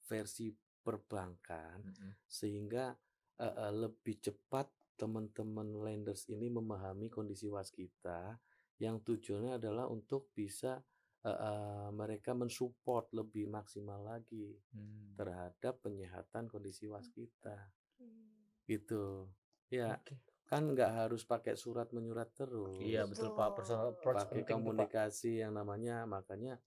versi 0.09 0.49
perbankan 0.81 1.85
Mm-mm. 1.85 2.11
sehingga 2.25 2.97
eh, 3.37 3.45
eh, 3.45 3.73
lebih 3.77 4.25
cepat 4.25 4.65
teman-teman 4.95 5.75
lenders 5.83 6.25
ini 6.31 6.47
memahami 6.49 7.11
kondisi 7.11 7.47
waskita 7.47 8.39
yang 8.79 8.99
tujuannya 8.99 9.55
adalah 9.55 9.87
untuk 9.87 10.31
bisa 10.31 10.79
eh, 11.25 11.31
eh, 11.31 11.87
mereka 11.89 12.37
mensupport 12.37 13.09
lebih 13.15 13.49
maksimal 13.49 13.97
lagi 14.03 14.55
Hmm. 14.71 15.15
terhadap 15.17 15.79
penyehatan 15.81 16.45
kondisi 16.45 16.85
waskita 16.85 17.55
Hmm. 17.97 18.45
gitu 18.67 19.25
ya 19.71 19.95
Oke. 19.95 20.19
kan 20.45 20.61
nggak 20.75 20.91
harus 20.93 21.25
pakai 21.25 21.57
surat 21.57 21.89
menyurat 21.89 22.29
terus 22.35 22.77
Iya 22.77 23.09
betul 23.09 23.33
Pak, 23.33 23.49
personal 23.57 23.95
approach 23.97 24.21
pakai 24.21 24.43
penting 24.43 24.45
tuh, 24.45 24.53
Pak. 24.53 24.59
komunikasi 24.61 25.31
yang 25.41 25.57
namanya 25.57 26.05
makanya 26.05 26.59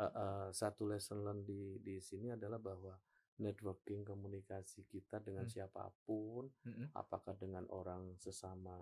eh, 0.00 0.10
eh, 0.10 0.46
satu 0.50 0.88
lesson 0.90 1.22
learn 1.22 1.44
di 1.44 1.78
di 1.78 2.00
sini 2.02 2.32
adalah 2.34 2.58
bahwa 2.58 2.96
networking 3.38 4.02
komunikasi 4.02 4.82
kita 4.84 5.20
dengan 5.20 5.46
Hmm. 5.46 5.52
siapa 5.52 5.86
pun 6.02 6.50
Mm-mm. 6.66 6.90
apakah 6.92 7.32
dengan 7.34 7.64
orang 7.70 8.16
sesama 8.16 8.74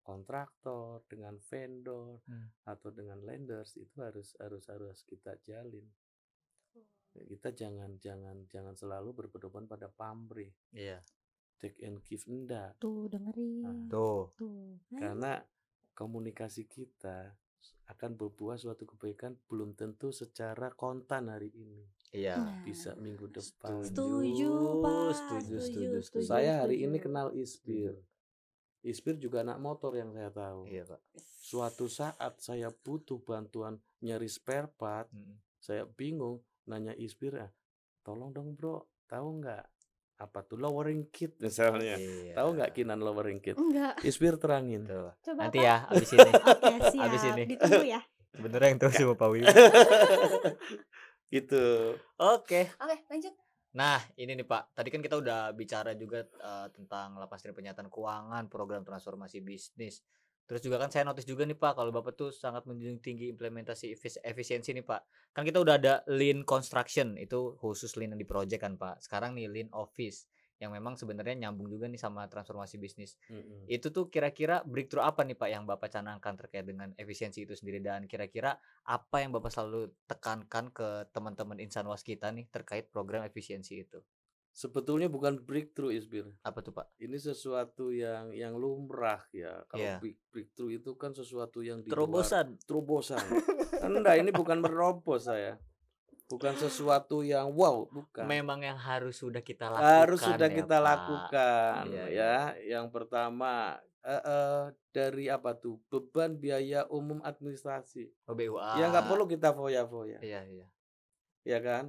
kontraktor 0.00 1.04
dengan 1.04 1.36
vendor 1.38 2.22
Hmm. 2.24 2.48
atau 2.64 2.88
dengan 2.88 3.20
lenders 3.20 3.76
itu 3.76 4.00
harus 4.00 4.38
harus 4.38 4.64
harus 4.66 5.04
kita 5.04 5.36
jalin 5.42 5.84
kita 7.18 7.50
jangan 7.50 7.98
jangan 7.98 8.46
jangan 8.46 8.72
selalu 8.72 9.10
berpedoman 9.12 9.66
pada 9.66 9.90
pamrih 9.90 10.54
Iya. 10.70 11.02
take 11.58 11.82
and 11.82 11.98
give 12.06 12.22
enggak 12.24 12.78
Tuh 12.78 13.10
dengerin. 13.10 13.90
Tuh. 13.90 14.30
Tuh. 14.32 14.78
Kan? 14.88 15.00
karena 15.02 15.32
komunikasi 15.92 16.70
kita 16.70 17.34
akan 17.90 18.14
berbuah 18.14 18.54
suatu 18.54 18.86
kebaikan 18.86 19.34
belum 19.50 19.74
tentu 19.74 20.14
secara 20.14 20.70
kontan 20.70 21.26
hari 21.26 21.50
ini 21.50 21.82
Iya. 22.10 22.36
Nah, 22.36 22.62
bisa 22.62 22.92
minggu 22.94 23.28
depan 23.28 23.82
Setuju, 23.82 24.50
Pak. 24.80 25.08
Setuju, 25.12 25.56
Setuju, 25.58 25.88
setuju, 26.00 26.24
saya 26.24 26.62
hari 26.62 26.76
setuju. 26.76 26.86
ini 26.86 26.98
kenal 26.98 27.28
Isbir 27.30 27.92
Isbir 28.80 29.16
juga 29.16 29.42
anak 29.42 29.58
motor 29.58 29.92
yang 29.92 30.10
saya 30.10 30.30
tahu 30.30 30.64
Iya 30.64 30.86
Pak. 30.86 31.00
suatu 31.38 31.84
saat 31.86 32.38
saya 32.38 32.70
butuh 32.70 33.18
bantuan 33.18 33.76
nyari 33.98 34.24
spare 34.26 34.70
part 34.70 35.10
Mm-mm. 35.10 35.36
saya 35.56 35.84
bingung 35.84 36.38
nanya 36.64 36.94
Isbir 36.94 37.36
ah 37.38 37.50
tolong 38.00 38.30
dong 38.30 38.52
bro 38.52 38.80
tahu 39.04 39.42
nggak 39.42 39.64
apa 40.16 40.38
tuh 40.42 40.56
lowering 40.56 41.10
kit 41.10 41.34
misalnya 41.44 41.94
Iya. 41.94 42.32
tahu 42.34 42.54
nggak 42.54 42.70
kinan 42.72 42.98
lowering 42.98 43.38
kit 43.38 43.54
Enggak. 43.54 43.98
Isbir 44.00 44.34
terangin 44.34 44.82
Tuh. 44.82 45.12
Coba 45.22 45.40
Nanti 45.44 45.58
ya 45.58 45.84
abis 45.86 46.08
ini. 46.16 46.30
Oke, 46.30 46.74
siap. 46.88 47.04
Abis 47.04 47.22
ini. 47.26 47.42
Ditunggu 47.50 47.84
ya. 47.84 48.00
Bener 48.32 48.60
yang 48.62 48.78
tahu 48.78 48.90
sama 48.90 49.14
Pak 49.14 49.28
Wiwi. 49.28 49.46
gitu 51.28 51.94
Oke. 52.18 52.66
Oke, 52.82 52.96
lanjut. 53.06 53.34
Nah, 53.78 54.00
ini 54.18 54.34
nih 54.34 54.48
Pak. 54.48 54.74
Tadi 54.74 54.88
kan 54.90 54.98
kita 54.98 55.20
udah 55.20 55.52
bicara 55.54 55.94
juga 55.94 56.24
eh, 56.24 56.68
tentang 56.74 57.14
lapas 57.14 57.44
dari 57.44 57.54
penyataan 57.54 57.86
keuangan, 57.86 58.50
program 58.50 58.82
transformasi 58.82 59.38
bisnis. 59.44 60.02
Terus 60.48 60.64
juga 60.64 60.80
kan 60.80 60.88
saya 60.88 61.04
notice 61.04 61.28
juga 61.28 61.44
nih 61.44 61.60
Pak, 61.60 61.76
kalau 61.76 61.92
Bapak 61.92 62.16
tuh 62.16 62.32
sangat 62.32 62.64
menjunjung 62.64 63.04
tinggi 63.04 63.28
implementasi 63.28 63.92
efis- 63.92 64.22
efisiensi 64.24 64.72
nih 64.72 64.82
Pak. 64.82 65.30
Kan 65.36 65.44
kita 65.44 65.60
udah 65.60 65.76
ada 65.76 65.94
lean 66.08 66.42
construction, 66.48 67.20
itu 67.20 67.52
khusus 67.60 68.00
lean 68.00 68.16
yang 68.16 68.20
di 68.20 68.24
project 68.24 68.64
kan 68.64 68.80
Pak. 68.80 69.04
Sekarang 69.04 69.36
nih 69.36 69.44
lean 69.52 69.70
office 69.76 70.24
yang 70.58 70.74
memang 70.74 70.98
sebenarnya 70.98 71.46
nyambung 71.46 71.70
juga 71.70 71.86
nih 71.86 71.98
sama 71.98 72.26
transformasi 72.26 72.76
bisnis. 72.76 73.14
Mm-mm. 73.30 73.66
Itu 73.70 73.94
tuh 73.94 74.10
kira-kira 74.10 74.66
breakthrough 74.66 75.06
apa 75.06 75.22
nih 75.22 75.38
Pak 75.38 75.48
yang 75.50 75.64
Bapak 75.64 75.90
canangkan 75.90 76.34
terkait 76.34 76.66
dengan 76.66 76.90
efisiensi 76.98 77.46
itu 77.46 77.54
sendiri 77.54 77.78
dan 77.78 78.10
kira-kira 78.10 78.58
apa 78.84 79.16
yang 79.22 79.30
Bapak 79.30 79.54
selalu 79.54 79.94
tekankan 80.10 80.74
ke 80.74 81.06
teman-teman 81.14 81.62
insan 81.62 81.86
waskita 81.86 82.34
nih 82.34 82.50
terkait 82.50 82.90
program 82.90 83.22
efisiensi 83.22 83.86
itu? 83.86 84.02
sebetulnya 84.58 85.06
bukan 85.06 85.38
breakthrough 85.38 85.94
Isbir 85.94 86.26
Apa 86.42 86.66
tuh 86.66 86.74
Pak? 86.74 86.90
ini 86.98 87.14
sesuatu 87.14 87.94
yang 87.94 88.34
yang 88.34 88.58
lumrah 88.58 89.22
ya 89.30 89.62
kalau 89.70 90.02
break- 90.02 90.18
breakthrough 90.34 90.82
itu 90.82 90.98
kan 90.98 91.14
sesuatu 91.14 91.62
yang 91.62 91.86
di 91.86 91.86
Terobosan. 91.86 92.58
terobosan 92.66 93.22
enggak 93.86 94.18
ini 94.18 94.34
bukan 94.34 94.58
merobos 94.58 95.30
saya 95.30 95.54
bukan 96.28 96.54
sesuatu 96.54 97.20
yang 97.20 97.48
wow 97.50 97.88
bukan 97.88 98.24
Memang 98.24 98.60
yang 98.60 98.76
harus 98.76 99.16
sudah 99.16 99.40
kita 99.40 99.66
lakukan. 99.66 99.88
harus 99.98 100.20
sudah 100.20 100.44
ya, 100.44 100.54
kita 100.54 100.76
Pak. 100.76 100.84
lakukan 100.84 101.82
Iya, 101.88 102.04
ya 102.06 102.36
yang 102.68 102.86
pertama 102.88 103.74
eh, 104.00 104.22
eh, 104.22 104.62
dari 104.90 105.26
apa 105.26 105.52
tuh 105.52 105.80
beban 105.88 106.36
biaya 106.36 106.84
umum 106.86 107.18
administrasi 107.20 108.12
BUA. 108.26 108.76
ya 108.76 108.86
nggak 108.86 109.06
perlu 109.06 109.24
kita 109.24 109.50
foya-foya 109.50 110.20
Iya, 110.20 110.44
iya. 110.44 110.66
ya 111.42 111.58
kan 111.58 111.88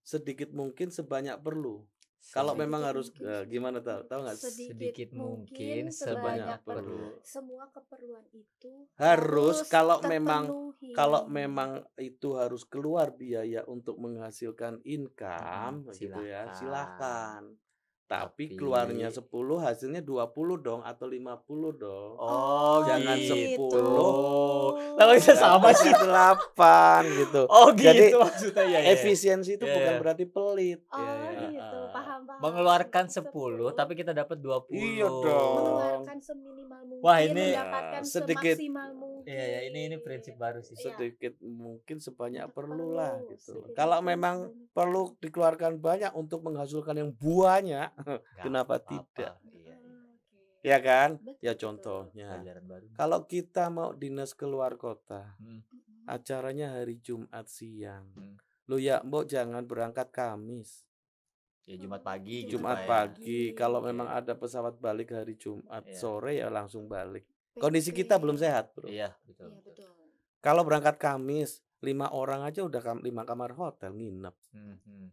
sedikit 0.00 0.50
mungkin 0.50 0.88
sebanyak 0.88 1.36
perlu 1.36 1.84
kalau 2.28 2.54
memang 2.54 2.82
harus 2.82 3.08
mungkin 3.08 3.28
eh, 3.28 3.44
gimana 3.46 3.78
tahu 3.78 4.00
tahu 4.04 4.20
nggak 4.22 4.38
sedikit, 4.38 4.70
sedikit 4.72 5.08
mungkin 5.12 5.82
sebanyak 5.88 6.60
perlu. 6.60 6.96
perlu. 6.96 7.22
Semua 7.22 7.64
keperluan 7.68 8.26
itu 8.30 8.72
Harus, 8.94 9.66
kalau 9.66 9.98
memang- 10.02 10.46
terpenuhi. 10.46 10.90
kalau 10.92 11.22
memang 11.26 11.70
itu 11.96 12.34
harus 12.34 12.64
keluar 12.64 13.10
biaya 13.10 13.62
untuk 13.64 13.96
menghasilkan 13.96 14.80
income 14.82 15.84
Mm, 15.84 15.94
gitu 15.94 16.20
ya 16.22 16.50
silahkan. 16.52 17.42
Tapi, 18.06 18.46
Tapi- 18.46 18.54
keluarnya 18.54 19.10
10 19.10 19.26
hasilnya 19.58 19.98
20 19.98 20.30
dong 20.56 20.78
atau 20.80 21.04
50 21.04 21.42
dong 21.74 22.14
Oh, 22.16 22.78
Jangan 22.80 23.18
gitu. 23.18 23.66
10. 23.66 24.94
Lah 24.94 25.06
bisa 25.10 25.34
sama 25.34 25.70
sih. 25.72 25.90
8 25.90 27.02
gitu 27.04 27.42
Oh, 27.46 27.68
gitu 27.72 27.82
Jadi, 27.84 28.14
maksudnya 28.14 28.64
ya. 28.64 28.78
ya. 28.78 28.90
efisiensi 28.92 29.50
itu 29.52 29.64
Iya, 29.64 29.74
bukan 29.74 29.92
iya. 29.92 30.00
berarti 30.00 30.24
pelit 30.24 30.80
Oh 30.86 30.96
Iya, 30.96 31.12
iya. 31.12 31.48
gitu, 31.50 31.78
Ah. 31.78 31.90
paham 31.92 32.20
paham. 32.24 32.40
Mengeluarkan 32.40 33.04
10 33.08 33.26
tapi 33.72 33.92
kita 33.94 34.12
dapat 34.12 34.38
20. 34.38 34.78
Iya 34.94 35.08
dong. 35.08 35.54
mengeluarkan 35.56 36.18
seminimal 36.18 36.54
mungkin, 36.84 37.02
Wah, 37.02 37.18
ini- 37.20 37.52
mendapatkan 37.52 38.02
sedikit- 38.02 38.56
semaksimal 38.56 38.88
mungkin. 38.92 39.14
Iya, 39.26 39.44
ya, 39.44 39.60
ini 39.64 39.80
ini 39.84 39.96
prinsip 39.98 40.34
baru 40.36 40.60
sih. 40.60 40.72
Iya. 40.72 40.94
sedikit 40.94 41.34
mungkin 41.40 41.98
sebanyak 41.98 42.44
Untuk 42.44 42.54
perlu 42.54 42.94
lah 42.94 43.18
perlu, 43.18 43.30
gitu 43.32 43.58
sedikit 43.58 43.74
kalau 43.74 43.98
memang 44.00 44.36
perlu. 44.46 44.70
perlu 44.72 45.18
dikeluarkan 45.18 45.72
banyak 45.76 46.12
untuk 46.12 46.40
menghasilkan 46.40 46.94
yang 46.94 47.10
banyak 47.12 47.90
Kenapa 48.44 48.76
apa-apa. 48.76 49.02
tidak 49.08 49.34
Iya, 49.46 49.72
iya. 49.72 49.74
Oke. 49.74 50.42
ya 50.62 50.78
kan 50.78 51.10
Betul, 51.16 51.36
ya 51.40 51.52
contohnya 51.54 52.28
kalau 52.92 53.24
kita 53.24 53.68
mau 53.68 53.92
dinas 53.92 54.32
keluar 54.32 54.74
kota 54.76 55.34
Hmm. 55.38 55.62
Acaranya 56.06 56.70
hari 56.72 56.98
Jumat 56.98 57.46
siang 57.46 58.06
Hmm. 58.12 58.36
lo 58.64 58.76
ya 58.76 59.00
mbok 59.00 59.24
jangan 59.24 59.62
berangkat 59.62 60.08
Kamis 60.08 60.86
Ya 61.64 61.74
Jumat 61.76 61.98
pagi 62.00 62.42
gitu 62.42 62.56
Jumat 62.56 62.78
ya. 62.80 62.86
pagi 62.86 63.50
kalau 63.52 63.80
Iya. 63.80 63.86
memang 63.88 64.08
ada 64.08 64.32
pesawat 64.32 64.76
balik 64.76 65.10
hari 65.10 65.34
Jumat 65.34 65.82
Iya. 65.84 65.96
sore 65.96 66.32
ya 66.36 66.48
langsung 66.48 66.86
balik 66.86 67.26
kondisi 67.54 67.90
kita 67.90 68.16
belum 68.16 68.36
sehat 68.36 68.70
bro 68.70 68.86
Iya, 68.86 69.14
betul. 69.24 69.48
Iya 69.48 69.58
betul. 69.60 69.82
betul. 69.82 69.90
kalau 70.38 70.62
berangkat 70.62 70.94
Kamis 70.96 71.58
lima 71.78 72.06
orang 72.08 72.42
aja 72.42 72.62
udah 72.62 72.78
kam- 72.80 73.00
lima 73.00 73.22
kamar 73.22 73.50
hotel 73.52 73.92
nginep 73.92 74.34
Hmm, 74.52 74.78
hmm. 74.80 75.08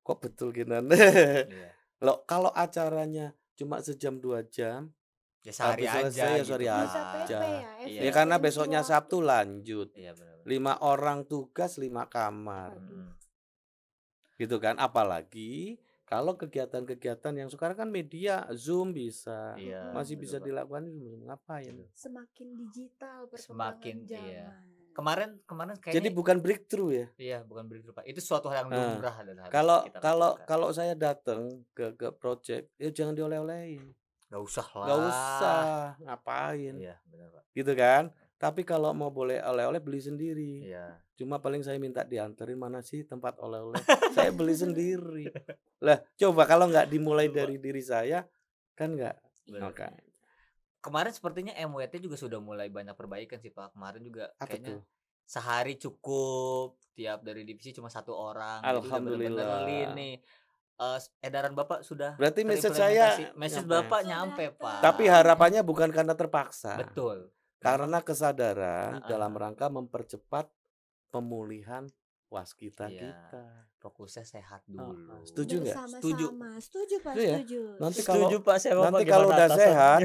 Kok 0.00 0.18
betul 0.20 0.48
Kinan 0.50 0.88
Iya. 0.88 1.46
Loh, 2.04 2.24
kalau 2.24 2.48
acaranya 2.50 3.36
cuma 3.52 3.78
sejam 3.80 4.16
dua 4.16 4.40
jam, 4.42 4.88
Ya 5.40 5.52
sehari 5.52 5.88
Habis 5.88 5.88
aja 5.88 6.04
selesai 6.12 6.20
ya 6.20 6.36
gitu, 6.36 6.52
sehari 6.52 6.66
PP 6.68 6.76
aja. 6.76 7.24
ya, 7.24 7.40
Iya. 7.40 7.60
ya 7.64 7.70
efisiensi 7.80 8.12
karena 8.12 8.36
besoknya. 8.36 8.80
Sabtu 8.84 9.16
lanjut. 9.20 9.88
Iya 9.96 10.12
benar. 10.12 10.36
Lima 10.44 10.74
orang 10.80 11.18
tugas, 11.24 11.80
lima 11.80 12.04
kamar. 12.06 12.76
Hmm. 12.76 13.16
Gitu 14.36 14.56
kan? 14.56 14.76
Apalagi 14.76 15.80
kalau 16.04 16.36
kegiatan-kegiatan 16.36 17.32
yang 17.32 17.48
sekarang 17.48 17.76
kan 17.78 17.88
media 17.88 18.44
Zoom 18.52 18.92
bisa. 18.92 19.56
Iya. 19.56 19.92
Masih 19.92 20.16
betul, 20.16 20.24
bisa 20.26 20.36
dilakukan 20.40 20.84
ngapain? 21.24 21.88
Semakin 21.92 22.48
digital 22.56 23.24
Semakin, 23.32 23.96
zaman. 24.04 24.24
iya. 24.28 24.48
Kemarin 24.90 25.38
kemarin 25.46 25.74
kayaknya 25.78 25.96
Jadi 25.96 26.08
bukan 26.10 26.36
breakthrough 26.38 26.90
ya. 26.92 27.06
iya 27.16 27.38
bukan 27.40 27.64
breakthrough 27.66 27.94
Pak. 27.94 28.04
Itu 28.04 28.20
suatu 28.20 28.50
hal 28.50 28.66
yang 28.66 28.68
Nah, 28.70 28.78
lumrah 28.94 29.16
dan 29.22 29.36
harus 29.38 29.52
Kalau 29.52 29.78
kalau 29.96 30.30
lakukan. 30.34 30.46
kalau 30.46 30.68
saya 30.70 30.94
datang 30.94 31.40
ke 31.72 31.94
ke 31.94 32.10
project, 32.12 32.68
ya 32.76 32.90
jangan 32.90 33.14
dioleh-olehin. 33.14 33.94
Nggak 34.28 34.42
usah 34.42 34.66
lah. 34.74 34.86
Nggak 34.86 35.00
usah, 35.06 35.62
ngapain? 36.00 36.74
Iya, 36.76 36.94
benar, 37.04 37.28
Pak. 37.30 37.42
Gitu 37.50 37.72
kan? 37.74 38.04
Tapi 38.36 38.62
kalau 38.62 38.94
mau 38.94 39.10
boleh 39.10 39.36
oleh-oleh 39.36 39.78
beli 39.78 40.00
sendiri. 40.00 40.64
Iya. 40.64 40.96
Cuma 41.12 41.36
paling 41.36 41.60
saya 41.60 41.76
minta 41.76 42.00
dianterin 42.02 42.56
mana 42.56 42.80
sih 42.80 43.04
tempat 43.04 43.36
oleh-oleh. 43.36 43.76
saya 44.16 44.32
beli 44.32 44.54
sendiri. 44.54 45.28
Lah, 45.78 46.00
coba 46.14 46.46
kalau 46.46 46.70
nggak 46.70 46.88
dimulai 46.88 47.28
Coba. 47.28 47.36
dari 47.44 47.56
diri 47.58 47.82
saya, 47.84 48.24
kan 48.72 48.96
nggak. 48.96 49.16
Oke. 49.60 50.09
Kemarin 50.80 51.12
sepertinya 51.12 51.52
MWT 51.52 52.00
juga 52.00 52.16
sudah 52.16 52.40
mulai 52.40 52.72
banyak 52.72 52.96
perbaikan 52.96 53.36
sih 53.36 53.52
Pak. 53.52 53.76
Kemarin 53.76 54.00
juga 54.00 54.32
Apa 54.40 54.48
kayaknya 54.48 54.80
tuh? 54.80 54.82
sehari 55.28 55.76
cukup 55.76 56.80
tiap 56.96 57.20
dari 57.20 57.44
divisi 57.44 57.76
cuma 57.76 57.92
satu 57.92 58.16
orang. 58.16 58.64
Jadi 58.64 58.72
Alhamdulillah. 58.80 59.68
lean 59.68 59.92
nih. 59.94 60.14
Eh, 60.80 60.98
edaran 61.20 61.52
Bapak 61.52 61.84
sudah 61.84 62.16
Berarti 62.16 62.40
message 62.40 62.72
saya 62.72 63.12
message 63.36 63.68
nyampe. 63.68 63.76
Bapak 63.84 64.00
nyampe, 64.08 64.44
Pak. 64.56 64.80
Tapi 64.80 65.04
harapannya 65.12 65.60
bukan 65.60 65.92
karena 65.92 66.16
terpaksa. 66.16 66.80
betul. 66.80 67.28
Karena 67.60 68.00
kesadaran 68.00 69.04
Heeh. 69.04 69.08
dalam 69.12 69.36
rangka 69.36 69.68
mempercepat 69.68 70.48
pemulihan 71.12 71.84
waskita 72.30 72.86
Iya. 72.86 73.00
kita. 73.04 73.44
Fokusnya 73.76 74.24
sehat 74.24 74.60
dulu. 74.64 74.92
setuju 75.24 75.56
nggak? 75.58 75.76
Setuju. 75.90 76.26
Setuju 76.60 76.96
Pak, 77.00 77.12
Setuju 77.12 77.20
ya? 77.20 77.36
setuju. 77.36 77.60
Nanti 77.76 77.98
Setuju 77.98 78.36
kalau 78.36 78.46
Pak, 78.46 78.56
saya 78.56 78.74
nanti 78.78 79.04
kalau 79.04 79.26
udah 79.26 79.38
atasannya? 79.42 79.58
sehat, 79.58 80.00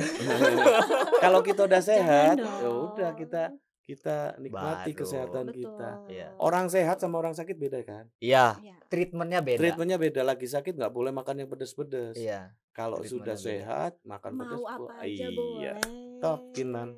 kalau 1.24 1.40
kita 1.42 1.62
udah 1.64 1.82
sehat, 1.92 2.36
ya 2.40 2.70
udah 2.72 3.12
kita 3.14 3.42
kita 3.82 4.18
nikmati 4.38 4.92
Baru. 4.92 5.00
kesehatan 5.00 5.46
Betul. 5.46 5.58
kita. 5.62 5.90
Iya. 6.08 6.28
Orang 6.40 6.66
sehat 6.68 6.98
sama 6.98 7.16
orang 7.16 7.38
sakit 7.38 7.54
beda 7.54 7.86
kan? 7.86 8.10
Iya, 8.18 8.58
Iya. 8.58 8.76
treatmentnya 8.88 9.40
beda. 9.40 9.60
Treatmentnya 9.62 9.98
beda 10.00 10.22
lagi 10.24 10.48
sakit 10.48 10.74
nggak 10.74 10.90
boleh 10.90 11.14
makan 11.14 11.36
yang 11.38 11.50
pedes-pedes. 11.52 12.18
Iya. 12.18 12.50
Kalau 12.72 12.98
sudah 13.00 13.36
beda. 13.36 13.46
sehat 13.46 13.92
makan 14.02 14.32
pedes. 14.36 14.58
Mau 14.58 14.66
apa 14.66 14.92
aja 15.00 15.06
iya. 15.06 15.30
boleh. 15.30 15.78
Top, 16.18 16.50
Kinan. 16.52 16.98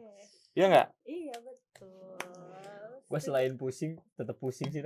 Iya 0.54 0.66
nggak? 0.70 0.88
Iya 1.04 1.36
betul. 1.38 2.07
Gue 3.08 3.20
selain 3.24 3.56
pusing, 3.56 3.96
tetap 4.14 4.36
pusing 4.36 4.68
sih. 4.68 4.84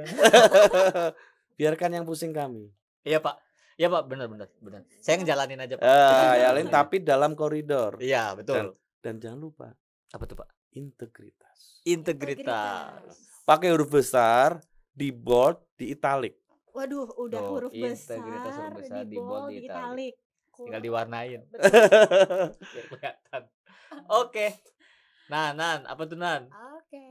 Biarkan 1.57 1.89
yang 1.97 2.05
pusing 2.05 2.30
kami. 2.30 2.69
iya 3.01 3.17
Pak, 3.17 3.34
iya 3.76 3.89
Pak, 3.89 4.05
benar 4.05 4.30
benar 4.30 4.45
benar. 4.61 4.86
Saya 5.01 5.17
ngejalanin 5.17 5.57
aja 5.57 5.76
Pak. 5.78 5.86
Ngejalanin 5.86 6.53
lain 6.53 6.67
aja. 6.69 6.76
tapi 6.78 6.95
dalam 7.01 7.34
koridor. 7.34 7.97
Iya 7.97 8.38
betul. 8.38 8.78
Dan 9.01 9.17
jangan 9.17 9.41
lupa 9.41 9.67
Apa 10.13 10.30
tuh 10.30 10.38
Pak? 10.38 10.49
integritas. 10.72 11.82
Integritas. 11.84 13.41
Pakai 13.43 13.74
huruf 13.74 13.89
besar, 13.89 14.61
di 14.93 15.09
bold, 15.09 15.57
di 15.74 15.89
italic. 15.91 16.38
Waduh, 16.72 17.09
udah 17.17 17.41
Tuh, 17.41 17.49
huruf 17.51 17.72
besar, 17.74 18.22
integritas 18.22 18.53
huruf 18.55 18.76
besar, 18.80 19.01
di 19.03 19.09
di 19.09 19.17
bold, 19.17 19.49
di 19.49 19.57
italic. 19.65 20.13
Tinggal 20.51 20.80
diwarnain 20.80 21.41
biar 22.72 22.86
kelihatan. 22.86 23.41
Oke. 24.13 24.61
Nah, 25.28 25.51
Nan, 25.51 25.84
apa 25.84 26.05
tuh 26.05 26.15
Nan? 26.15 26.47
Oke. 26.78 27.01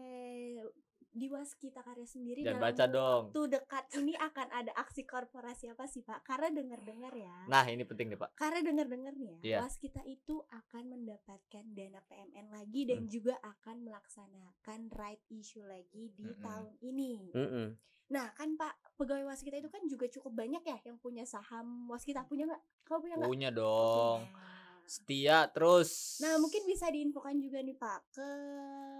Di 1.20 1.28
Waskita 1.28 1.84
Karya 1.84 2.08
sendiri 2.08 2.40
dalam 2.40 2.64
baca 2.64 2.88
dong. 2.88 3.28
waktu 3.28 3.42
dekat 3.52 3.84
ini 3.94 4.16
akan 4.16 4.48
ada 4.48 4.72
aksi 4.72 5.04
korporasi 5.04 5.68
apa 5.68 5.84
sih 5.84 6.00
Pak? 6.00 6.24
Karena 6.24 6.48
dengar-dengar 6.48 7.12
ya. 7.12 7.44
Nah, 7.44 7.68
ini 7.68 7.84
penting 7.84 8.08
nih 8.08 8.16
Pak. 8.16 8.32
Karena 8.32 8.64
dengar-dengar 8.64 9.12
nih 9.12 9.28
ya, 9.28 9.38
Iya. 9.44 9.58
Waskita 9.60 10.00
itu 10.02 10.40
akan 10.48 10.82
mendapatkan 10.88 11.64
dana 11.70 12.00
PMN 12.02 12.46
lagi 12.48 12.88
dan 12.88 13.04
Hmm. 13.04 13.10
juga 13.10 13.36
akan 13.38 13.76
melaksanakan 13.84 14.80
right 14.90 15.20
issue 15.28 15.60
lagi 15.62 16.08
di 16.10 16.24
Mm-mm. 16.24 16.40
tahun 16.40 16.72
ini. 16.80 17.36
Mm-mm. 17.36 17.66
Nah, 18.10 18.26
kan 18.32 18.56
Pak, 18.56 18.96
pegawai 18.96 19.28
Waskita 19.28 19.54
itu 19.54 19.68
kan 19.68 19.84
juga 19.84 20.08
cukup 20.08 20.32
banyak 20.34 20.64
ya 20.64 20.78
yang 20.82 20.96
punya 20.96 21.22
saham 21.22 21.84
Waskita. 21.86 22.24
Punya 22.24 22.48
nggak? 22.48 22.62
Kau 22.82 22.98
punya 22.98 23.14
nggak? 23.14 23.28
Punya 23.28 23.48
dong. 23.52 24.24
Punya. 24.24 24.49
Setia 24.90 25.46
terus. 25.54 26.18
Nah, 26.18 26.34
mungkin 26.42 26.66
bisa 26.66 26.90
diinfokan 26.90 27.38
juga 27.38 27.62
nih 27.62 27.78
Pak 27.78 28.10
ke 28.10 28.28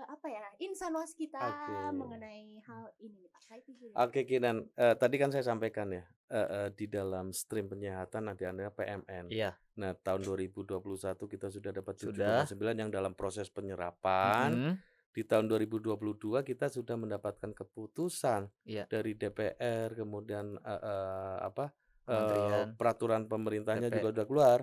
apa 0.07 0.27
ya 0.31 0.47
insan 0.63 0.95
waskita 0.95 1.43
Oke. 1.43 1.75
mengenai 1.91 2.63
hal 2.63 2.95
ini 3.03 3.19
nih 3.19 3.27
Pak. 3.27 3.39
Ya. 3.51 3.95
Oke 3.99 4.23
Kinan, 4.23 4.71
Eh, 4.79 4.95
tadi 4.95 5.19
kan 5.19 5.35
saya 5.35 5.43
sampaikan 5.43 5.91
ya 5.91 6.07
eh, 6.31 6.39
eh, 6.39 6.69
di 6.71 6.87
dalam 6.87 7.35
stream 7.35 7.67
penyehatan 7.67 8.31
nanti 8.31 8.47
ada 8.47 8.71
PMN. 8.71 9.35
Iya. 9.35 9.59
Nah 9.83 9.99
tahun 9.99 10.23
2021 10.23 10.79
kita 11.27 11.51
sudah 11.51 11.75
dapat 11.75 11.99
Sudah. 11.99 12.47
7,9 12.47 12.79
yang 12.79 12.91
dalam 12.95 13.19
proses 13.19 13.51
penyerapan. 13.51 14.55
Mm-mm. 14.55 14.75
Di 15.11 15.27
tahun 15.27 15.51
2022 15.51 15.99
kita 16.47 16.71
sudah 16.71 16.95
mendapatkan 16.95 17.51
keputusan 17.51 18.47
Iya. 18.63 18.87
dari 18.87 19.19
DPR, 19.19 19.91
kemudian 19.99 20.55
eh, 20.55 20.71
eh, 20.71 21.37
apa 21.43 21.75
eh, 22.07 22.15
Kementerian. 22.15 22.67
peraturan 22.79 23.27
pemerintahnya 23.27 23.91
DP. 23.91 23.99
juga 23.99 24.09
sudah 24.15 24.27
keluar. 24.31 24.59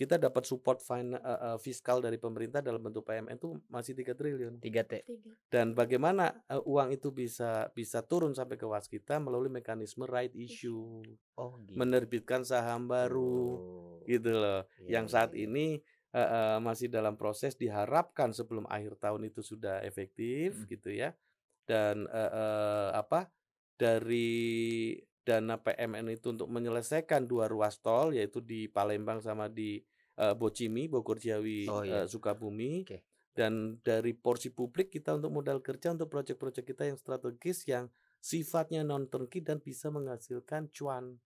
Kita 0.00 0.16
dapat 0.16 0.48
support 0.48 0.80
fin- 0.80 1.12
eh, 1.12 1.20
eh, 1.20 1.58
fiskal 1.60 2.00
dari 2.00 2.16
pemerintah 2.16 2.64
dalam 2.64 2.80
bentuk 2.80 3.04
PMN 3.04 3.36
itu 3.36 3.52
masih 3.68 3.92
3 3.92 4.16
triliun. 4.16 4.56
3T. 4.56 5.04
Tiga. 5.04 5.30
Dan 5.52 5.76
bagaimana 5.76 6.40
eh, 6.48 6.56
uang 6.56 6.96
itu 6.96 7.12
bisa 7.12 7.68
bisa 7.76 8.00
turun 8.00 8.32
sampai 8.32 8.56
ke 8.56 8.64
waskita 8.64 9.20
melalui 9.20 9.52
mekanisme 9.52 10.08
right 10.08 10.32
issue, 10.32 11.04
Oh, 11.36 11.60
gitu. 11.68 11.76
menerbitkan 11.76 12.48
saham 12.48 12.88
baru, 12.88 13.60
gitu 14.08 14.32
loh. 14.32 14.64
Iya, 14.80 14.88
Yang 14.88 15.06
saat 15.12 15.30
iya, 15.36 15.44
iya. 15.44 15.46
ini 15.52 15.66
eh, 16.16 16.28
eh, 16.32 16.56
masih 16.64 16.88
dalam 16.88 17.20
proses 17.20 17.52
diharapkan 17.60 18.32
sebelum 18.32 18.64
akhir 18.72 18.96
tahun 18.96 19.28
itu 19.28 19.44
sudah 19.44 19.84
efektif, 19.84 20.64
Mm. 20.64 20.68
gitu 20.72 20.90
ya. 20.96 21.12
Dan 21.68 22.08
eh, 22.08 22.30
eh, 22.32 22.88
apa 22.96 23.28
dari 23.76 24.96
dana 25.30 25.54
PMN 25.56 26.10
itu 26.10 26.34
untuk 26.34 26.50
menyelesaikan 26.50 27.22
dua 27.24 27.46
ruas 27.46 27.78
tol 27.78 28.10
yaitu 28.10 28.42
di 28.42 28.66
Palembang 28.66 29.22
sama 29.22 29.46
di 29.46 29.78
eh, 30.16 30.34
Bocimi, 30.34 30.84
Bogor 30.84 31.16
Ciawi, 31.16 31.64
Oh, 31.64 31.80
iya. 31.80 32.02
eh, 32.02 32.06
Sukabumi. 32.06 32.82
Oke. 32.82 33.06
Dan 33.30 33.78
dari 33.80 34.10
porsi 34.12 34.50
publik 34.50 34.90
kita 34.90 35.14
untuk 35.14 35.30
modal 35.30 35.62
kerja 35.62 35.94
untuk 35.94 36.10
proyek-proyek 36.10 36.66
kita 36.66 36.82
yang 36.84 36.98
strategis 36.98 37.62
yang 37.64 37.86
sifatnya 38.18 38.82
non 38.82 39.06
turnkey 39.06 39.40
dan 39.40 39.56
bisa 39.58 39.88
menghasilkan 39.88 40.66
cuan 40.68 41.16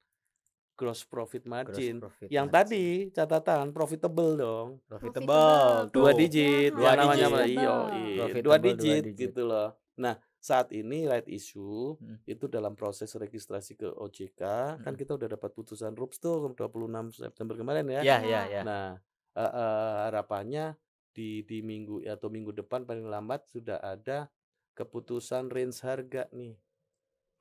gross 0.74 1.02
profit 1.02 1.42
Gross 1.42 1.50
margin. 1.70 1.94
profit 1.98 2.28
yang 2.28 2.46
margin. 2.46 2.60
tadi 2.60 2.84
catatan 3.10 3.70
profitable 3.70 4.32
dong. 4.34 4.68
profitable, 4.84 5.32
Profitable. 5.32 5.90
Dua 5.90 6.10
digit, 6.12 6.70
dua 6.70 6.90
namanya 6.92 7.26
digit. 7.26 7.50
Iya, 7.50 7.72
Profitable. 7.72 7.98
iya, 8.04 8.24
dua 8.26 8.38
dua 8.42 8.56
digit 8.60 9.02
digit. 9.04 9.18
gitu 9.24 9.42
loh. 9.44 9.68
Nah, 9.96 10.14
saat 10.44 10.68
ini 10.76 11.08
right 11.08 11.24
issue 11.24 11.96
Hmm. 11.96 12.20
itu 12.28 12.44
dalam 12.52 12.76
proses 12.76 13.08
registrasi 13.16 13.80
ke 13.80 13.88
OJK 13.88 14.42
kan 14.84 14.92
Hmm. 14.92 15.00
kita 15.00 15.16
udah 15.16 15.28
dapat 15.40 15.50
putusan 15.56 15.96
RUPS 15.96 16.20
tuh 16.20 16.52
26 16.52 17.08
September 17.16 17.56
kemarin 17.56 17.88
ya. 17.88 18.04
Ya, 18.04 18.18
ya, 18.20 18.42
ya. 18.52 18.60
Nah, 18.60 19.00
eh, 19.32 19.40
eh, 19.40 19.94
harapannya 20.12 20.76
di 21.16 21.48
di 21.48 21.64
minggu 21.64 22.04
atau 22.04 22.28
minggu 22.28 22.52
depan 22.52 22.84
paling 22.84 23.08
lambat 23.08 23.48
sudah 23.48 23.80
ada 23.80 24.28
keputusan 24.76 25.48
range 25.48 25.80
harga 25.80 26.28
nih. 26.36 26.60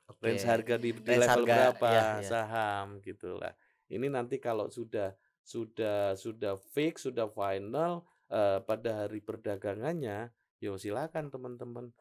Oke. 0.07 0.23
Range 0.23 0.45
harga 0.47 0.75
di, 0.79 0.89
di 0.95 1.03
Range 1.03 1.21
level 1.27 1.43
harga, 1.43 1.51
berapa 1.51 1.87
iya, 1.91 2.03
iya. 2.23 2.29
saham 2.31 3.03
gitu 3.03 3.35
lah. 3.35 3.51
Ini 3.91 4.07
nanti 4.07 4.39
kalau 4.39 4.71
sudah 4.71 5.11
sudah 5.43 6.15
sudah 6.15 6.55
fix, 6.71 7.03
sudah 7.03 7.27
final 7.27 8.07
eh, 8.31 8.59
pada 8.63 9.03
hari 9.03 9.19
perdagangannya, 9.19 10.31
yo 10.63 10.79
silakan 10.79 11.27
teman-teman 11.27 11.91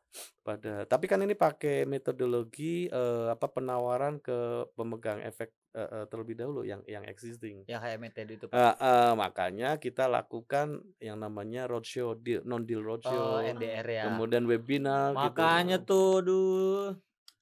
pada. 0.47 0.87
Tapi 0.87 1.11
kan 1.11 1.19
ini 1.19 1.35
pakai 1.35 1.83
metodologi 1.83 2.87
eh, 2.87 3.27
apa 3.27 3.51
penawaran 3.51 4.23
ke 4.23 4.71
pemegang 4.79 5.19
efek 5.19 5.51
eh, 5.75 5.83
eh, 5.83 6.05
terlebih 6.07 6.39
dahulu 6.39 6.63
yang 6.63 6.79
yang 6.87 7.03
existing. 7.03 7.67
Yang 7.67 7.99
metode 7.99 8.31
itu. 8.39 8.47
Eh, 8.47 8.75
eh, 8.79 9.13
makanya 9.19 9.83
kita 9.83 10.07
lakukan 10.07 10.79
yang 11.03 11.19
namanya 11.19 11.67
roadshow, 11.67 12.15
deal, 12.15 12.47
non 12.47 12.63
deal 12.63 12.87
Oh, 12.87 12.95
roadshow, 12.95 13.43
NDR 13.43 13.83
ya. 13.83 14.03
kemudian 14.07 14.47
webinar. 14.47 15.11
gitu. 15.11 15.19
Makanya 15.27 15.77
tuh, 15.83 16.23
duh. 16.23 16.87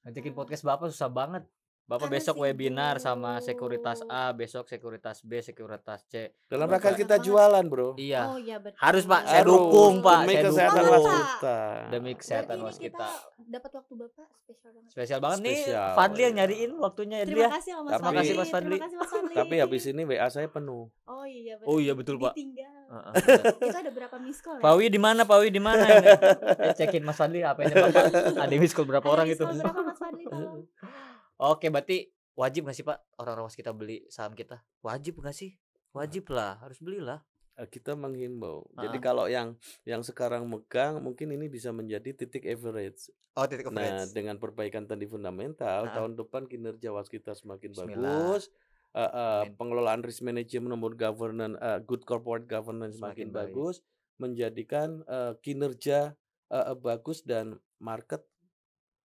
Ngajakin 0.01 0.33
podcast 0.33 0.65
Bapak 0.65 0.89
susah 0.89 1.13
banget. 1.13 1.45
Bapak 1.91 2.07
Karena 2.07 2.15
besok 2.15 2.35
webinar 2.39 2.95
sama 2.97 3.35
sibuk. 3.37 3.67
sekuritas 3.67 3.99
A, 4.07 4.31
besok 4.31 4.63
sekuritas 4.65 5.19
B, 5.19 5.43
sekuritas 5.43 6.07
C. 6.07 6.31
dalam 6.47 6.65
rangka 6.65 6.95
kita 6.95 7.19
jualan, 7.19 7.67
bro. 7.67 7.99
Iya. 7.99 8.31
Oh 8.31 8.39
iya 8.39 8.63
betul. 8.63 8.79
Harus, 8.79 9.03
Pak. 9.03 9.27
Saya 9.27 9.43
dukung, 9.43 9.99
Pak. 9.99 10.23
Demi 10.23 10.31
Saya 10.31 10.43
kesehatan 10.47 10.81
dukung. 10.81 10.95
waskita. 11.03 11.57
Demi 11.91 12.11
kesehatan 12.15 12.57
waskita. 12.63 12.95
kita 13.03 13.43
dapat 13.51 13.71
waktu 13.75 13.93
Bapak 13.97 14.27
spesial 14.39 14.71
banget. 14.71 14.87
Spesial 14.87 15.19
banget 15.19 15.39
nih. 15.43 15.57
Spesial, 15.59 15.89
Fadli 15.91 16.21
yang 16.21 16.31
iya. 16.31 16.39
nyariin 16.39 16.71
waktunya 16.79 17.17
ya, 17.17 17.25
Terima 17.27 17.35
dia. 17.37 17.49
kasih 17.51 17.71
loh 17.75 17.83
Mas 17.83 17.91
Tapi- 17.91 17.99
Fadli. 17.99 18.07
Terima 18.07 18.21
kasih, 18.23 18.35
Mas 18.39 18.49
Fadli. 18.49 18.71
Terima 18.71 18.85
kasih 18.87 18.97
Mas 18.97 19.11
Fadli. 19.11 19.35
Tapi 19.35 19.55
habis 19.59 19.83
ini 19.85 20.01
WA 20.05 20.27
saya 20.29 20.47
penuh. 20.47 20.83
Oh 21.03 21.25
iya 21.25 21.53
betul. 21.59 21.67
Oh 21.67 21.77
iya 21.77 21.93
betul, 21.93 22.15
Pak. 22.17 22.33
Ditinggal. 22.33 22.71
Heeh, 22.87 23.11
bener. 23.19 23.67
Itu 23.67 23.77
ada 23.77 23.91
berapa 23.91 24.15
miss 24.17 24.39
call 24.39 24.55
ya? 24.57 24.63
Pak 24.63 24.73
Wi 24.73 24.85
di 24.87 24.99
mana? 24.99 25.21
Pak 25.27 25.37
Wi 25.37 25.47
di 25.49 25.59
mana? 25.59 25.83
Eh, 25.83 26.71
cekin 26.73 27.03
Mas 27.03 27.19
Fadli 27.19 27.43
HP-nya 27.43 27.75
Bapak. 27.77 28.03
Ada 28.39 28.53
miss 28.55 28.71
call 28.71 28.87
berapa 28.87 29.03
Ada 29.03 29.11
orang 29.11 29.27
itu? 29.27 29.43
berapa 29.43 29.81
Mas 29.81 29.99
Fadli? 29.99 30.23
Oke, 31.41 31.73
berarti 31.73 32.05
wajib 32.37 32.69
nggak 32.69 32.77
sih 32.77 32.85
Pak 32.85 33.17
orang-orang 33.17 33.49
kita 33.49 33.73
beli 33.73 34.05
saham 34.13 34.37
kita? 34.37 34.61
Wajib 34.85 35.17
nggak 35.17 35.33
sih? 35.33 35.57
Wajib 35.89 36.29
lah, 36.29 36.61
harus 36.61 36.77
belilah. 36.77 37.25
Eh, 37.57 37.65
Kita 37.65 37.97
menghimbau. 37.97 38.69
Jadi 38.77 38.97
Ah. 38.97 39.03
kalau 39.03 39.25
yang 39.25 39.57
yang 39.83 40.05
sekarang 40.05 40.45
megang 40.45 41.01
mungkin 41.01 41.33
ini 41.33 41.49
bisa 41.49 41.73
menjadi 41.73 42.13
titik 42.13 42.45
average. 42.45 43.09
Oh, 43.33 43.49
titik 43.49 43.73
Nah, 43.73 44.05
dengan 44.07 44.37
perbaikan 44.37 44.85
tadi 44.85 45.09
fundamental, 45.09 45.89
Ah. 45.89 45.93
tahun 45.97 46.13
depan 46.13 46.45
kinerja 46.45 46.93
waskita 46.93 47.33
semakin 47.33 47.73
Bismillah. 47.73 48.37
bagus. 48.37 48.43
eh, 48.91 49.07
Amin. 49.07 49.55
pengelolaan 49.55 50.03
risk 50.03 50.19
management 50.19 50.67
nomor 50.67 50.91
governance, 50.93 51.55
eh, 51.57 51.79
good 51.81 52.03
corporate 52.03 52.43
governance 52.43 52.99
Semakin 52.99 53.23
semakin 53.23 53.27
baik. 53.31 53.55
bagus, 53.55 53.75
menjadikan 54.19 55.01
eh, 55.07 55.33
kinerja 55.39 56.11
eh, 56.51 56.75
bagus 56.75 57.23
dan 57.23 57.55
market 57.79 58.19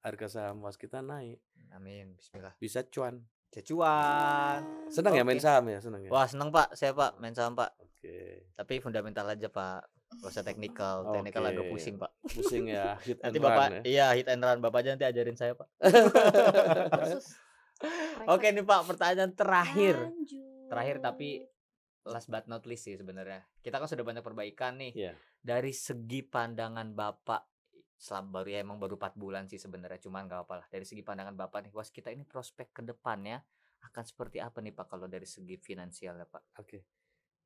harga 0.06 0.26
saham 0.30 0.62
waskita 0.62 1.02
naik, 1.02 1.42
Amin, 1.74 2.14
bismillah. 2.14 2.54
bisa 2.62 2.86
cuan. 2.86 3.26
Cecuan. 3.50 4.62
Senang 4.92 5.16
ya 5.16 5.24
main 5.26 5.40
saham 5.40 5.64
ya, 5.66 5.80
senang 5.82 6.04
ya. 6.04 6.10
Wah, 6.12 6.28
seneng 6.28 6.52
Pak, 6.52 6.76
saya 6.76 6.92
Pak 6.92 7.18
main 7.18 7.34
saham 7.34 7.56
Pak. 7.56 7.72
Oke, 7.80 8.46
Tapi 8.52 8.78
fundamental 8.78 9.26
aja 9.26 9.48
Pak. 9.48 9.82
Gak 10.22 10.30
usah 10.30 10.46
teknikal, 10.46 11.10
teknikal 11.10 11.42
agak 11.42 11.66
Oke. 11.66 11.72
pusing 11.74 11.98
Pak. 11.98 12.12
pusing 12.30 12.70
ya, 12.70 12.94
hit 13.02 13.18
Nanti 13.18 13.38
and 13.38 13.42
Bapak, 13.42 13.66
run 13.66 13.72
ya. 13.72 13.82
iya 13.82 14.06
hit 14.14 14.28
and 14.30 14.42
run. 14.44 14.58
Bapak 14.62 14.86
aja 14.86 14.94
nanti 14.94 15.06
ajarin 15.08 15.34
saya 15.34 15.58
Pak. 15.58 15.66
Oke 18.34 18.46
nih 18.54 18.64
Pak, 18.64 18.80
pertanyaan 18.86 19.32
terakhir. 19.34 19.96
Lanjut. 19.98 20.70
Terakhir 20.70 20.96
tapi 21.02 21.42
last 22.06 22.30
but 22.30 22.46
not 22.46 22.62
least 22.64 22.86
sih 22.86 22.96
sebenarnya. 22.96 23.42
Kita 23.60 23.82
kan 23.82 23.88
sudah 23.90 24.06
banyak 24.06 24.22
perbaikan 24.22 24.78
nih. 24.78 24.92
Iya. 24.94 25.12
Dari 25.42 25.72
segi 25.74 26.22
pandangan 26.26 26.90
Bapak 26.92 27.55
selama 27.96 28.40
baru 28.40 28.48
ya 28.52 28.58
emang 28.60 28.76
baru 28.76 29.00
4 29.00 29.16
bulan 29.16 29.48
sih 29.48 29.56
sebenarnya 29.56 30.00
cuman 30.04 30.28
nggak 30.28 30.40
apa 30.44 30.54
lah 30.60 30.66
dari 30.68 30.84
segi 30.84 31.00
pandangan 31.00 31.32
bapak 31.32 31.68
nih 31.68 31.72
was 31.72 31.88
kita 31.88 32.12
ini 32.12 32.28
prospek 32.28 32.76
ke 32.76 32.82
depannya 32.84 33.40
akan 33.88 34.04
seperti 34.04 34.38
apa 34.40 34.60
nih 34.60 34.76
pak 34.76 34.86
kalau 34.88 35.08
dari 35.08 35.24
segi 35.24 35.56
finansial 35.56 36.20
ya 36.20 36.28
pak 36.28 36.44
Oke. 36.60 36.84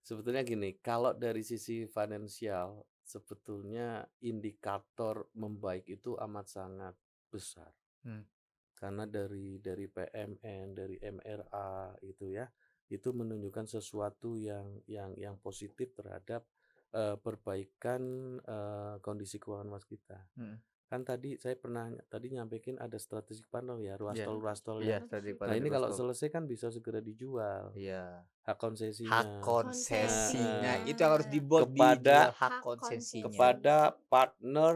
Sebetulnya 0.00 0.40
gini, 0.40 0.80
kalau 0.80 1.12
dari 1.12 1.44
sisi 1.44 1.84
finansial, 1.84 2.88
sebetulnya 3.04 4.00
indikator 4.24 5.28
membaik 5.36 5.84
itu 5.92 6.16
amat 6.16 6.46
sangat 6.48 6.94
besar. 7.28 7.68
Hmm. 8.04 8.24
Karena 8.72 9.04
dari 9.04 9.60
dari 9.60 9.84
PMN, 9.84 10.66
dari 10.72 10.96
MRA 10.96 12.00
itu 12.00 12.32
ya, 12.32 12.48
itu 12.88 13.12
menunjukkan 13.12 13.68
sesuatu 13.68 14.40
yang 14.40 14.80
yang 14.88 15.12
yang 15.20 15.36
positif 15.36 15.92
terhadap 15.92 16.48
eh, 16.90 17.16
perbaikan 17.16 18.02
eh, 18.38 18.94
kondisi 19.00 19.36
keuangan 19.36 19.68
waskita. 19.68 20.18
Hmm. 20.34 20.58
Kan 20.90 21.06
tadi 21.06 21.38
saya 21.38 21.54
pernah 21.54 21.86
tadi 22.10 22.34
nyampaikan 22.34 22.74
ada 22.76 22.98
strategic 22.98 23.46
partner 23.46 23.78
ya, 23.78 23.94
ruas 23.94 24.18
Iya. 24.18 24.26
tol 24.26 24.42
ruas 24.42 24.58
tol 24.58 24.82
iya 24.82 24.98
ya. 24.98 25.06
tadi 25.06 25.38
Nah 25.38 25.54
ini 25.54 25.70
kalau 25.70 25.94
selesai 25.94 26.28
kan 26.28 26.50
bisa 26.50 26.66
segera 26.66 26.98
dijual. 26.98 27.70
Iya. 27.78 28.26
Hak 28.42 28.58
konsesinya. 28.58 29.10
Hak 29.14 29.38
konsesinya. 29.38 30.58
Nah, 30.58 30.76
itu 30.82 30.98
yang 30.98 31.12
harus 31.14 31.30
dibuat 31.30 31.70
kepada- 31.70 31.94
dijual 32.02 32.34
hak 32.34 32.54
konsesinya. 32.58 33.24
kepada 33.30 33.76
partner 34.10 34.74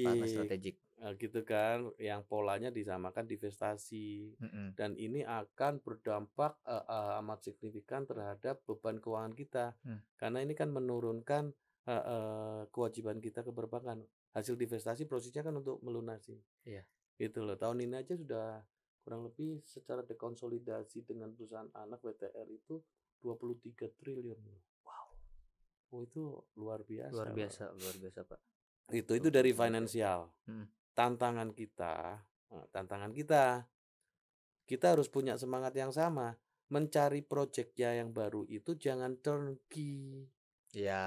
Partner 0.00 0.26
strategik 0.26 0.76
gitu 1.12 1.42
kan 1.42 1.90
yang 1.98 2.22
polanya 2.22 2.70
disamakan 2.70 3.26
divestasi 3.26 4.38
Mm-mm. 4.38 4.78
dan 4.78 4.94
ini 4.94 5.20
akan 5.20 5.82
berdampak 5.82 6.54
eh, 6.62 6.78
eh, 6.78 7.18
amat 7.18 7.42
signifikan 7.42 8.06
terhadap 8.06 8.62
beban 8.62 8.96
keuangan 8.96 9.34
kita 9.34 9.74
Hmm. 9.82 9.98
karena 10.14 10.38
ini 10.40 10.54
kan 10.54 10.70
menurunkan 10.70 11.50
eh, 11.84 11.90
eh, 11.98 12.62
kewajiban 12.70 13.18
kita 13.18 13.42
ke 13.42 13.50
perbankan 13.50 13.98
hasil 14.30 14.54
divestasi 14.54 15.04
prosesnya 15.04 15.42
kan 15.42 15.58
untuk 15.58 15.82
melunasi 15.82 16.38
Iya. 16.62 16.86
gitu 17.18 17.42
loh 17.42 17.58
tahun 17.58 17.82
ini 17.82 17.98
aja 17.98 18.14
sudah 18.14 18.62
kurang 19.02 19.26
lebih 19.26 19.58
secara 19.66 20.00
dekonsolidasi 20.02 21.02
dengan 21.02 21.34
perusahaan 21.34 21.66
anak 21.74 21.98
WTR 22.00 22.46
itu 22.46 22.78
23 23.18 23.90
triliun 23.98 24.38
wow 24.86 25.06
oh 25.90 26.00
itu 26.00 26.22
luar 26.54 26.86
biasa 26.86 27.10
luar 27.10 27.26
loh. 27.26 27.34
biasa 27.34 27.62
luar 27.74 27.96
biasa 27.98 28.20
pak 28.22 28.40
itu 28.94 29.12
itu 29.18 29.28
dari 29.28 29.50
23. 29.50 29.58
finansial 29.58 30.20
Hmm. 30.46 30.66
Tantangan 30.92 31.50
kita 31.52 32.20
nah, 32.52 32.66
tantangan 32.70 33.12
kita 33.12 33.64
kita 34.62 34.94
harus 34.96 35.10
punya 35.10 35.36
semangat 35.36 35.74
yang 35.74 35.90
sama. 35.92 36.38
Mencari 36.72 37.20
proyeknya 37.20 38.00
yang 38.00 38.16
baru 38.16 38.48
itu 38.48 38.72
jangan 38.72 39.20
turnkey 39.20 40.24
ya 40.72 41.04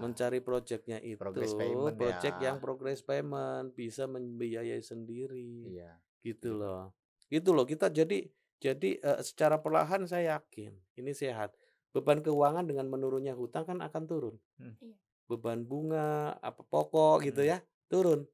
mencari 0.00 0.40
proyeknya 0.40 0.96
itu 1.04 1.20
Progress 1.20 1.52
payment 1.52 2.00
project 2.00 2.40
ya. 2.40 2.48
yang 2.48 2.56
progress 2.64 3.04
payment 3.04 3.76
bisa 3.76 4.08
membiayai 4.08 4.80
sendiri. 4.80 5.68
Iya 5.68 6.00
gitu 6.24 6.56
loh. 6.56 6.96
Itu 7.28 7.52
loh 7.52 7.68
kita 7.68 7.92
jadi 7.92 8.24
jadi 8.56 8.90
eh, 9.04 9.20
secara 9.20 9.60
perlahan 9.60 10.08
saya 10.08 10.40
yakin 10.40 10.72
ini 10.96 11.12
sehat. 11.12 11.52
Beban 11.92 12.24
keuangan 12.24 12.64
dengan 12.64 12.88
menurunnya 12.88 13.36
hutang 13.36 13.68
kan 13.68 13.84
akan 13.84 14.02
turun. 14.08 14.36
Hmm. 14.56 14.76
Iya. 14.80 14.96
beban 15.22 15.64
bunga 15.64 16.36
apa 16.40 16.60
pokok 16.60 17.24
gitu 17.24 17.40
Hmm. 17.40 17.52
ya 17.52 17.58
turun 17.88 18.24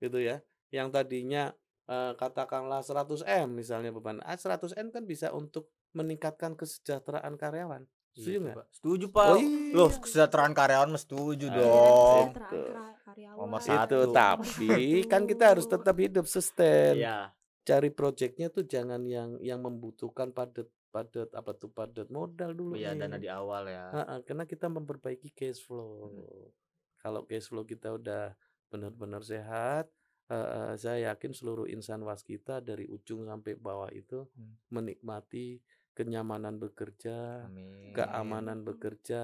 gitu 0.00 0.18
ya 0.18 0.40
yang 0.70 0.88
tadinya 0.88 1.52
eh, 1.86 2.12
katakanlah 2.14 2.80
100 2.80 3.22
m 3.22 3.54
misalnya 3.54 3.90
beban 3.90 4.18
ah, 4.20 4.34
100 4.34 4.72
m 4.74 4.88
kan 4.88 5.04
bisa 5.04 5.30
untuk 5.30 5.68
meningkatkan 5.92 6.54
kesejahteraan 6.54 7.34
karyawan 7.34 7.84
setuju 8.10 8.26
Iya, 8.28 8.38
nggak 8.40 8.56
Pak. 8.56 8.66
setuju 8.72 9.06
pak 9.08 9.26
Oh, 9.28 9.36
iya. 9.36 9.72
loh 9.72 9.90
kesejahteraan 9.92 10.52
karyawan 10.52 10.90
setuju 10.96 11.46
Ah, 11.46 11.52
Iya, 11.52 11.58
dong 11.58 11.86
kesejahteraan 11.90 12.30
Itu. 12.48 12.60
kera- 12.64 12.98
karyawan. 13.00 13.38
Nomor 13.40 13.60
itu 13.60 13.70
satu. 13.70 13.98
tapi 14.12 14.68
kan 15.04 15.22
kita 15.24 15.44
harus 15.48 15.66
tetap 15.66 15.96
hidup 15.96 16.24
sustain 16.24 16.94
iya 16.96 17.30
cari 17.60 17.90
proyeknya 17.90 18.48
tuh 18.48 18.64
jangan 18.64 19.04
yang 19.04 19.36
yang 19.38 19.60
membutuhkan 19.60 20.30
padat 20.30 20.64
padat 20.88 21.30
apa 21.30 21.52
tuh 21.52 21.68
padat 21.68 22.08
modal 22.08 22.50
dulu 22.50 22.74
iya 22.74 22.90
nih. 22.92 23.04
dana 23.04 23.16
di 23.16 23.28
awal 23.28 23.62
ya 23.64 23.84
Ha-ha, 23.92 24.14
karena 24.20 24.42
kita 24.44 24.66
memperbaiki 24.66 25.30
cash 25.30 25.60
flow. 25.60 26.08
Hmm. 26.08 26.50
Kalau 26.96 27.22
cash 27.24 27.46
flow 27.46 27.62
kita 27.62 27.94
udah 27.94 28.34
benar-benar 28.70 29.20
sehat, 29.20 29.90
eh, 30.26 30.34
eh, 30.38 30.72
saya 30.74 31.12
yakin 31.12 31.34
seluruh 31.34 31.66
insan 31.66 32.00
waskita 32.00 32.62
dari 32.62 32.86
ujung 32.86 33.26
sampai 33.26 33.54
bawah 33.54 33.90
itu 33.90 34.24
Hmm. 34.32 34.54
menikmati 34.70 35.58
kenyamanan 35.90 36.56
bekerja, 36.56 37.44
amin 37.44 37.92
keamanan 37.92 38.62
bekerja. 38.62 39.22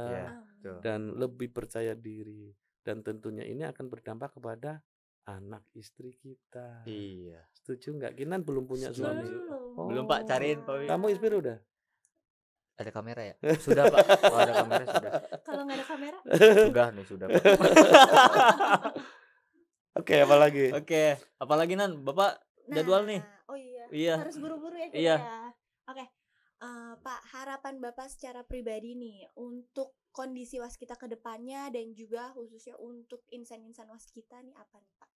Tuh. 0.57 0.82
dan 0.82 1.14
lebih 1.14 1.55
percaya 1.55 1.94
diri. 1.94 2.51
Dan 2.82 3.03
tentunya 3.03 3.47
ini 3.47 3.62
akan 3.62 3.86
berdampak 3.86 4.34
kepada 4.34 4.82
anak 5.24 5.62
istri 5.74 6.14
kita. 6.16 6.82
iya 6.84 7.38
Setuju 7.55 7.94
nggak? 7.94 8.12
Kinan 8.18 8.42
belum 8.42 8.66
punya 8.66 8.90
Setuju. 8.90 9.07
suami. 9.07 9.26
Belum. 9.30 9.86
Belum, 9.86 10.05
Pak. 10.07 10.26
Cariin, 10.26 10.62
Pak. 10.62 10.90
Kamu 10.90 11.07
Ispir 11.11 11.34
udah? 11.34 11.59
ada 12.76 12.92
kamera 12.92 13.24
ya 13.24 13.34
sudah 13.64 13.88
pak 13.88 14.05
oh, 14.28 14.36
ada 14.36 14.53
kamera 14.53 14.84
sudah 14.84 15.11
Kalau 15.40 15.64
nggak 15.64 15.76
ada 15.80 15.86
kamera, 15.88 16.18
sudah 16.61 16.86
nih 16.92 17.05
sudah 17.09 17.26
pak 17.32 17.40
Oke, 19.97 20.20
apalagi? 20.20 20.76
oke 20.76 21.03
apalagi 21.40 21.72
nan 21.72 22.05
bapak 22.05 22.36
jadwal 22.68 23.09
nih 23.09 23.20
Nah, 23.24 23.36
Oh 23.49 23.57
iya. 23.57 23.84
iya 23.94 24.14
Harus 24.20 24.36
buru-buru 24.42 24.74
ya 24.76 24.88
kita 24.90 24.99
Iya. 25.01 25.16
ya. 25.22 25.38
Oke. 25.88 26.05
Eh, 26.57 26.94
Pak, 27.05 27.20
harapan 27.36 27.78
Bapak 27.78 28.09
secara 28.09 28.40
pribadi 28.42 28.97
nih 28.97 29.28
untuk 29.38 29.94
kondisi 30.11 30.57
waskita 30.57 30.97
ke 30.97 31.07
depannya 31.07 31.68
dan 31.68 31.92
juga 31.92 32.32
khususnya 32.32 32.74
untuk 32.80 33.22
insan-insan 33.28 33.86
waskita 33.92 34.40
nih 34.40 34.57
apa 34.57 34.76
nih, 34.80 34.92
Pak? 34.97 35.11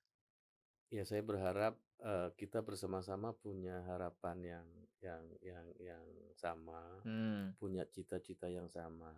Ya, 0.92 1.02
saya 1.08 1.24
berharap 1.24 1.80
eh, 2.04 2.28
kita 2.36 2.60
bersama-sama 2.60 3.32
punya 3.32 3.80
harapan 3.88 4.38
yang 4.44 4.66
yang 5.00 5.24
yang 5.40 5.66
yang 5.80 6.04
sama, 6.36 7.00
hmm. 7.08 7.56
punya 7.56 7.88
cita-cita 7.88 8.52
yang 8.52 8.68
sama, 8.68 9.16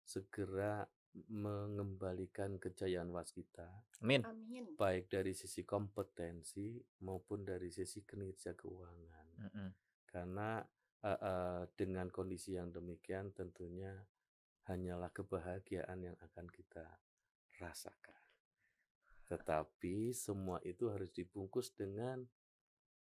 segera 0.00 0.88
mengembalikan 1.28 2.60
kejayaan 2.60 3.10
waskita, 3.10 3.66
amin 4.04 4.22
Amin. 4.22 4.64
baik 4.78 5.10
dari 5.10 5.34
sisi 5.34 5.66
kompetensi 5.66 6.78
maupun 7.02 7.42
dari 7.42 7.72
sisi 7.72 8.04
kinerja 8.06 8.54
keuangan. 8.54 9.26
Mm-mm. 9.40 9.68
Karena 10.06 10.62
eh, 11.02 11.20
eh, 11.20 11.62
dengan 11.74 12.06
kondisi 12.12 12.54
yang 12.54 12.70
demikian 12.70 13.34
tentunya 13.34 13.92
hanyalah 14.68 15.10
kebahagiaan 15.10 15.98
yang 16.04 16.16
akan 16.20 16.46
kita 16.52 16.84
rasakan. 17.58 18.22
Tetapi 19.26 20.12
semua 20.14 20.62
itu 20.62 20.92
harus 20.92 21.10
dibungkus 21.10 21.72
dengan 21.74 22.22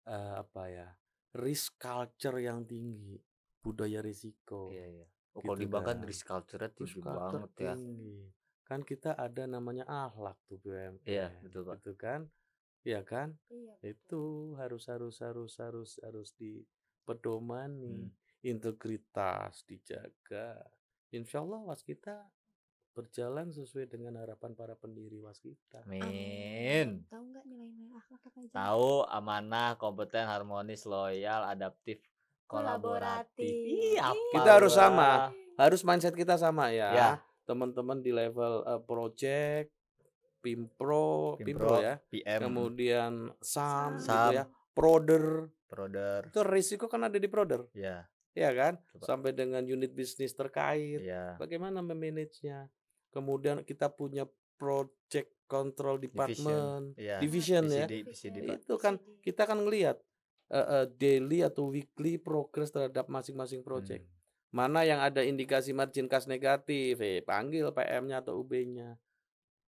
eh, 0.09 0.35
apa 0.35 0.63
ya? 0.67 0.89
risk 1.31 1.79
culture 1.79 2.43
yang 2.43 2.67
tinggi, 2.67 3.15
budaya 3.63 4.03
risiko. 4.03 4.67
iya 4.67 4.99
iya 4.99 5.07
oh, 5.35 5.39
kalau 5.41 5.55
Gitu 5.55 5.63
di 5.63 5.67
Bangka 5.71 5.93
kan. 5.95 5.99
risk 6.07 6.25
culture 6.27 6.59
Risk 6.59 6.75
tinggi 6.77 7.01
culture 7.01 7.19
banget 7.19 7.51
ya 7.57 7.73
tinggi. 7.75 8.17
Kan 8.67 8.79
kita 8.87 9.11
ada 9.19 9.43
namanya 9.47 9.83
akhlak 9.83 10.39
tuh 10.47 10.55
BUMN. 10.63 11.03
Iya, 11.03 11.27
betul, 11.43 11.67
Pak. 11.67 11.75
Gitu 11.83 11.93
kan? 11.99 12.21
Iya 12.87 12.99
kan? 13.03 13.35
Iya. 13.51 13.73
betul. 13.77 13.91
Itu 13.91 14.21
harus 14.57 14.83
harus 14.87 15.15
harus 15.19 15.51
harus 15.59 15.91
harus 15.99 16.29
dipedomani. 16.39 18.07
Hmm. 18.07 18.15
Integritas 18.41 19.61
dijaga. 19.67 20.57
Insya 21.11 21.43
Allah 21.43 21.61
waskita 21.67 22.15
berjalan 22.91 23.51
sesuai 23.55 23.87
dengan 23.87 24.19
harapan 24.19 24.51
para 24.51 24.75
pendiri 24.75 25.15
waskita. 25.23 25.83
amin 25.87 27.07
Tahu 27.07 27.23
nggak 27.31 27.45
nilai-nilai 27.47 27.95
akhlak 27.95 28.21
apa 28.27 28.39
aja? 28.43 28.51
tahu 28.51 28.91
amanah 29.07 29.69
kompeten 29.79 30.27
harmonis 30.27 30.83
loyal 30.83 31.47
adaptif 31.47 32.03
kolaboratif. 32.51 33.47
Ih, 33.47 33.95
apa 33.95 34.35
Kita 34.35 34.49
harus 34.59 34.73
sama. 34.75 35.31
Harus 35.55 35.81
mindset 35.87 36.11
kita 36.11 36.35
sama 36.35 36.75
ya. 36.75 36.89
Ya. 36.91 37.09
Teman-teman 37.47 38.03
di 38.03 38.11
level 38.11 38.67
eh, 38.67 38.81
project, 38.83 39.71
pimpro, 40.43 41.39
pimpro, 41.39 41.39
Pimpro, 41.39 41.71
ya. 41.79 41.95
PM 42.11 42.39
Kemudian 42.51 43.13
SAM, 43.39 44.03
Sam. 44.03 44.35
gitu 44.35 44.35
ya. 44.35 44.45
Proder. 44.75 45.47
Proder 45.71 46.27
Itu 46.27 46.43
risiko 46.43 46.91
kan 46.91 47.07
ada 47.07 47.15
di 47.15 47.31
proder, 47.31 47.71
ya 47.71 48.03
ya 48.35 48.51
kan? 48.55 48.79
Coba. 48.95 49.03
Sampai 49.07 49.31
dengan 49.35 49.63
unit 49.63 49.91
bisnis 49.91 50.31
terkait. 50.35 51.03
ya 51.03 51.35
Bagaimana 51.35 51.83
memanagenya? 51.83 52.67
Kemudian 53.11 53.63
kita 53.67 53.91
punya 53.91 54.23
project 54.55 55.35
control 55.51 55.99
department, 55.99 56.95
ya 56.95 57.19
division 57.19 57.67
ya. 57.67 57.83
PCD, 57.83 57.95
PCD, 58.07 58.37
Pak. 58.47 58.55
Itu 58.63 58.75
kan 58.79 58.95
kita 59.19 59.43
kan 59.43 59.59
ngelihat 59.59 59.99
eh, 60.51 60.59
eh, 60.59 60.85
daily 60.91 61.41
atau 61.41 61.67
weekly 61.67 62.19
progress 62.19 62.69
terhadap 62.69 63.07
masing-masing 63.07 63.63
project. 63.63 64.03
Hmm. 64.03 64.19
Mana 64.51 64.83
yang 64.83 64.99
ada 64.99 65.23
indikasi 65.23 65.71
margin 65.71 66.05
kas 66.05 66.27
negatif, 66.27 66.99
eh, 66.99 67.23
panggil 67.23 67.71
PM-nya 67.71 68.19
atau 68.19 68.35
UB-nya. 68.37 68.99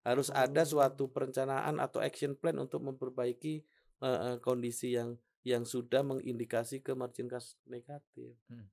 Harus 0.02 0.28
ada 0.30 0.62
Oh. 0.62 0.68
suatu 0.68 1.08
perencanaan 1.08 1.80
atau 1.80 1.98
action 1.98 2.36
plan 2.36 2.54
untuk 2.56 2.84
memperbaiki 2.84 3.64
eh, 3.96 4.04
eh, 4.04 4.36
kondisi 4.38 4.92
yang 4.92 5.16
yang 5.40 5.64
sudah 5.64 6.04
mengindikasi 6.04 6.78
ke 6.78 6.92
margin 6.92 7.26
kas 7.26 7.56
negatif. 7.64 8.36
Hmm. 8.46 8.68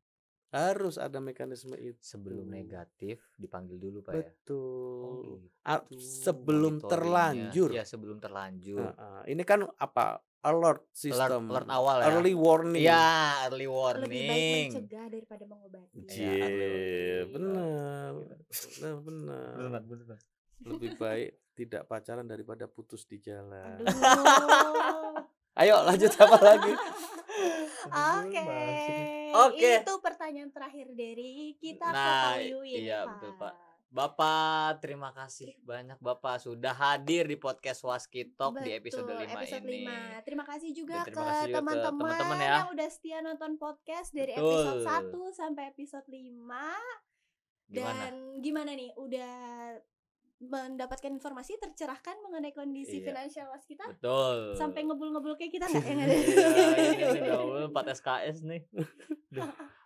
Harus 0.52 1.00
ada 1.00 1.18
mekanisme 1.18 1.74
itu. 1.74 1.98
Sebelum 1.98 2.46
negatif 2.46 3.24
dipanggil 3.34 3.80
dulu 3.80 4.04
Pak 4.04 4.12
ya. 4.12 4.22
Betul. 4.22 5.10
gitu. 5.24 5.34
A- 5.64 5.88
sebelum 5.96 6.78
monitoringnya. 6.78 6.92
terlanjur. 6.92 7.70
Ya, 7.72 7.84
sebelum 7.84 8.18
terlanjur. 8.20 8.84
Heeh. 8.84 9.22
ini 9.32 9.42
kan 9.42 9.64
apa? 9.80 10.20
Alert 10.44 10.60
Alert, 10.60 10.82
system. 10.92 11.42
alert 11.48 11.70
awal 11.72 11.98
ya. 11.98 12.06
Early 12.10 12.34
warning. 12.36 12.84
Ya, 12.84 13.08
early 13.48 13.64
Lebih 13.64 13.72
baik 13.72 13.80
warning. 14.12 14.68
mencegah 14.70 15.06
daripada 15.08 15.44
mengobati. 15.48 15.96
Iya, 15.96 16.12
Cie, 16.12 16.36
early 16.36 17.32
benar. 17.32 18.12
warning. 18.12 18.42
Benar, 19.08 19.82
benar. 19.82 20.18
Lebih 20.64 20.92
baik 20.96 21.30
tidak 21.54 21.82
pacaran 21.86 22.26
daripada 22.26 22.66
putus 22.66 23.06
di 23.06 23.18
jalan. 23.18 23.80
Aduh. 23.80 25.24
Ayo 25.62 25.80
lanjut 25.86 26.12
apa 26.18 26.38
lagi? 26.42 26.74
Oke. 28.18 28.44
Oke. 29.38 29.72
Itu 29.80 29.96
pertanyaan 30.00 30.50
terakhir 30.50 30.92
dari 30.92 31.54
kita 31.56 31.88
Nah, 31.88 32.02
ke 32.02 32.12
Pak 32.26 32.36
Wiwin, 32.42 32.80
iya, 32.80 33.00
betul, 33.06 33.32
Pak. 33.38 33.54
Bapak, 33.94 34.82
terima 34.82 35.14
kasih 35.14 35.54
banyak 35.62 36.02
Bapak 36.02 36.42
sudah 36.42 36.74
hadir 36.74 37.30
di 37.30 37.38
podcast 37.38 37.86
Waskitok 37.86 38.58
di 38.66 38.74
episode 38.74 39.06
Betul, 39.06 39.30
5 39.30 39.38
episode 39.38 39.66
ini. 39.70 39.86
5. 39.86 40.26
Terima 40.26 40.44
kasih 40.50 40.70
juga 40.74 40.98
Dan 40.98 41.06
terima 41.06 41.14
ke 41.14 41.30
kasih 41.30 41.46
juga 41.46 41.54
ke 41.62 41.86
teman-teman 41.86 42.38
ya. 42.42 42.50
yang 42.58 42.70
udah 42.74 42.88
setia 42.90 43.18
nonton 43.22 43.52
podcast 43.56 44.10
dari 44.10 44.34
Betul. 44.34 44.50
episode 44.50 44.82
1 44.82 45.38
sampai 45.38 45.64
episode 45.70 46.08
5. 46.10 46.26
Gimana? 47.70 48.02
Dan 48.10 48.14
gimana 48.42 48.72
nih? 48.74 48.90
Udah 48.98 49.34
mendapatkan 50.44 51.14
informasi 51.14 51.56
tercerahkan 51.56 52.18
mengenai 52.20 52.52
kondisi 52.52 52.98
Iya. 52.98 53.14
finansial 53.14 53.48
was 53.54 53.62
kita? 53.64 53.86
Betul. 53.86 54.58
Sampai 54.58 54.90
ngebul-ngebul 54.90 55.38
kayak 55.38 55.54
kita 55.54 55.66
nggak 55.70 55.86
yang 55.86 56.02
ada? 56.02 56.14
Iya, 56.18 57.08
ini 57.14 57.20
gaul 57.30 57.70
4 57.70 57.94
SKS 57.94 58.42
nih. 58.42 58.62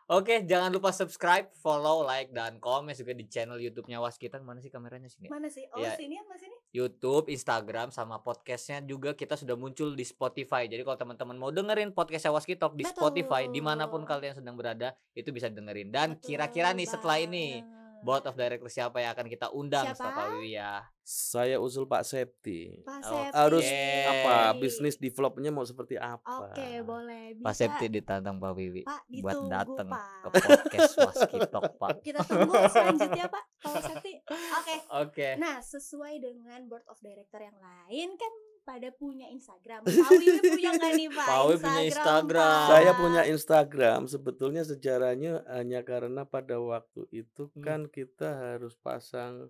Oke, 0.08 0.48
jangan 0.48 0.72
lupa 0.72 0.96
subscribe, 0.96 1.52
follow, 1.60 2.00
like, 2.08 2.32
dan 2.32 2.64
komen 2.64 2.96
juga 2.96 3.12
di 3.12 3.28
channel 3.28 3.60
YouTube-nya 3.60 4.00
Waskita. 4.00 4.40
Mana 4.40 4.64
sih 4.64 4.72
kameranya 4.72 5.12
sini? 5.12 5.28
Mana 5.28 5.52
sih? 5.52 5.68
Oh, 5.76 5.84
Iya. 5.84 6.00
sini 6.00 6.16
apa 6.16 6.40
sini? 6.40 6.56
YouTube, 6.72 7.28
Instagram, 7.28 7.92
sama 7.92 8.24
podcastnya 8.24 8.80
juga 8.88 9.12
kita 9.12 9.36
sudah 9.36 9.60
muncul 9.60 9.92
di 10.00 10.08
Spotify. 10.08 10.72
Jadi 10.72 10.88
kalau 10.88 10.96
teman-teman 10.96 11.36
mau 11.36 11.52
dengerin 11.52 11.92
podcastnya 11.92 12.32
Waskitok 12.32 12.80
di 12.80 12.88
Betul. 12.88 12.96
Spotify, 12.96 13.52
di 13.52 13.60
mana 13.60 13.92
pun 13.92 14.08
kalian 14.08 14.40
sedang 14.40 14.56
berada, 14.56 14.96
itu 15.12 15.28
bisa 15.36 15.52
dengerin. 15.52 15.92
Dan 15.92 16.16
kira-kira 16.24 16.72
nih 16.72 16.88
setelah 16.88 17.20
ini. 17.20 17.60
Board 18.00 18.24
of 18.24 18.34
director 18.34 18.68
siapa 18.68 18.98
yang 18.98 19.12
akan 19.12 19.26
kita 19.26 19.48
undang 19.50 19.86
Siapa? 19.88 20.08
Pak 20.08 20.26
Wiwi 20.34 20.50
ya? 20.54 20.86
Saya 21.02 21.56
usul 21.56 21.86
Pak 21.86 22.04
Septi. 22.04 22.84
Pak 22.84 23.00
Oh, 23.02 23.24
Septi. 23.24 23.32
Harus 23.32 23.64
Yeay. 23.64 24.04
apa? 24.06 24.36
Bisnis 24.54 24.96
developnya 24.96 25.50
mau 25.50 25.64
seperti 25.64 25.96
apa? 25.96 26.52
Oke, 26.52 26.84
boleh. 26.84 27.32
Bisa. 27.34 27.44
Pak 27.44 27.56
Septi 27.56 27.86
ditantang 27.90 28.38
Pak 28.38 28.52
Wiwi 28.52 28.84
Pak, 28.84 29.02
buat 29.18 29.38
datang 29.48 29.88
ke 30.22 30.28
podcast 30.36 30.94
Waskitok, 30.98 31.64
Pak. 31.82 31.96
Kita 32.02 32.20
tunggu 32.22 32.54
selanjutnya, 32.68 33.26
Pak. 33.26 33.44
Pak 33.62 33.82
Septi. 33.82 34.12
Oke. 34.28 34.76
Oke. 35.00 35.28
Nah, 35.38 35.60
sesuai 35.60 36.20
dengan 36.20 36.60
board 36.66 36.84
of 36.86 37.00
director 37.00 37.40
yang 37.40 37.56
lain 37.56 38.14
kan 38.14 38.34
pada 38.68 38.92
punya 38.92 39.32
Instagram. 39.32 39.88
Pak 39.88 40.12
Wiwi 40.12 40.44
punya 40.44 40.70
nggak 40.76 40.94
nih 40.94 41.08
Pak? 41.10 41.24
Pak 41.26 41.42
Wiwi 41.42 41.58
punya 41.64 41.82
Instagram. 41.88 42.52
Pak? 42.52 42.68
Saya 42.68 42.92
punya 42.94 43.22
Instagram. 43.26 44.00
Sebetulnya 44.06 44.62
sejarahnya 44.62 45.48
hanya 45.48 45.80
karena 45.82 46.28
pada 46.28 46.60
waktu 46.60 47.08
itu 47.10 47.48
Hmm. 47.56 47.64
kan 47.64 47.80
kita 47.88 48.28
harus 48.28 48.76
pasang 48.76 49.48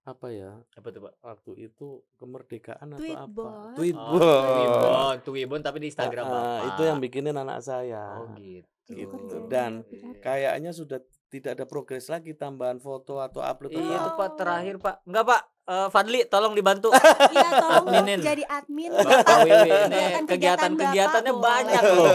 apa 0.00 0.30
ya? 0.30 0.62
Apa 0.72 0.88
tuh, 0.88 1.02
Pak? 1.02 1.14
Waktu 1.20 1.52
itu 1.60 1.88
kemerdekaan 2.16 2.94
atau 2.94 3.02
Tweetbot. 3.02 3.26
apa? 3.26 3.50
Oh, 3.50 3.74
Tweetbot. 3.74 4.22
Tweetbot, 4.54 5.16
Tweetbot 5.26 5.60
tapi 5.60 5.78
di 5.78 5.86
Instagram 5.90 6.24
Ah, 6.24 6.32
Bapak. 6.32 6.62
itu 6.70 6.82
yang 6.86 6.98
bikinin 6.98 7.36
anak 7.36 7.58
saya. 7.60 8.04
Oh, 8.16 8.30
gitu. 8.32 8.66
Gitu. 8.86 9.36
Dan. 9.46 9.82
Kayaknya 10.18 10.70
sudah 10.70 10.98
tidak 11.30 11.54
ada 11.54 11.64
progres 11.64 12.06
lagi 12.06 12.34
tambahan 12.34 12.76
foto 12.76 13.18
atau 13.18 13.38
upload 13.40 13.70
Iya 13.70 13.80
itu. 14.02 14.10
Pak 14.12 14.30
terakhir 14.34 14.74
Pak. 14.76 14.96
Enggak 15.04 15.26
Pak, 15.26 15.42
Eh, 15.62 15.86
Fadli 15.86 16.26
tolong 16.26 16.50
dibantu. 16.50 16.90
Iya, 17.30 17.48
tolong 17.54 17.86
Adminin. 17.86 18.18
jadi 18.18 18.42
admin. 18.42 18.90
Bapak 18.90 19.38
Wiwi 19.38 19.54
ini 19.54 19.70
Kegiatan-kegiatan 19.70 20.26
kegiatan-kegiatannya 20.26 21.30
Bapak 21.32 21.46
banyak 21.46 21.82
boleh. 21.84 21.94
loh. 21.94 22.14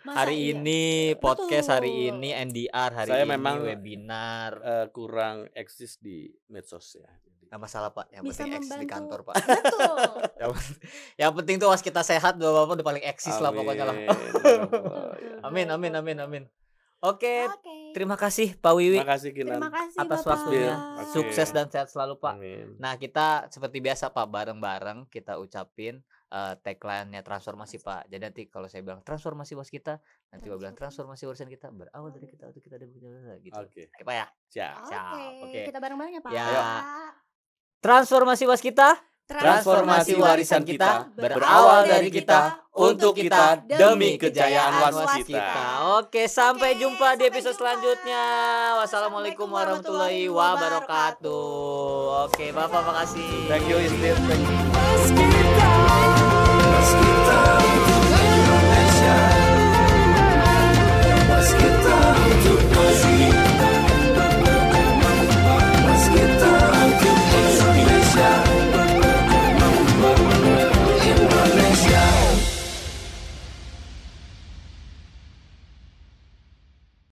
Masa 0.00 0.16
Hari 0.16 0.36
iya? 0.38 0.50
ini 0.56 0.82
podcast 1.14 1.68
hari 1.68 1.92
ini 2.08 2.32
NDR 2.32 2.90
hari 2.94 3.10
Saya 3.12 3.22
ini 3.22 3.30
memang- 3.30 3.60
webinar. 3.60 4.50
eh, 4.56 4.86
kurang 4.88 5.52
eksis 5.52 6.00
di 6.00 6.32
medsos 6.48 6.96
ya. 6.96 7.04
Enggak 7.44 7.60
masalah 7.60 7.92
Pak, 7.92 8.08
yang 8.08 8.24
Bisa 8.24 8.40
penting 8.40 8.56
eksis 8.56 8.72
di 8.74 8.86
kantor 8.88 9.20
Pak. 9.22 9.34
Betul. 9.36 9.96
yang, 10.40 10.50
penting- 10.50 10.80
yang 11.20 11.32
penting 11.36 11.56
tuh 11.60 11.68
was 11.68 11.84
kita 11.84 12.00
sehat 12.00 12.40
Bapak 12.40 12.72
udah 12.72 12.86
paling 12.86 13.04
eksis 13.04 13.36
lah 13.36 13.52
pokoknya 13.52 13.84
lah. 13.84 13.96
Amin 15.44 15.68
amin 15.76 15.92
amin 15.92 16.16
amin. 16.18 16.44
Oke, 17.04 17.44
Oke. 17.44 17.83
Terima 17.94 18.18
kasih 18.18 18.58
Pak 18.58 18.74
Wiwi 18.74 18.98
Terima 18.98 19.14
kasih 19.14 19.30
Kinan. 19.30 19.62
Terima 19.62 19.70
kasih 19.70 19.98
atas 20.02 20.20
Bapak. 20.20 20.32
waktunya. 20.34 20.74
Oke. 20.74 21.12
Sukses 21.14 21.48
dan 21.54 21.66
sehat 21.70 21.88
selalu 21.88 22.18
Pak. 22.18 22.34
Amin. 22.34 22.74
Nah, 22.82 22.98
kita 22.98 23.46
seperti 23.48 23.78
biasa 23.78 24.10
Pak, 24.10 24.26
bareng-bareng 24.26 25.06
kita 25.06 25.38
ucapin 25.38 26.02
eh, 26.34 26.54
tagline-nya 26.58 27.22
transformasi 27.22 27.78
Pak. 27.78 28.10
Jadi 28.10 28.22
nanti 28.26 28.42
kalau 28.50 28.66
saya 28.66 28.82
bilang 28.82 29.00
transformasi 29.06 29.54
was 29.54 29.70
kita, 29.70 30.02
nanti 30.34 30.50
Bapak 30.50 30.60
bilang 30.66 30.76
transformasi 30.76 31.22
urusan 31.30 31.46
kita 31.46 31.70
berawal 31.70 32.10
dari 32.10 32.26
kita 32.26 32.50
untuk 32.50 32.62
kita 32.66 32.74
ada 32.82 32.86
gitu. 33.38 33.54
Oke. 33.54 33.86
Oke 33.86 34.02
Pak 34.02 34.14
ya. 34.18 34.26
Siap. 34.50 34.74
Oke, 34.82 35.22
oke. 35.46 35.60
kita 35.70 35.78
bareng-bareng 35.78 36.12
ya 36.18 36.22
Pak. 36.26 36.32
Ya. 36.34 36.46
Transformasi 37.78 38.44
was 38.50 38.58
kita, 38.58 38.98
Transformasi 39.24 40.20
warisan 40.20 40.68
kita 40.68 41.08
berawal 41.16 41.88
dari 41.88 42.12
kita 42.12 42.60
untuk 42.76 43.16
kita 43.16 43.64
demi 43.64 44.20
kejayaan 44.20 44.84
was 44.84 45.00
was 45.00 45.16
kita. 45.24 45.80
Oke, 45.96 46.28
sampai 46.28 46.76
jumpa 46.76 47.16
di 47.16 47.32
episode 47.32 47.56
selanjutnya. 47.56 48.20
Wassalamualaikum 48.84 49.48
warahmatullahi 49.48 50.28
wabarakatuh. 50.28 52.28
Oke, 52.28 52.52
Bapak 52.52 52.84
makasih. 52.84 53.48
Thank 53.48 53.64
you 53.64 53.80
Istin. 53.80 54.12
Thank 54.28 55.40
you. 55.40 55.43